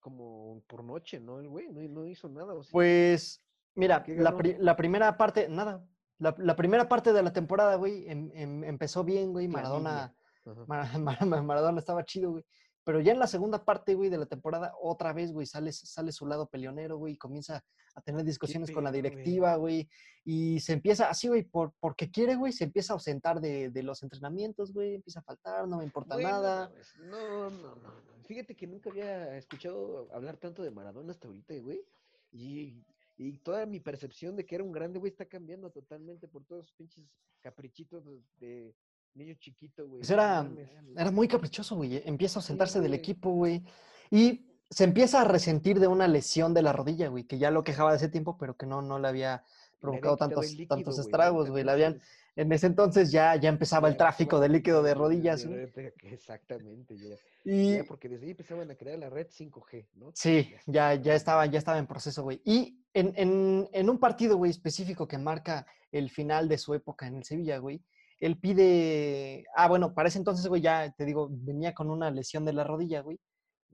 [0.00, 1.40] como por noche, ¿no?
[1.40, 2.52] El güey no, no hizo nada.
[2.52, 2.68] ¿o sí?
[2.70, 3.42] Pues,
[3.74, 5.82] mira, ¿Qué la, pri- la primera parte, nada.
[6.18, 9.48] La, la primera parte de la temporada, güey, em- em- empezó bien, güey.
[9.48, 10.14] Maradona,
[10.44, 10.64] Ajá.
[10.66, 12.44] Mar- Mar- Maradona estaba chido, güey.
[12.86, 16.12] Pero ya en la segunda parte, güey, de la temporada, otra vez, güey, sale, sale
[16.12, 17.64] su lado peleonero, güey, y comienza
[17.96, 19.88] a tener discusiones con la directiva, güey.
[20.24, 23.82] Y se empieza, así, güey, por, porque quiere, güey, se empieza a ausentar de, de
[23.82, 26.70] los entrenamientos, güey, empieza a faltar, no me importa nada.
[27.00, 27.92] No, no, no, no.
[28.22, 31.82] Fíjate que nunca había escuchado hablar tanto de Maradona hasta ahorita, güey.
[32.30, 32.84] Y,
[33.16, 36.66] y toda mi percepción de que era un grande, güey, está cambiando totalmente por todos
[36.66, 37.04] los pinches
[37.40, 38.04] caprichitos
[38.38, 38.76] de
[39.16, 40.00] niño chiquito, güey.
[40.00, 40.48] Pues era,
[40.96, 42.02] era muy caprichoso, güey.
[42.04, 42.98] Empieza a Sí, ausentarse del güey.
[43.00, 43.62] equipo, güey.
[44.10, 47.64] Y se empieza a resentir de una lesión de la rodilla, güey, que ya lo
[47.64, 49.44] quejaba de ese tiempo, pero que no, no le había
[49.80, 51.64] provocado tantos, líquido, tantos estragos, güey.
[51.64, 52.00] Le habían,
[52.34, 55.72] en ese entonces ya, ya empezaba el tráfico de líquido de rodillas, güey.
[56.02, 57.14] Exactamente, ya.
[57.44, 60.10] Y Ya, porque desde ahí empezaban a crear la red 5G, ¿no?
[60.14, 62.42] sí, ya, ya estaba estaba, ya estaba en proceso, güey.
[62.44, 67.06] Y en, en, en un partido, güey, específico que marca el final de su época
[67.06, 67.80] en el Sevilla, güey,
[68.20, 72.44] él pide, ah, bueno, para ese entonces, güey, ya te digo, venía con una lesión
[72.44, 73.18] de la rodilla, güey.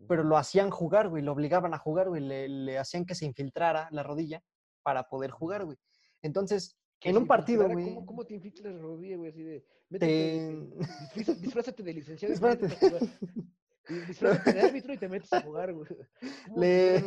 [0.09, 3.24] pero lo hacían jugar, güey, lo obligaban a jugar, güey, le, le hacían que se
[3.26, 4.43] infiltrara la rodilla
[4.82, 5.76] para poder jugar, güey.
[6.22, 9.30] Entonces, en un partido, güey, ¿Cómo, ¿Cómo te infiltras la rodilla, güey?
[9.30, 9.61] Así de.
[9.61, 9.66] te...
[9.90, 10.57] Métete,
[11.14, 12.32] disfraza- disfrázate de licenciado.
[14.09, 15.88] Disfrázate de árbitro y te metes a jugar, güey.
[16.47, 17.03] ¿Cómo Le-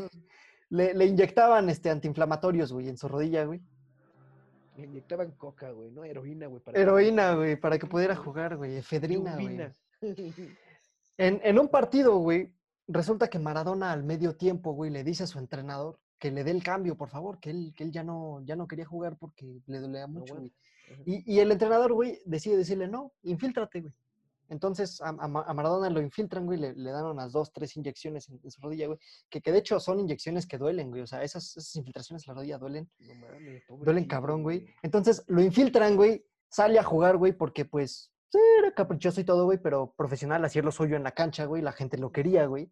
[0.70, 3.62] le, le inyectaban este, antiinflamatorios, güey, en su rodilla, güey.
[4.78, 6.04] Le inyectaban coca, güey, ¿no?
[6.04, 6.62] Heroína, güey.
[6.62, 9.58] para que- Heroína, güey, para que pudiera jugar, güey, efedrina, güey.
[11.18, 12.54] En, en un partido, güey,
[12.88, 16.52] resulta que Maradona al medio tiempo, güey, le dice a su entrenador que le dé
[16.52, 19.62] el cambio, por favor, que él, que él ya, no, ya no quería jugar porque
[19.66, 20.54] le dolía mucho, güey.
[21.06, 23.94] Y, y el entrenador, güey, decide decirle, no, infíltrate, güey.
[24.50, 27.76] Entonces a, a Ma- a Maradona lo infiltran, güey, le, le dan unas dos, tres
[27.78, 31.02] inyecciones en, en su rodilla, güey, que, que de hecho son inyecciones que duelen, güey.
[31.02, 32.90] O sea, esas, esas infiltraciones en la rodilla duelen,
[33.70, 34.68] No duelen cabrón, güey.
[34.84, 39.46] Entonces lo infiltran, güey, sale a jugar, güey, porque pues sí, era caprichoso y todo,
[39.46, 42.72] güey, pero profesional, hacía lo suyo en la cancha, güey, la gente lo quería, güey.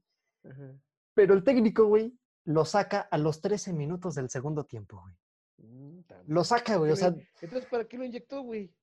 [1.14, 5.16] Pero el técnico, güey, lo saca a los 13 minutos del segundo tiempo, güey.
[5.58, 7.16] Mm, Lo saca, güey, o sea.
[7.42, 8.74] Entonces, ¿para qué lo inyectó, güey?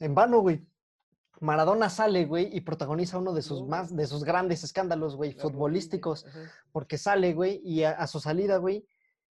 [0.00, 0.66] En vano, güey.
[1.40, 5.32] Maradona sale, güey, y protagoniza uno de sus No, más, de sus grandes escándalos, güey,
[5.32, 6.50] futbolísticos, ajá.
[6.72, 8.86] porque sale, güey, y a, a su salida, güey,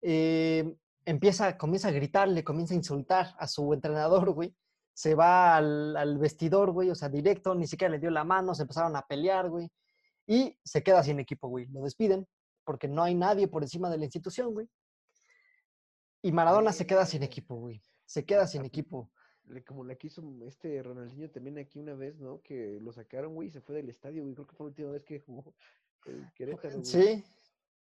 [0.02, 0.76] eh,
[1.06, 4.56] empieza, comienza a gritarle, comienza a insultar a su entrenador, güey.
[4.94, 8.54] Se va al, al vestidor, güey, o sea, directo, ni siquiera le dio la mano,
[8.54, 9.72] se empezaron a pelear, güey,
[10.28, 11.66] y se queda sin equipo, güey.
[11.68, 12.28] Lo despiden,
[12.64, 14.70] porque no hay nadie por encima de la institución, güey.
[16.22, 17.82] Y Maradona se queda sin equipo, güey.
[18.06, 19.10] Se queda sin equipo.
[19.50, 22.42] Le- como la quiso este Ronaldinho también aquí una vez, ¿no?
[22.42, 24.34] Que lo sacaron, güey, y se fue del estadio, güey.
[24.36, 25.54] Creo que fue la última vez que jugó
[26.06, 26.86] el Querétaro, güey.
[26.86, 27.24] Sí,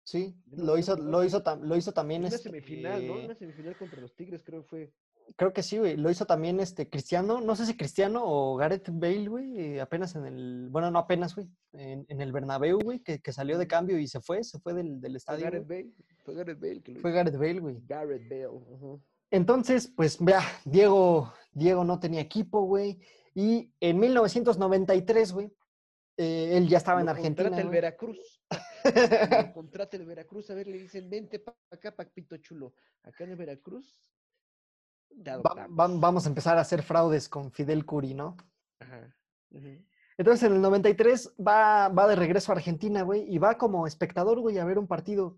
[0.04, 3.18] sí, lo hizo, lo fue- hizo, lo hizo En también una este, semifinal, ¿no?
[3.20, 4.94] En Una semifinal contra los Tigres, creo que fue.
[5.38, 8.90] creo que sí, güey, lo hizo también este Cristiano, no sé si Cristiano o Gareth
[8.92, 13.20] Bale, güey, apenas en el, bueno, no apenas, güey, en, en el Bernabéu, güey, que,
[13.22, 15.84] que salió de cambio y se fue, se fue del, del Fue estadio, Gareth güey.
[15.84, 15.96] Bale.
[16.26, 17.12] Fue Gareth Bale que lo Fue.
[17.12, 17.78] Gareth Bale, güey.
[17.88, 18.46] Gareth Bale.
[18.46, 19.02] ajá.
[19.32, 23.00] Entonces, pues, vea, Diego, Diego no tenía equipo, güey,
[23.34, 25.52] y en 1993, güey,
[26.18, 27.76] eh, él ya estaba en Argentina, Contrata el güey.
[27.78, 28.42] Veracruz.
[28.52, 28.52] Lo
[29.54, 30.50] contrata el Veracruz.
[30.50, 32.74] A ver, le dicen, vente para acá, Papito Chulo.
[33.04, 33.98] Acá en el Veracruz.
[35.28, 38.36] Va- va- vamos a empezar a hacer fraudes con Fidel Curi, ¿no?
[38.80, 39.16] Ajá.
[40.18, 44.40] Entonces en el 93 va, va de regreso a Argentina, güey, y va como espectador,
[44.40, 45.38] güey, a ver un partido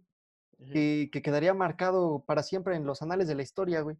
[0.71, 3.97] Que, que quedaría marcado para siempre en los anales de la historia, güey.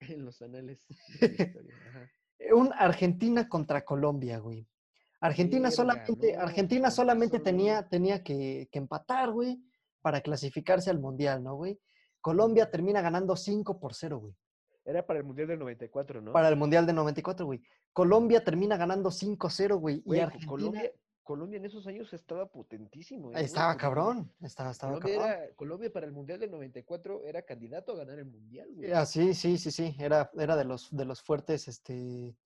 [0.00, 1.74] En los anales de la historia.
[1.88, 2.10] Ajá.
[2.52, 4.68] Un Argentina contra Colombia, güey.
[5.20, 9.58] Argentina solamente, no, Argentina solamente tenía, tenía que, que empatar, güey,
[10.02, 11.80] para clasificarse al Mundial, ¿no, güey?
[12.20, 14.34] Colombia termina ganando 5 por 0, güey,
[14.84, 16.32] Era para el Mundial del 94, ¿no?
[16.32, 17.62] para el Mundial de 94, güey.
[17.94, 20.92] Colombia termina ganando 5-0, güey, y Argentina Colombia,
[21.24, 23.32] Colombia en esos años estaba potentísimo.
[23.32, 25.38] ¿eh, estaba cabrón, estaba, estaba Colombia, cabrón.
[25.42, 28.92] era- Colombia para el Mundial del 94 era candidato a ganar el Mundial, güey.
[28.92, 32.36] Ah, sí, sí, sí, sí, era, era de los, de los fuertes, este,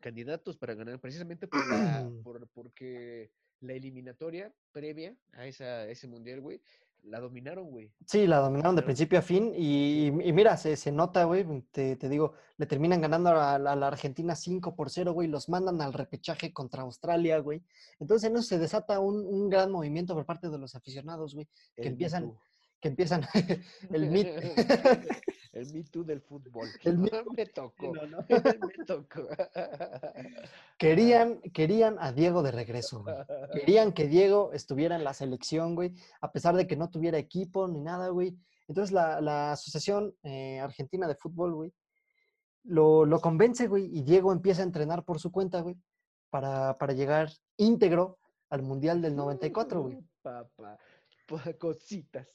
[0.00, 6.06] candidatos para ganar, precisamente por la, por, porque la eliminatoria previa a, esa, a ese
[6.06, 6.62] mundial, güey,
[7.04, 7.92] la dominaron, güey.
[8.06, 11.96] Sí, la dominaron de principio a fin y, y mira, se, se nota, güey, te,
[11.96, 15.48] te digo, le terminan ganando a la, a la Argentina 5 por 0, güey, los
[15.48, 17.62] mandan al repechaje contra Australia, güey.
[17.98, 22.36] Entonces se desata un, un gran movimiento por parte de los aficionados, güey, que empiezan,
[22.80, 23.22] que empiezan
[23.92, 24.28] el mit.
[25.52, 26.68] El Me Too del fútbol.
[26.84, 27.92] El Me me tocó.
[27.94, 28.18] No, no.
[28.28, 29.26] me tocó.
[30.78, 33.14] Querían, querían a Diego de regreso, güey.
[33.52, 37.68] Querían que Diego estuviera en la selección, güey, a pesar de que no tuviera equipo
[37.68, 38.38] ni nada, güey.
[38.68, 41.74] Entonces la, la Asociación eh, Argentina de Fútbol, güey,
[42.64, 45.76] lo, lo convence, güey, y Diego empieza a entrenar por su cuenta, güey,
[46.30, 48.18] para, para llegar íntegro
[48.48, 49.98] al Mundial del 94, güey.
[50.22, 50.78] Papá.
[51.26, 52.28] pa- Cositas.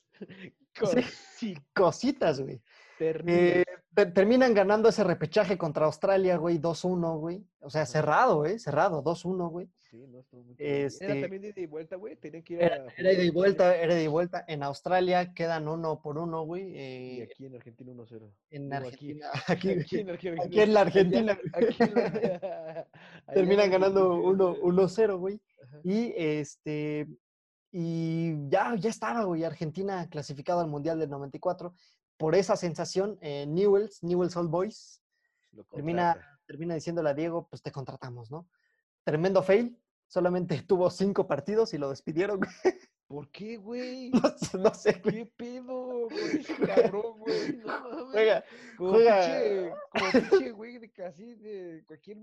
[0.78, 1.64] Cositas.
[1.74, 2.62] Cositas, güey.
[3.00, 3.64] Eh,
[3.94, 7.46] te- terminan ganando ese repechaje contra Australia, güey, 2-1, güey.
[7.60, 8.58] O sea, cerrado, ¿eh?
[8.60, 9.70] Cerrado, 2-1, güey.
[9.90, 12.16] Sí, no estuvo muy este- Era también de ida y vuelta, güey.
[12.18, 14.44] Tenían que ir Era, a era ida y vuelta, era ida y vuelta.
[14.48, 16.72] En Australia quedan uno por uno, güey.
[16.72, 18.32] Y eh, aquí en Argentina 1-0.
[18.50, 19.30] en digo, aquí- Argentina.
[19.48, 20.44] Aquí, Aquí en Argentina.
[20.46, 21.40] aquí en la Argentina.
[21.54, 22.88] Aquí en la- allá
[23.34, 24.30] terminan ganando Argentina.
[24.30, 24.56] 1
[24.88, 25.40] 1-0, güey.
[25.64, 25.80] Ajá.
[25.84, 27.08] Y este.
[27.78, 29.44] Y ya, ya estaba, güey.
[29.44, 31.74] Argentina clasificado al Mundial del 94.
[32.18, 35.02] Por esa sensación, eh, Newells, Newells Old Boys,
[35.72, 38.48] termina, termina diciéndole a Diego, pues te contratamos, ¿no?
[39.04, 39.78] Tremendo fail.
[40.08, 42.40] Solamente tuvo cinco partidos y lo despidieron.
[43.08, 44.12] ¿Por qué, güey?
[44.24, 45.16] No, sé- no sé, güey.
[45.16, 47.58] ¿Qué pedo ese cabrón, güey?
[47.58, 48.06] No.
[48.12, 48.44] Juega,
[48.78, 52.18] como juega- pinche, como pinche, güey, de casi de cualquier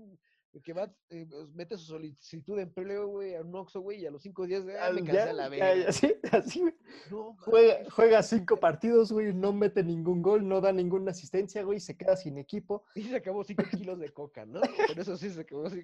[0.61, 4.05] que va, eh, pues, mete su solicitud de empleo, güey, a un Oxxo, güey, y
[4.05, 5.75] a los cinco días, de, ah, me ya, cansé a la ya, verga.
[5.85, 6.75] ya, sí, así, güey.
[7.09, 11.79] No, Juega, juega cinco partidos, güey, no mete ningún gol, no da ninguna asistencia, güey,
[11.79, 14.61] se queda sin equipo Y se acabó cinco kilos de coca, ¿no?
[14.95, 15.81] Por eso sí se acabó así.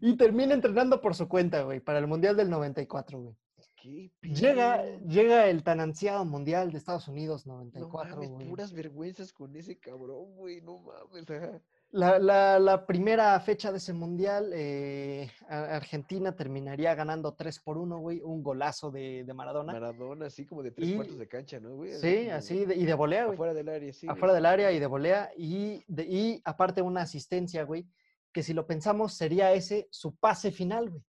[0.00, 3.36] y termina entrenando por su cuenta, güey, para el Mundial del 94, güey.
[3.76, 8.48] ¿Qué Llega, llega el tan ansiado Mundial de Estados Unidos No 94, mames, güey.
[8.48, 11.28] puras vergüenzas con ese cabrón, güey, no mames.
[11.30, 11.62] ajá.
[11.92, 17.98] La, la- la primera fecha de ese Mundial, eh, Argentina terminaría ganando 3 por 1,
[17.98, 19.72] güey, un golazo de, de Maradona.
[19.72, 21.94] Maradona, así como de tres Y- cuartos de cancha, ¿no, güey?
[21.94, 23.34] Sí, como así, de- y de volea, güey.
[23.34, 24.06] Afuera del área, sí.
[24.08, 27.88] afuera del área y de volea y, de, y aparte una asistencia, güey,
[28.32, 31.02] que si lo pensamos sería ese su pase final, güey.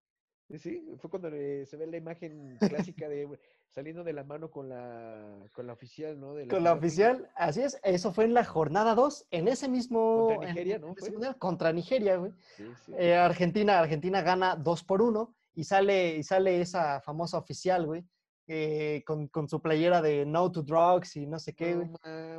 [0.50, 2.58] Sí, sí, fue cuando eh, se ve la imagen
[2.98, 3.28] clásica de
[3.74, 6.34] saliendo de la mano con la, con la oficial, ¿no?
[6.36, 10.28] De Con la oficial, así es, eso fue en la jornada 2, en ese mismo...
[10.28, 12.34] Contra en- Nigeria, en ¿no mundial, contra Nigeria, güey.
[12.58, 12.94] Sí, sí.
[12.98, 18.04] Eh, Argentina, Argentina gana 2 por 1 y sale, y sale esa famosa oficial, güey,
[18.48, 21.88] eh, con, con su playera de No to Drugs y no sé qué, güey.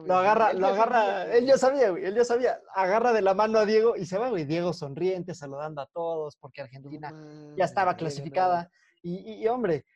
[0.06, 2.60] Lo agarra, él lo sabía, agarra, él ya sabía, güey, él ya sabía.
[2.74, 4.44] Agarra de la mano a Diego y se va, güey.
[4.44, 7.10] Diego sonriente, saludando a todos, porque No Argentina
[7.56, 8.70] ya estaba clasificada.
[9.02, 9.86] y- y, hombre,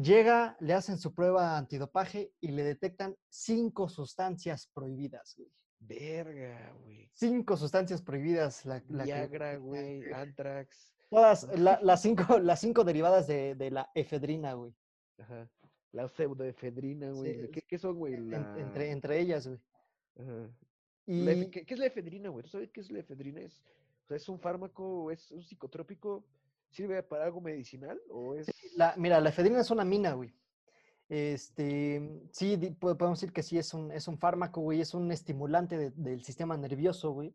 [0.00, 5.50] llega, le hacen su prueba antidopaje y le detectan cinco sustancias prohibidas, güey.
[5.80, 7.08] Verga, güey.
[7.14, 8.64] Cinco sustancias prohibidas.
[8.66, 10.92] La, la que- Viagra, güey, Antrax.
[11.10, 14.74] todas, la- las, cinco, las cinco derivadas de, de la efedrina, güey.
[15.18, 15.48] Ajá.
[15.92, 17.32] La pseudoefedrina, güey.
[17.34, 18.16] Sí, ¿de ¿Qué, qué son, güey?
[18.18, 18.58] La...
[18.58, 19.58] entre, entre ellas, güey.
[20.18, 20.50] Ajá.
[21.06, 22.42] Y La efe- ¿qué, qué es la efedrina, güey?
[22.44, 23.40] ¿Tú sabes qué es la efedrina?
[23.40, 23.62] ¿Es,
[24.04, 26.26] o sea, ¿es un fármaco, es un psicotrópico?
[26.70, 28.46] ¿Sirve para algo medicinal o es...?
[28.76, 30.34] la, mira, la efedrina es una mina, güey.
[31.08, 35.78] Este, sí, podemos decir que sí es un, es un fármaco, güey, es un estimulante
[35.78, 37.34] de- del sistema nervioso, güey.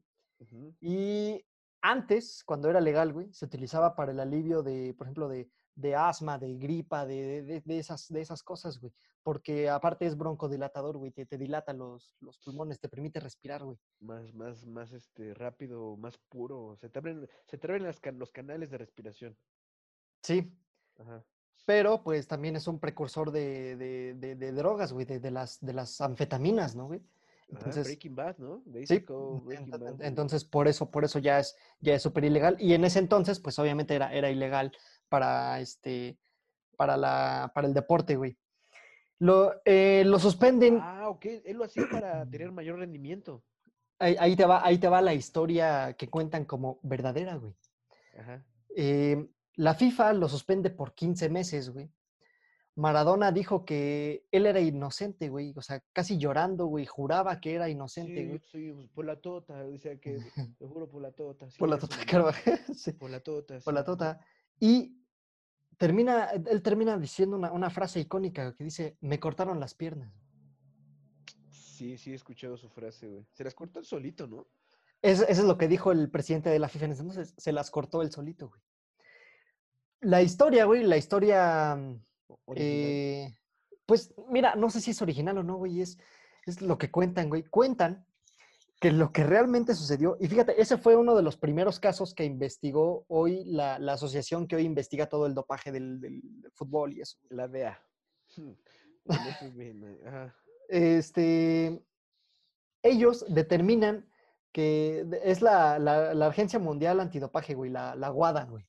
[0.82, 1.44] Y
[1.82, 5.96] antes, cuando era legal, güey, se utilizaba para el alivio de, por ejemplo, de, de
[5.96, 8.94] asma, de gripa, de, de- de esas, de esas cosas, güey.
[9.24, 13.78] Porque aparte es broncodilatador, güey, te, te dilata los, los pulmones, te permite respirar, güey.
[14.02, 16.76] Más, más, más este, rápido, más puro.
[16.80, 19.38] Se te abren, se te abren las los canales de respiración.
[20.22, 20.52] Sí,
[20.98, 21.24] Ajá.
[21.66, 25.74] pero pues también es un precursor de, de- de- drogas, güey, de, de las, de
[25.74, 27.00] las anfetaminas, ¿no, güey?
[27.00, 28.64] Ajá, Entonces, Breaking Bad, ¿no?
[28.66, 32.56] Sí, Breaking Bad, entonces por eso, por eso ya es, ya es súper ilegal.
[32.60, 34.72] Y en ese entonces, pues obviamente era, era ilegal
[35.14, 36.18] para este,
[36.76, 38.36] para la, para el deporte, güey.
[39.20, 41.26] Lo, eh, lo suspenden, Ah, ok.
[41.46, 43.44] Él lo hacía para tener mayor rendimiento.
[44.00, 47.54] ahí, ahí te va, ahí te va la historia que cuentan como verdadera, güey.
[48.20, 48.44] Ajá.
[48.76, 51.92] Eh, la FIFA lo suspende por 15 meses, güey.
[52.76, 55.54] Maradona dijo que él era inocente, güey.
[55.56, 56.88] O sea, casi llorando, güey.
[56.88, 58.40] Juraba que era inocente, Sí, güey.
[58.52, 60.18] sí, pues, por la tota, decía que,
[60.58, 61.52] te juro por la tota.
[61.52, 62.94] sí, Por la tota Carvajal, sí.
[62.94, 63.86] Por la tota, por la sí.
[63.86, 64.20] tota.
[64.60, 65.03] Y
[65.78, 70.14] termina, él termina diciendo una, una frase icónica que dice, me cortaron las piernas.
[71.50, 73.26] Sí, sí, he escuchado su frase, güey.
[73.34, 74.48] Se las cortó él solito, ¿no?
[75.02, 77.34] Eso, eso es lo que dijo el presidente de la FIFA entonces.
[77.38, 78.62] Se las cortó él solito, güey.
[80.00, 81.76] La historia, güey, la historia.
[81.76, 82.02] mm,
[82.56, 83.38] eh,
[83.86, 85.82] pues mira, no sé si es original o no, güey.
[85.82, 85.98] Es,
[86.46, 87.44] es lo que cuentan, güey.
[87.44, 88.06] Cuentan
[88.84, 90.18] que lo que realmente sucedió.
[90.20, 94.46] Y fíjate, ese fue uno de los primeros casos que investigó hoy la, la asociación
[94.46, 97.18] que hoy investiga todo el dopaje del, del- del fútbol y eso.
[97.30, 97.82] La DEA.
[100.06, 100.36] Ajá.
[100.68, 101.82] este,
[102.82, 104.06] ellos determinan
[104.52, 108.66] que es la, la- la Agencia Mundial Antidopaje, güey, la, la WADA, güey.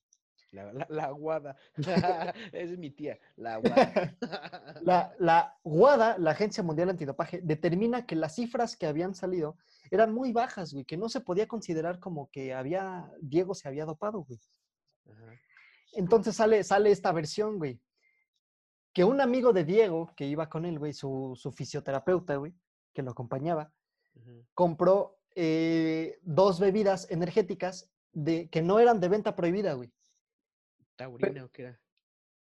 [0.52, 1.56] La, la,
[2.52, 3.18] es mi tía.
[3.34, 4.16] La aguada.
[4.82, 9.56] La, la WADA, la Agencia Mundial Antidopaje, determina que las cifras que habían salido
[9.90, 13.84] eran muy bajas, güey, que no se podía considerar como que había, Diego se había
[13.84, 14.40] dopado, güey.
[15.10, 15.32] Ajá.
[15.92, 17.80] Entonces sale, sale esta versión, güey,
[18.92, 22.54] que un amigo de Diego, que iba con él, güey, su, su fisioterapeuta, güey,
[22.92, 23.72] que lo acompañaba,
[24.54, 29.92] compró eh, dos bebidas energéticas de, que no eran de venta prohibida, güey.
[30.96, 31.80] ¿Taurina o qué era?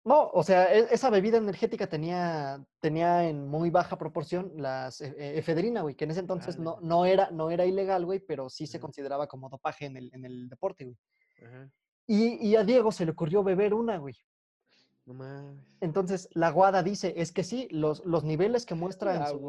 [0.04, 5.14] No, o sea, e- esa bebida energética tenía, tenía en muy baja proporción las e-
[5.18, 8.50] e- efedrina, güey, que en ese entonces no, no, era, no era ilegal, güey, pero
[8.50, 10.98] sí se consideraba como dopaje en el, en el deporte, güey.
[12.08, 14.16] Y, y a Diego se le ocurrió beber una, güey.
[15.06, 15.78] No mames.
[15.82, 19.42] Entonces, la Guada dice, es que sí, los, los niveles que muestra en sus,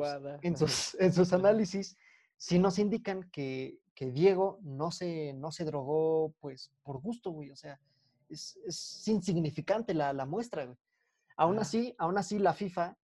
[0.43, 1.97] en sus, en sus análisis,
[2.37, 7.51] sí nos indican que, que Diego no se, no se drogó, pues, por gusto, güey.
[7.51, 7.81] O sea,
[8.33, 10.77] es, es insignificante la, la muestra, güey.
[11.37, 12.97] Aún así, aún así la FIFA,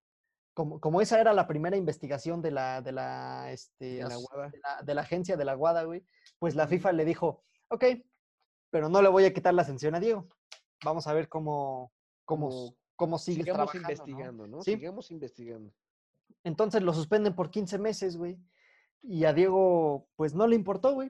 [0.54, 4.28] como, como esa era la primera investigación de la, de la, este, De la aso-
[4.32, 4.50] aguada.
[4.50, 6.04] de la, de la agencia de la Guada, güey,
[6.40, 6.68] pues la.
[6.68, 7.86] FIFA le dijo, ok,
[8.70, 10.28] pero no le voy a quitar la sanción a Diego.
[10.84, 11.92] Vamos a ver cómo,
[12.26, 13.92] cómo, Como cómo sigues Sigamos trabajando, ¿no?".
[13.92, 14.62] investigando, ¿no?
[14.64, 14.72] Sí.
[14.74, 15.74] Sigamos investigando.
[16.44, 18.38] Entonces lo suspenden por 15 meses, güey.
[19.04, 21.10] Y a Diego, pues no le importó, güey.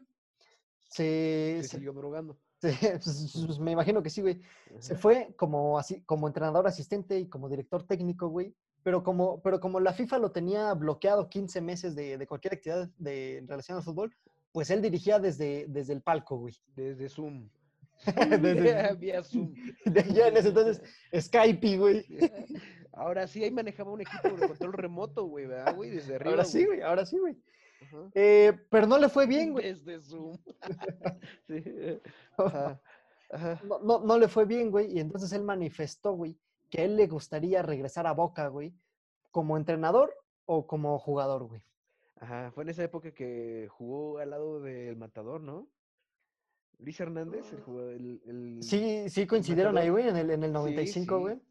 [0.90, 2.38] Se, Se se- siguió drogando.
[2.62, 4.42] pues, pues, me imagino que sí, güey.
[4.80, 8.54] Se fue como así, como entrenador asistente y como director técnico, güey.
[8.84, 12.90] Pero como, pero como la FIFA lo tenía bloqueado 15 meses de, de cualquier actividad
[12.98, 14.16] de, en relación al fútbol,
[14.52, 16.56] pues él dirigía desde, desde el palco, güey.
[16.76, 17.50] Desde Zoom.
[18.06, 19.54] Desde- Vía Zoom.
[20.14, 20.82] ya en ese entonces,
[21.20, 22.06] Skype, güey.
[22.94, 25.92] Ahora sí, ahí manejaba un equipo de control remoto, güey, ¿verdad, güey?
[25.92, 26.32] Desde arriba.
[26.32, 27.38] Ahora sí, güey, ahora sí, güey.
[28.14, 29.66] Eh, pero no le fue bien, güey.
[29.74, 30.38] Desde Zoom.
[31.48, 31.64] Sí.
[32.38, 32.82] Ajá.
[33.30, 33.62] Ajá.
[33.66, 34.92] no, no, no le fue bien, güey.
[34.96, 36.38] Y entonces él manifestó, güey,
[36.70, 38.74] que a él le gustaría regresar a Boca, güey,
[39.32, 40.14] como entrenador
[40.46, 41.62] o como jugador, güey.
[42.20, 42.52] Ajá.
[42.52, 45.68] Fue en esa época que jugó al lado del matador, ¿no?
[46.80, 47.94] Luis Hernández, el jugador.
[47.96, 51.22] El, el- Sí, sí coincidieron ahí, güey, en el, en el Sí, 95, sí.
[51.22, 51.42] güey.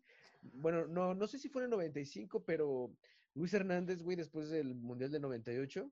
[0.54, 2.90] Bueno, no, no sé si fue en el 95, pero
[3.34, 5.90] Luis Hernández, güey, después del Mundial del 98,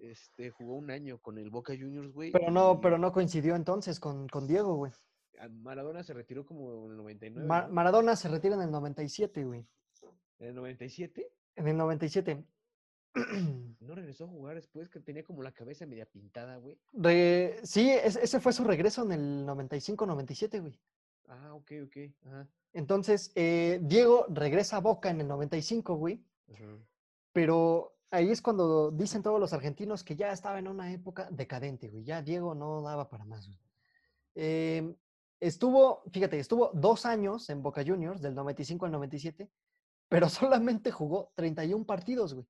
[0.00, 2.32] Este, jugó un año con el Boca Juniors, güey.
[2.32, 4.92] Pero no, y pero no coincidió entonces con, con Diego, güey.
[5.38, 7.72] a- Maradona se retiró como en el 99, Ma- ¿no?
[7.72, 9.66] Maradona se retira en el 97, güey.
[10.40, 12.44] En el 97, En el 97.
[13.80, 16.76] no regresó a jugar después, que tenía como la cabeza media pintada, güey.
[16.92, 20.78] Re- sí, es- ese fue su regreso en el 95-97, güey.
[21.28, 21.96] Ah, ok, ok.
[22.26, 22.48] Ajá.
[22.72, 26.24] Entonces, eh, Diego regresa a Boca en el 95, güey.
[26.52, 26.76] ajá.
[27.32, 31.88] Pero ahí es cuando dicen todos los argentinos que ya estaba en una época decadente,
[31.88, 32.04] güey.
[32.04, 33.58] Ya Diego no daba para más, güey.
[34.36, 34.96] Em,
[35.40, 39.50] estuvo, fíjate, estuvo dos años en Boca Juniors, del 95 al 97,
[40.08, 40.28] pero
[40.60, 42.46] solamente jugó 31 partidos, güey.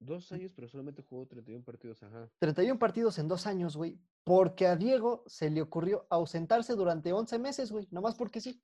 [0.00, 2.30] Dos años, pero solamente jugó 31 partidos, ajá.
[2.38, 3.98] 31 partidos en dos años, güey.
[4.22, 7.86] Porque a Diego se le ocurrió ausentarse durante 11 meses, güey.
[7.90, 8.62] Nomás porque sí.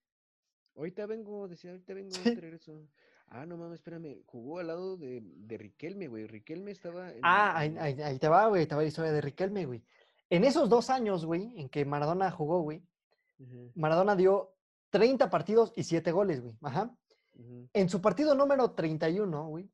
[0.75, 2.21] Ahorita vengo, decía, ahorita vengo, Sí.
[2.25, 2.89] ahorita regreso.
[3.31, 6.27] Ah, no mames, espérame, jugó al lado de, de Riquelme, güey.
[6.27, 7.21] Riquelme estaba en...
[7.23, 8.67] Ah, ahí, ahí- ahí te va, güey.
[8.67, 9.85] Te va la historia de Riquelme, güey.
[10.31, 12.83] En esos dos años, güey, en que Maradona jugó, güey,
[13.75, 14.55] Maradona dio
[14.91, 16.57] 30 partidos y 7 goles, güey.
[16.63, 16.95] Ajá.
[17.73, 19.71] En su partido número 31, güey,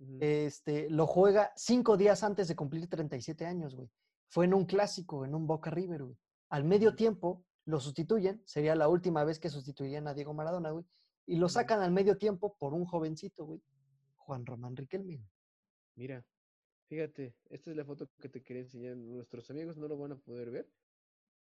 [0.00, 0.18] ujú.
[0.20, 3.88] este, lo juega cinco días antes de cumplir 37 años, güey.
[4.28, 6.16] Fue en un clásico, en un Boca River, güey.
[6.50, 10.84] Al medio tiempo lo sustituyen, sería la última vez que sustituirían a Diego Maradona, güey.
[11.28, 13.60] Y lo sacan al medio tiempo por un jovencito, güey.
[14.16, 15.20] Juan Román Riquelme.
[15.94, 16.24] Mira,
[16.86, 18.96] fíjate, esta es la foto que te quería enseñar.
[18.96, 20.70] Nuestros amigos no lo van a poder ver,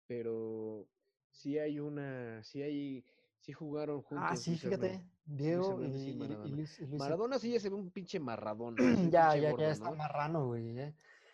[0.07, 0.87] pero
[1.29, 3.05] sí hay una, sí hay,
[3.39, 4.27] sí jugaron juntos.
[4.31, 5.05] Ah, sí, Luis fíjate.
[5.25, 6.55] Diego y y- Maradona.
[6.55, 8.75] Luis, y Luis- Maradona sí ya se ve un pinche marradón,
[9.11, 9.95] ya, pinche ya, gordo, ya está ¿no?
[9.95, 10.73] marrano, güey.
[10.75, 10.93] ya.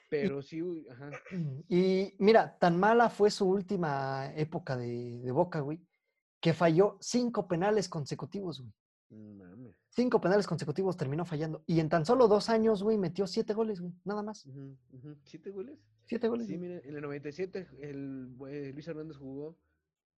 [0.09, 1.09] Pero sí, uy, ajá.
[1.69, 5.79] Y mira, tan mala fue su última época de, de Boca, güey,
[6.41, 8.73] que falló cinco penales consecutivos, güey.
[9.11, 9.75] no Mames.
[9.89, 11.63] Cinco penales consecutivos terminó fallando.
[11.67, 13.93] Y en tan solo dos años, güey, metió siete goles, güey.
[14.05, 14.45] Nada más.
[15.25, 15.77] ¿Siete goles?
[16.05, 16.47] Siete goles.
[16.47, 19.57] Sí, mira, en el 97 el güey, Luis Hernández jugó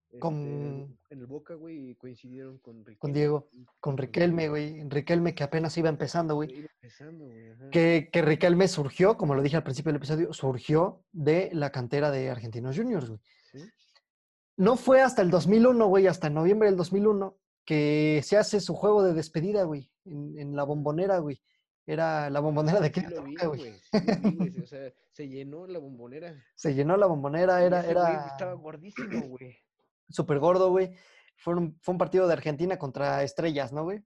[0.09, 3.13] este, Con- en el Boca, güey, y coincidieron con Riquelme.
[3.15, 4.51] Diego, y- Con con Riquelme, Diego.
[4.53, 4.89] güey.
[4.89, 6.51] Riquelme que apenas iba empezando, güey.
[6.53, 7.69] Iba empezando, güey, ajá.
[7.71, 12.11] Que, que Riquelme surgió, como lo dije al principio del episodio, surgió de la cantera
[12.11, 13.19] de Argentinos Juniors, güey.
[13.51, 13.59] Sí,
[14.55, 17.35] No fue hasta el 2001, güey, hasta noviembre del 2001,
[17.65, 21.41] que se hace su juego de despedida, güey, en, en la bombonera, güey.
[21.85, 23.73] Era la bombonera de vi, Toluca, güey.
[24.63, 26.33] O sea, se llenó la bombonera.
[26.55, 29.57] Se llenó la bombonera, era, era Estaba gordísimo, güey.
[30.09, 30.95] súper gordo, güey.
[31.35, 34.01] Fue un, fue un partido de Argentina contra Estrellas, ¿no, güey?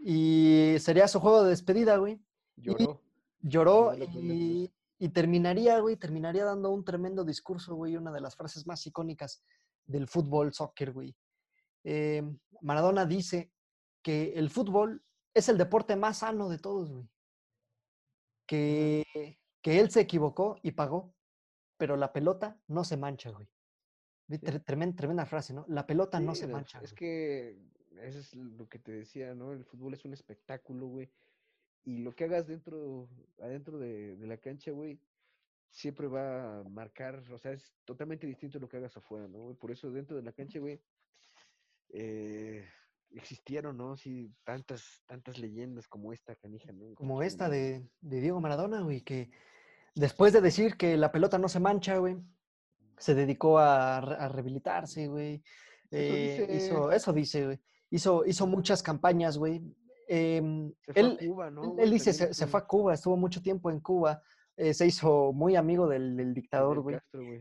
[0.00, 2.20] Y sería su juego de despedida, güey.
[2.56, 3.00] Lloró.
[3.40, 8.66] Lloró y, y terminaría, güey, terminaría dando un tremendo discurso, güey, una de las frases
[8.66, 9.42] más icónicas
[9.86, 11.16] del fútbol, soccer, güey.
[11.84, 12.22] Eh,
[12.60, 13.52] Maradona dice
[14.02, 15.04] que el fútbol
[15.34, 17.08] es el deporte más sano de todos, güey.
[18.46, 21.14] Que, que él se equivocó y pagó,
[21.76, 23.48] pero la pelota no se mancha, güey.
[24.64, 25.64] Tremenda, tremenda frase, ¿no?
[25.68, 26.80] La pelota no se mancha.
[26.80, 26.96] Es güey.
[26.96, 27.58] que
[28.02, 29.52] eso es lo que te decía, ¿no?
[29.52, 31.10] El fútbol es un espectáculo, güey.
[31.84, 33.08] Y lo que hagas dentro,
[33.40, 34.98] adentro de, de la cancha, güey,
[35.70, 39.40] siempre va a marcar, o sea, es totalmente distinto a lo que hagas afuera, ¿no?
[39.40, 39.56] güey?
[39.56, 40.80] Por eso dentro de la cancha, güey,
[41.90, 42.64] eh,
[43.10, 43.96] existieron, ¿no?
[43.96, 46.94] Sí, tantas, tantas leyendas como esta canija, ¿no?
[46.94, 49.30] como esta de, de Diego Maradona, güey, que
[49.94, 52.16] después de decir que la pelota no se mancha, güey,
[52.96, 55.42] se dedicó a rehabilitarse, güey.
[55.90, 56.66] Eso eh, dice.
[56.66, 57.60] hizo, eso dice, güey.
[57.90, 59.62] Hizo, hizo muchas campañas, güey.
[60.06, 61.76] Fue él, Cuba, ¿no?
[61.78, 64.22] él- dice, se, fue a Cuba, estuvo mucho tiempo en Cuba,
[64.56, 66.96] eh, se hizo muy amigo del, del dictador, güey,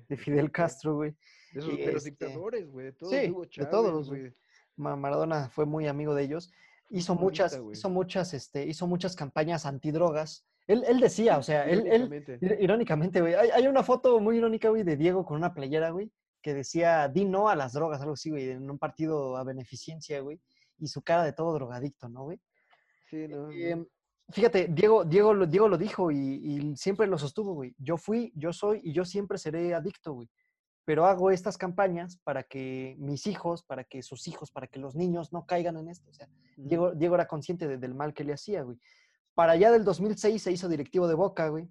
[0.07, 1.11] de Fidel Castro, güey.
[1.53, 3.18] De, esos- de los este, dictadores, güey, de todos, sí,
[3.57, 4.22] de todos, güey.
[4.22, 4.34] güey.
[4.76, 6.52] Ma- Maradona fue muy amigo de ellos.
[6.90, 10.45] Hizo muchas, hizo muchas, este, hizo muchas campañas antidrogas.
[10.68, 12.40] Él, él decía, o sea, él, él, Irónicamente.
[12.40, 15.90] ir- irónicamente, güey, hay, hay una foto muy irónica, güey, de Diego con una playera,
[15.91, 16.11] güey,
[16.41, 20.22] que decía, di no a las drogas, algo así, güey, en un partido a beneficencia,
[20.22, 20.40] güey,
[20.80, 22.40] y su cara de todo drogadicto, ¿no, güey?
[23.14, 23.52] Sí, no, no.
[23.52, 23.85] Em,
[24.30, 27.76] fíjate, Diego, Diego, lo- Diego lo dijo y, y siempre lo sostuvo, güey.
[27.77, 30.30] Yo fui, yo soy y yo siempre seré adicto, güey.
[30.85, 34.95] Pero hago estas campañas para que mis hijos, para que sus hijos, para que los
[34.95, 36.10] niños no caigan en esto.
[36.10, 36.27] O sea.
[36.57, 38.77] Diego, Diego era consciente de- del mal que le hacía, güey.
[39.35, 41.69] Para allá del 2006 se hizo directivo de Boca, güey.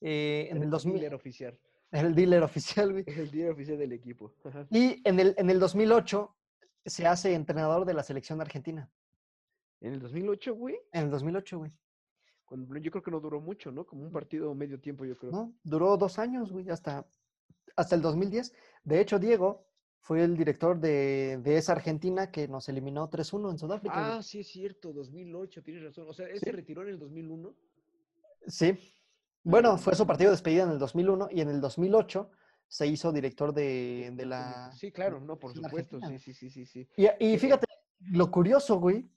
[0.00, 1.58] Eh, en Era el 2000, dealer oficial.
[1.92, 3.04] el dealer oficial, güey.
[3.06, 4.34] Es el dealer oficial del equipo.
[4.44, 4.66] Ajá.
[4.70, 6.34] Y en el, en el 2008
[6.84, 8.90] se hace entrenador de la selección de Argentina.
[9.80, 11.72] En el 2008, güey, En el 2008, güey.
[12.44, 13.84] cuando yo creo que no duró mucho, ¿no?
[13.86, 15.32] Como un partido medio tiempo, yo creo.
[15.32, 15.54] ¿no?
[15.62, 17.06] Duró dos años, güey, hasta,
[17.76, 18.52] hasta el 2010.
[18.84, 19.66] De hecho, Diego
[20.00, 23.94] fue el director de, de esa Argentina que nos eliminó 3-1 en Sudáfrica.
[24.00, 24.18] güey.
[24.18, 26.06] Ah, sí es cierto, 2008, tienes razón.
[26.08, 26.44] O sea, él Sí.
[26.46, 27.54] se retiró en el 2001.
[28.46, 28.78] Sí.
[29.42, 32.30] Bueno, fue su partido de despedida en el 2001 y en el 2008
[32.68, 34.72] se hizo director de, de la...
[34.72, 35.96] Sí, claro, no, por supuesto.
[35.96, 36.88] Argentina, Sí, sí, sí, sí, sí.
[36.96, 37.66] Y, y Eh, fíjate,
[38.12, 39.08] lo curioso, güey,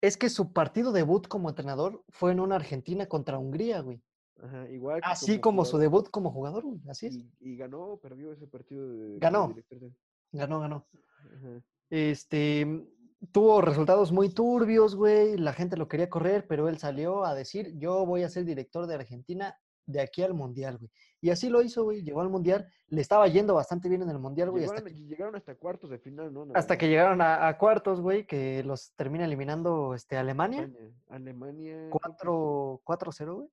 [0.00, 4.02] es que su partido debut como entrenador fue en una Argentina contra Hungría, güey.
[4.42, 5.00] Ajá, igual.
[5.02, 6.80] Así como su debut como jugador, güey.
[6.88, 7.16] Así es.
[7.16, 9.18] Y, y ganó o perdió ese partido de.
[9.18, 9.54] Ganó.
[9.54, 9.92] de-
[10.32, 10.86] Ganó, ganó.
[11.34, 11.62] Ajá.
[11.88, 12.86] Este,
[13.32, 15.38] tuvo resultados muy turbios, güey.
[15.38, 18.86] La gente lo quería correr, pero él salió a decir, yo voy a ser director
[18.86, 20.90] de Argentina de aquí al Mundial, güey.
[21.20, 22.02] Y así lo hizo, güey.
[22.02, 22.68] Llegó al Mundial.
[22.88, 24.64] Le estaba yendo bastante bien en el Mundial, güey.
[24.64, 26.46] Hasta, Llegaron, que- llegaron hasta cuartos de final, ¿no?
[26.54, 30.70] Hasta que llegaron a, a cuartos, güey, que los termina eliminando este, Alemania.
[31.08, 31.74] Alemania.
[31.74, 31.90] creo que sí.
[31.90, 33.48] 4 4-0, güey.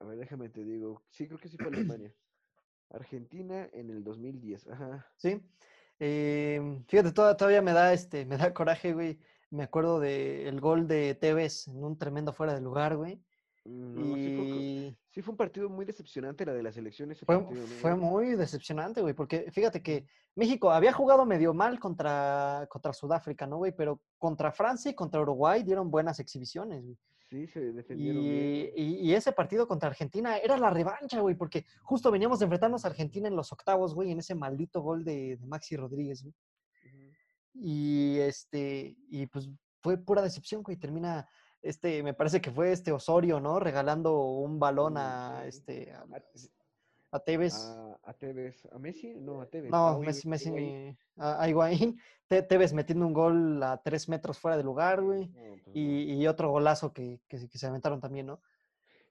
[0.00, 1.02] A ver, déjame te digo.
[1.10, 2.12] Sí, creo que sí fue Alemania.
[2.90, 4.68] Argentina en el 2010.
[4.68, 5.06] Ajá.
[5.16, 5.40] Sí.
[5.98, 9.18] Em, fíjate, toda- todavía me da, este, me da coraje, güey.
[9.50, 13.20] Me acuerdo del gol de Tevez en un tremendo fuera de lugar, güey.
[13.64, 14.96] Mm, sí, fue, y...
[15.10, 17.94] sí fue un partido muy decepcionante la de la selección ese Fue, partido, ¿no, fue
[17.94, 23.58] muy decepcionante, güey, porque fíjate que México había jugado medio mal contra, contra Sudáfrica, ¿no,
[23.58, 23.72] güey?
[23.72, 26.96] Pero contra Francia y contra Uruguay dieron buenas exhibiciones, güey.
[27.28, 28.72] Sí, se defendieron Y, bien.
[28.76, 32.84] y- y ese partido contra Argentina era la revancha, güey, porque justo veníamos de enfrentarnos
[32.84, 36.34] a Argentina en los octavos, güey, en ese maldito gol de, de Maxi Rodríguez, güey.
[37.54, 39.48] Y este, y pues
[39.82, 40.76] fue pura decepción, güey.
[40.76, 41.28] Termina,
[41.62, 43.60] este, me parece que fue este Osorio, ¿no?
[43.60, 45.92] Regalando un balón Mm, a este,
[47.12, 47.54] a, Tevez.
[47.56, 48.66] A, a Tevez.
[48.72, 49.14] ¿A Messi?
[49.16, 49.70] No, a Tevez.
[49.70, 50.98] No, a Messi, Messi, Higuaín.
[51.16, 52.00] a, Higuaín.
[52.28, 55.26] Te- Tevez metiendo un gol a tres metros fuera de lugar, güey.
[55.28, 55.74] No, pues.
[55.76, 58.40] Y, y otro golazo que, que, se- que se aventaron también, ¿no?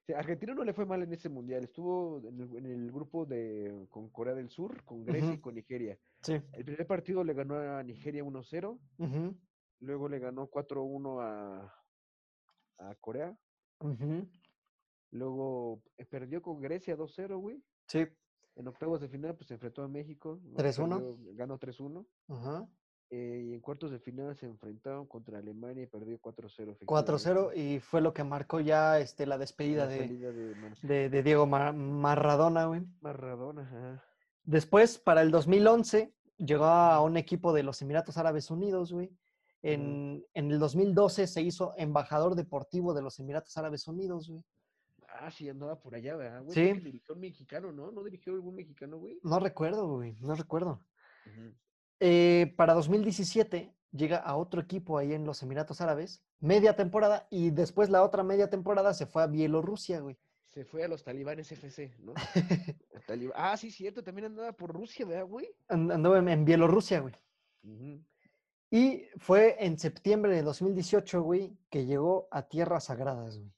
[0.08, 1.64] Sí, Argentina no le fue mal en ese mundial.
[1.66, 5.54] Estuvo en el, en el grupo de con Corea del Sur, con Grecia y con
[5.54, 6.00] Nigeria.
[6.24, 6.42] Sí.
[6.54, 8.80] El primer partido le ganó a Nigeria 1-0.
[8.98, 9.36] Ujú.
[9.82, 11.74] Luego le ganó 4-1 a,
[12.80, 13.38] a Corea.
[13.82, 14.28] Ujú,
[15.12, 17.64] Luego eh, perdió con Grecia 2-0, güey.
[17.88, 18.06] Sí.
[18.56, 20.40] En octavos de final, pues se enfrentó a México.
[20.44, 20.56] ¿no?
[20.58, 21.00] 3-1.
[21.00, 22.06] Perdió- Ganó 3-1.
[22.28, 22.68] Ajá.
[23.12, 26.78] eh, y en cuartos de final se enfrentaron contra Alemania y perdió 4-0.
[26.86, 27.60] 4-0 efectivamente.
[27.60, 31.48] y fue lo que marcó ya este, la La despedida de, de de- de Diego
[31.48, 32.82] Mar- Maradona, güey.
[33.02, 33.64] Maradona.
[33.64, 34.04] ajá.
[34.44, 39.10] Después, para el 2011, llegó a un equipo de los Emiratos Árabes Unidos, güey.
[39.62, 44.44] En, en el 2012 se hizo embajador deportivo de los Emiratos Árabes Unidos, güey.
[45.10, 46.54] Ah, sí, andaba por allá, ¿verdad, güey?
[46.54, 46.80] Sí.
[46.80, 47.92] Dirigió un mexicano, ¿no?
[47.92, 49.20] ¿No dirigió algún mexicano, güey?
[49.24, 50.82] No recuerdo, güey, no recuerdo.
[51.26, 51.54] Ujú.
[52.00, 57.50] Eh, para 2017 llega a otro equipo ahí en los Emiratos Árabes, media temporada, y
[57.50, 60.18] después la otra media temporada se fue a Bielorrusia, güey.
[60.46, 62.14] Se fue a los talibanes FC, ¿no?
[63.08, 65.48] Talib- Ah, sí, cierto, también andaba por Rusia, ¿verdad, güey?
[65.68, 67.14] And- Anduvo en, en Bielorrusia, güey.
[67.64, 68.02] Ujú.
[68.72, 73.52] Y fue en septiembre de 2018, güey, que llegó a Tierras Sagradas, güey.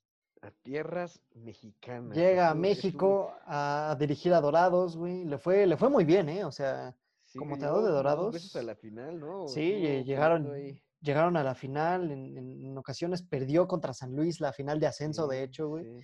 [0.43, 2.17] A tierras mexicanas.
[2.17, 5.25] Llega a México a dirigir a Dorados, güey.
[5.25, 6.43] Le fue, le fue muy bien, ¿eh?
[6.45, 8.65] O sea, Sí, como que te hago de llegó como dos veces a Dorados.
[8.65, 9.47] la final, ¿no?
[9.47, 10.51] sí, llegaron,
[10.99, 12.09] llegaron a la final.
[12.11, 15.85] En, en ocasiones perdió contra San Luis la final de ascenso, de hecho, güey.
[15.85, 15.99] sí.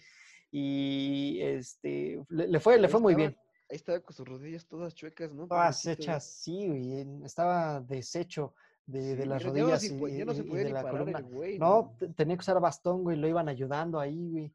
[0.52, 3.40] Y este, le, le fue, le fue muy estaba- bien.
[3.70, 5.46] Ahí estaba con sus rodillas todas chuecas, ¿no?
[5.48, 7.06] Todas hechas, sí, güey.
[7.26, 8.54] Estaba deshecho
[8.88, 11.22] de, de Sí, las rodillas y, de la el columna.
[11.22, 14.52] güey, No, te- tenía que usar bastón, güey, lo iban ayudando ahí, güey.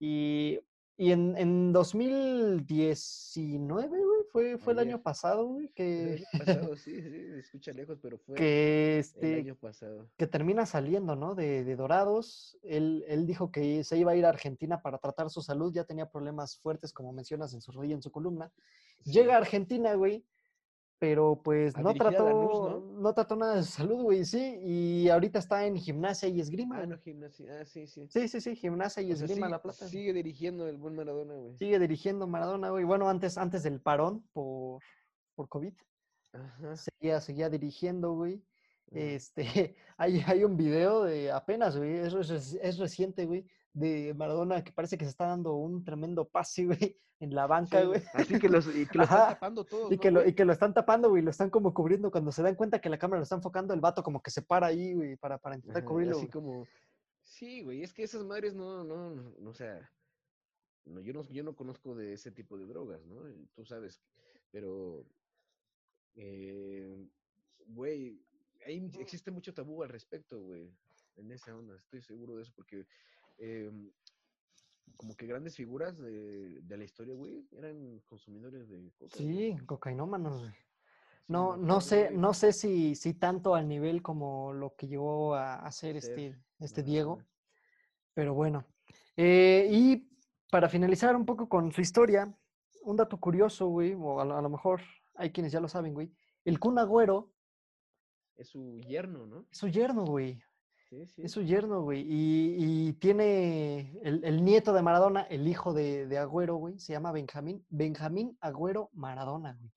[0.00, 0.58] Y,
[0.96, 4.00] y en, en 2019, güey,
[4.32, 7.98] fue, fue el año pasado, güey, El que, año pasado, sí, sí, se escucha lejos,
[8.00, 10.08] pero fue que, el este, año pasado.
[10.16, 11.34] que termina saliendo, ¿no?
[11.34, 12.56] De, de Dorados.
[12.62, 15.84] Él, él dijo que se iba a ir a Argentina para tratar su salud, ya
[15.84, 18.50] tenía problemas fuertes, como mencionas, en su rodilla, en su columna.
[19.04, 20.24] Llega a Argentina, güey,
[20.98, 22.80] pero pues no trató, ¿no?
[22.80, 26.78] no trató nada de su salud, güey, sí, y ahorita está en gimnasia y esgrima.
[26.78, 27.60] Ah, no, gimnasia.
[27.60, 28.06] Ah, sí, sí.
[28.08, 29.86] Sí, sí, sí, gimnasia y O sea, esgrima La Plata.
[29.86, 31.56] sigue dirigiendo el buen Maradona, güey.
[31.56, 32.84] Sigue dirigiendo Maradona, güey.
[32.84, 34.80] Bueno, antes, antes del parón por,
[35.34, 35.74] por COVID,
[36.32, 36.76] Ajá.
[36.76, 38.42] seguía, seguía dirigiendo, güey.
[38.92, 44.64] Este, hay, hay un video de apenas, güey, es, es, es reciente, güey, de Maradona
[44.64, 48.02] que parece que se está dando un tremendo pase, güey, en la banca, Sí, güey.
[48.14, 50.44] Así que, los, y que lo están tapando todos, Y ¿no, que, lo, y que
[50.44, 52.10] lo están tapando, güey, lo están como cubriendo.
[52.10, 54.42] Cuando se dan cuenta que la cámara lo está enfocando, el vato como que se
[54.42, 56.16] para ahí, güey, para, para intentar Ajá, cubrirlo.
[56.16, 56.30] Así güey.
[56.30, 56.66] como,
[57.22, 59.90] sí, güey, es que esas madres no, no, no, no, o sea,
[60.84, 63.22] no, yo no, yo no conozco de ese tipo de drogas, ¿no?
[63.54, 64.02] Tú sabes,
[64.50, 65.04] pero,
[66.14, 66.96] eh,
[67.66, 68.22] güey,
[68.66, 70.70] ahí existe mucho tabú al respecto, güey,
[71.16, 72.86] en esa onda, estoy seguro de eso, porque
[73.38, 73.90] em,
[74.96, 79.16] como que grandes figuras de, de la historia, güey, eran consumidores de coca.
[79.16, 80.52] Sí, cocainómanos, güey.
[81.28, 85.56] No, no sé, no sé si, si tanto al nivel como lo que llegó a
[85.56, 87.20] hacer este, este Diego,
[88.14, 88.64] pero bueno.
[89.16, 90.08] Eh, y
[90.50, 92.32] para finalizar un poco con su historia,
[92.82, 94.82] un dato curioso, güey, o a, lo- a lo mejor
[95.16, 96.12] hay quienes ya lo saben, güey.
[96.44, 97.32] El Kun Agüero
[98.36, 99.46] Es su yerno, ¿no?
[99.50, 100.40] es su yerno, güey.
[100.88, 101.22] Sí, sí.
[101.22, 102.02] Es su yerno, güey.
[102.02, 106.92] Y, y tiene el, el nieto de Maradona, el hijo de, de Agüero, güey, se
[106.92, 107.64] llama Benjamín.
[107.68, 109.72] Benjamín Agüero Maradona, güey.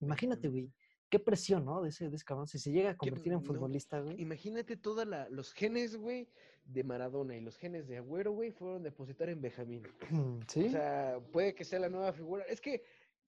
[0.00, 0.72] Imagínate, güey.
[1.08, 1.82] Qué presión, ¿no?
[1.82, 2.46] De ese, de ese cabrón.
[2.46, 4.20] Si se llega a convertir en no, futbolista, güey.
[4.20, 6.28] Imagínate todos los genes, güey,
[6.64, 9.82] de Maradona y los genes de Agüero, güey, fueron depositar en Benjamín.
[10.48, 10.66] ¿Sí?
[10.66, 12.44] O sea, puede que sea la nueva figura.
[12.44, 12.82] Es que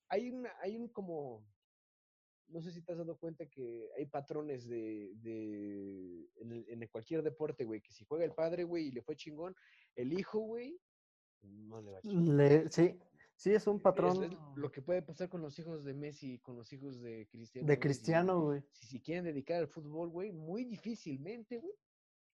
[0.08, 1.44] hay una, hay un como,
[2.54, 7.22] no sé si te has dado cuenta que hay patrones de, de en, en cualquier
[7.22, 9.56] deporte, güey, que si juega el padre, güey, y le fue chingón,
[9.96, 10.78] el hijo, güey,
[11.42, 12.36] no le va chingón.
[12.36, 12.96] Le- sí,
[13.34, 16.56] sí, es un patrón es lo que puede pasar con los hijos de Messi, con
[16.56, 17.66] los hijos de Cristiano.
[17.66, 18.62] de Cristiano, güey.
[18.72, 21.74] Si, si quieren dedicar al fútbol, güey, muy difícilmente, güey.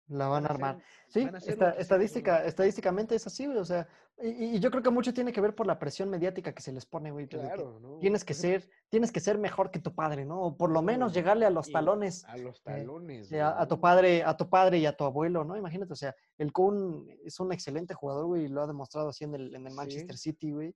[0.09, 0.79] La van a armar.
[1.09, 3.57] Sí, esta- estadística, estadísticamente es así, güey.
[3.57, 3.87] O sea,
[4.21, 6.71] y, y yo creo que mucho tiene que ver por la presión mediática que se
[6.71, 7.27] les pone, güey.
[7.27, 7.99] pues, que Claro, ¿no?
[7.99, 10.41] Tienes que ser, tienes que ser mejor que tu padre, ¿no?
[10.41, 13.31] O por lo menos llegarle a los talones A los eh, talones.
[13.31, 15.57] eh, a, tu padre, a tu padre y a tu abuelo, ¿no?
[15.57, 19.25] Imagínate, o sea, el Kun es un excelente jugador, güey, y lo ha demostrado así
[19.25, 20.31] en el, en el Manchester Sí.
[20.31, 20.73] City, güey.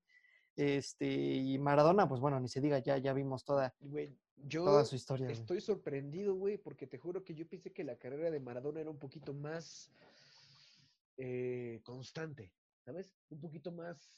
[0.56, 4.18] Este, y Maradona, pues bueno, ni se diga, ya, ya vimos toda, Güey,
[4.48, 5.40] yo toda su historia, güey.
[5.40, 8.90] estoy sorprendido, güey, porque te juro que yo pensé que la carrera de Maradona era
[8.90, 9.92] un poquito más
[11.18, 12.52] eh, constante,
[12.84, 13.14] ¿sabes?
[13.30, 14.12] Un poquito más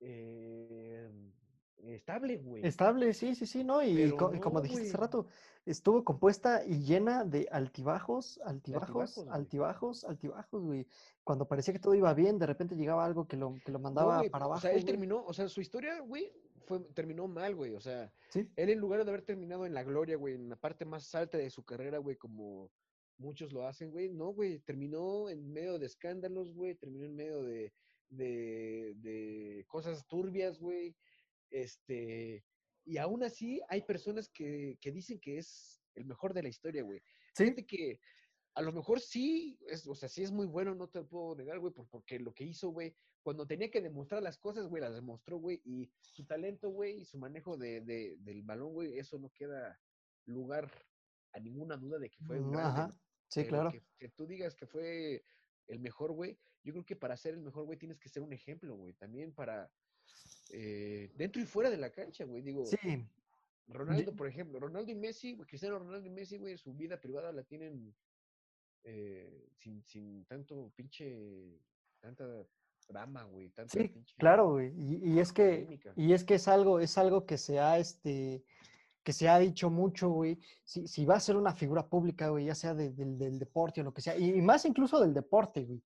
[0.00, 1.08] eh,
[1.88, 2.66] estable, güey.
[2.66, 3.82] Estable, sí, sí, sí, ¿no?
[3.82, 5.26] Y co- como dijiste hace rato,
[5.66, 10.86] estuvo compuesta y llena de altibajos, altibajos, altibajos, altibajos, altibajos, güey.
[11.24, 13.82] Cuando parecía que todo iba bien, de repente llegaba algo que lo, que lo No,
[13.84, 14.86] mandaba güey, para o abajo, sea, él güey.
[14.86, 16.32] terminó, o sea, su historia, güey,
[16.66, 17.74] fue, terminó mal, güey.
[17.74, 20.56] O sea, Sí, él en lugar de haber terminado en la gloria, güey, en la
[20.56, 22.70] parte más alta de su carrera, güey, como
[23.18, 24.08] muchos lo hacen, güey.
[24.10, 27.72] No, güey, terminó en medio de escándalos, güey, terminó en medio de,
[28.08, 30.96] de, de cosas turbias, güey.
[31.50, 32.44] Este,
[32.84, 36.82] y aún así hay personas que, que dicen que es el mejor de la historia,
[36.82, 37.02] güey.
[37.34, 38.00] Sí, Gente que
[38.54, 41.34] a lo mejor sí, es, o sea, sí es muy bueno, no te lo puedo
[41.36, 44.80] negar, güey, por- porque lo que hizo, güey, cuando tenía que demostrar las cosas, güey,
[44.82, 48.98] las demostró, güey, y su talento, güey, y su manejo de, de- del balón, güey,
[48.98, 49.80] eso no queda
[50.26, 50.70] lugar
[51.32, 53.00] a ninguna duda de que fue un mm, grande, ajá, ¿no?
[53.28, 53.70] sí, claro.
[53.70, 55.24] Que, que tú digas que fue
[55.68, 58.32] el mejor, güey, yo creo que para ser el mejor, güey, tienes que ser un
[58.32, 59.70] ejemplo, güey, también para
[60.52, 62.76] eh, dentro y fuera de la cancha, güey, digo, Sí,
[63.68, 67.30] Ronaldo, por ejemplo, Ronaldo y Messi, güey, Cristiano Ronaldo y Messi, güey, su vida privada
[67.32, 67.94] la tienen
[68.84, 71.60] eh, sin, sin tanto pinche,
[72.00, 72.24] tanta
[72.88, 74.72] drama, güey, tanta sí, pinche claro, güey.
[74.76, 75.92] Y, y es que, polémica.
[75.96, 78.42] y es que es algo, es algo que se ha, este,
[79.04, 80.38] que se ha dicho mucho, güey.
[80.64, 83.82] Si, si va a ser una figura pública, güey, ya sea de- del, del deporte
[83.82, 85.80] o lo que sea, y, y más incluso del deporte, güey.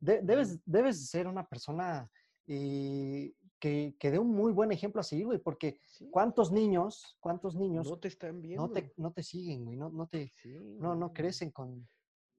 [0.00, 2.10] de- debes, debes ser una persona
[2.46, 3.32] eh,
[3.64, 7.54] que, que dé un muy buen ejemplo a seguir, güey, porque Sí, ¿cuántos niños, cuántos
[7.56, 8.66] niños no te están viendo.
[8.66, 9.78] no te, no te siguen, güey?
[9.78, 11.88] No, no te, Sí, no, no crecen con,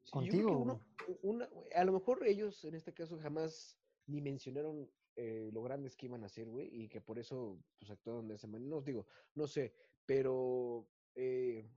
[0.04, 0.86] Sí, contigo, uno-
[1.24, 3.76] una- a lo mejor ellos en este caso jamás
[4.06, 7.90] ni mencionaron eh, lo grandes que iban a ser, güey, y que por eso pues
[7.90, 8.70] actuaron de esa manera.
[8.70, 9.74] No os digo, no sé,
[10.06, 11.68] pero eh,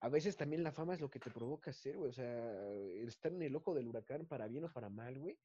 [0.00, 2.10] a veces también la fama es lo que te provoca ser, güey.
[2.10, 2.70] O sea,
[3.08, 5.36] estar en el ojo del huracán para bien o para mal, güey.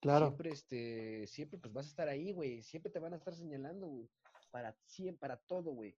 [0.00, 0.26] Claro.
[0.26, 2.62] Siempre, este, siempre pues vas a estar ahí, güey.
[2.62, 4.08] Siempre te van a estar señalando, güey.
[4.50, 5.96] Para siempre, para todo, güey.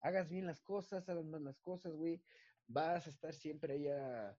[0.00, 2.20] Hagas bien las cosas, hagas mal las cosas, güey.
[2.66, 4.36] Vas a estar siempre ahí a,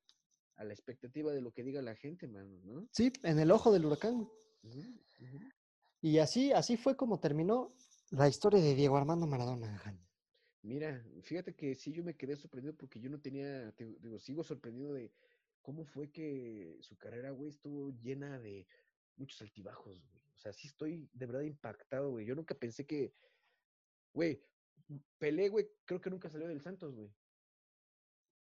[0.56, 2.88] a la expectativa de lo que diga la gente, mano, ¿no?
[2.92, 4.30] Sí, en el ojo del huracán.
[4.62, 5.00] güey.
[6.02, 7.74] Y así, así fue como terminó
[8.12, 9.78] la historia de Diego Armando Maradona.
[9.78, 10.00] Jan.
[10.62, 14.44] Mira, fíjate que sí yo me quedé sorprendido porque yo no tenía, te digo, sigo
[14.44, 15.12] sorprendido de
[15.62, 18.68] cómo fue que su carrera, güey, estuvo llena de
[19.18, 20.24] muchos altibajos, güey.
[20.36, 22.26] O sea, sí estoy de verdad impactado, güey.
[22.26, 23.14] Yo nunca pensé que,
[24.14, 24.44] güey,
[25.18, 27.10] Pelé, güey, creo que nunca salió del Santos, güey.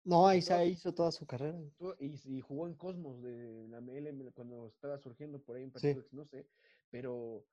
[0.03, 1.57] No, ahí se hizo toda su carrera.
[1.99, 5.73] Y, y jugó en Cosmos de la ML cuando estaba surgiendo por ahí en Sí.
[5.73, 6.47] partidos, no sé,
[6.91, 7.43] pero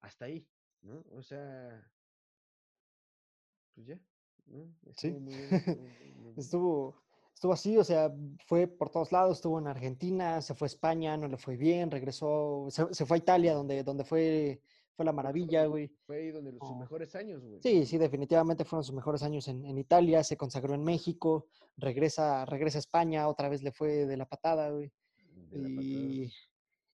[0.00, 0.46] hasta ahí,
[0.82, 1.02] ¿no?
[1.12, 1.90] O sea,
[3.74, 3.98] pues ya,
[4.46, 4.66] ¿no?
[4.96, 5.08] Sí.
[5.08, 5.48] Estuvo muy bien,
[5.78, 6.34] estuvo muy- muy bien.
[6.36, 7.02] Estuvo,
[7.38, 8.12] estuvo así, o sea,
[8.46, 11.88] fue por todos lados, estuvo en Argentina, se fue a España, no le fue bien,
[11.88, 14.60] regresó, se, se fue a Italia, donde, donde fue,
[14.96, 15.86] fue la maravilla, güey.
[16.04, 16.80] Fue ahí donde los, sus Oh.
[16.80, 17.60] mejores años, güey.
[17.62, 21.46] Sí, sí, definitivamente fueron sus mejores años en, en Italia, se consagró en México,
[21.76, 24.90] regresa, regresa a España, otra vez le fue de la patada, güey.
[25.52, 25.82] patada.
[25.84, 26.32] Y,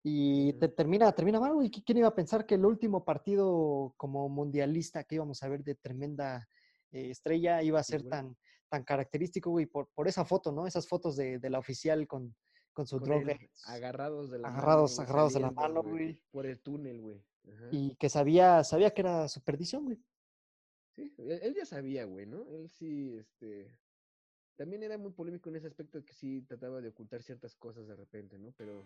[0.02, 1.70] y te- termina, termina mal, güey.
[1.70, 5.64] ¿Qui- ¿Quién iba a pensar que el último partido como mundialista que íbamos a ver
[5.64, 6.46] de tremenda
[6.92, 8.36] eh, estrella iba a ser tan,
[8.74, 10.66] tan característico, güey, por, por esa foto, ¿no?
[10.66, 12.34] Esas fotos de, de la oficial con,
[12.72, 15.82] con su Con droga él agarrados de la agarrados- mano, güey, agarrados de la mano,
[15.84, 16.22] güey.
[16.32, 17.22] Por el túnel, güey.
[17.70, 20.02] Y que sabía, sabía que era su perdición, güey.
[20.96, 22.44] Sí, él, él ya sabía, güey, ¿no?
[22.50, 23.70] Él sí, este...
[24.56, 27.86] También era muy polémico en ese aspecto de que sí trataba de ocultar ciertas cosas
[27.86, 28.52] de repente, ¿no?
[28.56, 28.82] Pero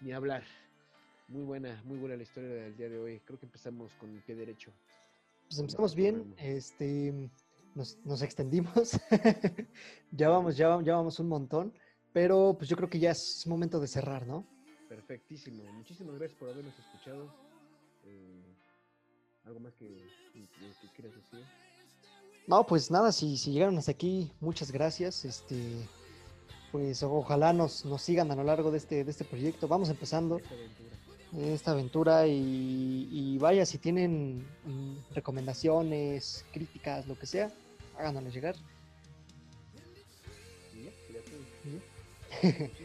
[0.00, 0.42] ni hablar.
[1.28, 3.20] Muy buena, muy buena la historia del día de hoy.
[3.20, 4.70] Creo que empezamos con el pie derecho.
[5.48, 7.30] Pues empezamos bien, este,
[7.74, 8.92] nos, nos extendimos,
[10.10, 11.72] ya vamos, ya, ya vamos un montón,
[12.12, 14.46] pero pues yo creo que ya es momento de cerrar, ¿no?
[14.88, 15.64] Perfectísimo.
[15.72, 17.32] Muchísimas gracias por habernos escuchado.
[18.04, 18.54] Eh,
[19.44, 19.86] ¿Algo más que,
[20.32, 20.40] que,
[20.80, 21.44] que quieras decir?
[22.46, 25.24] No, pues nada, si, si llegaron hasta aquí, muchas gracias.
[25.24, 25.88] Este,
[26.70, 29.68] pues ojalá nos, nos sigan a lo largo de este, de este proyecto.
[29.68, 30.90] Vamos empezando Esta aventura.
[31.54, 34.46] esta aventura y, y vaya, si tienen
[35.14, 37.50] recomendaciones, críticas, lo que sea,
[37.98, 38.56] háganoslo llegar.
[40.74, 40.90] Y ya.
[41.64, 42.70] Y ya.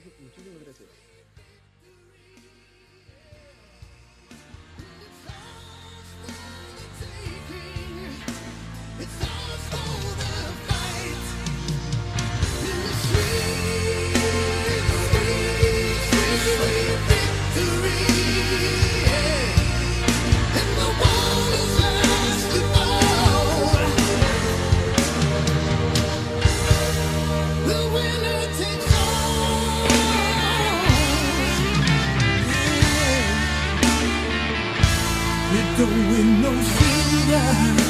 [37.27, 37.86] yeah.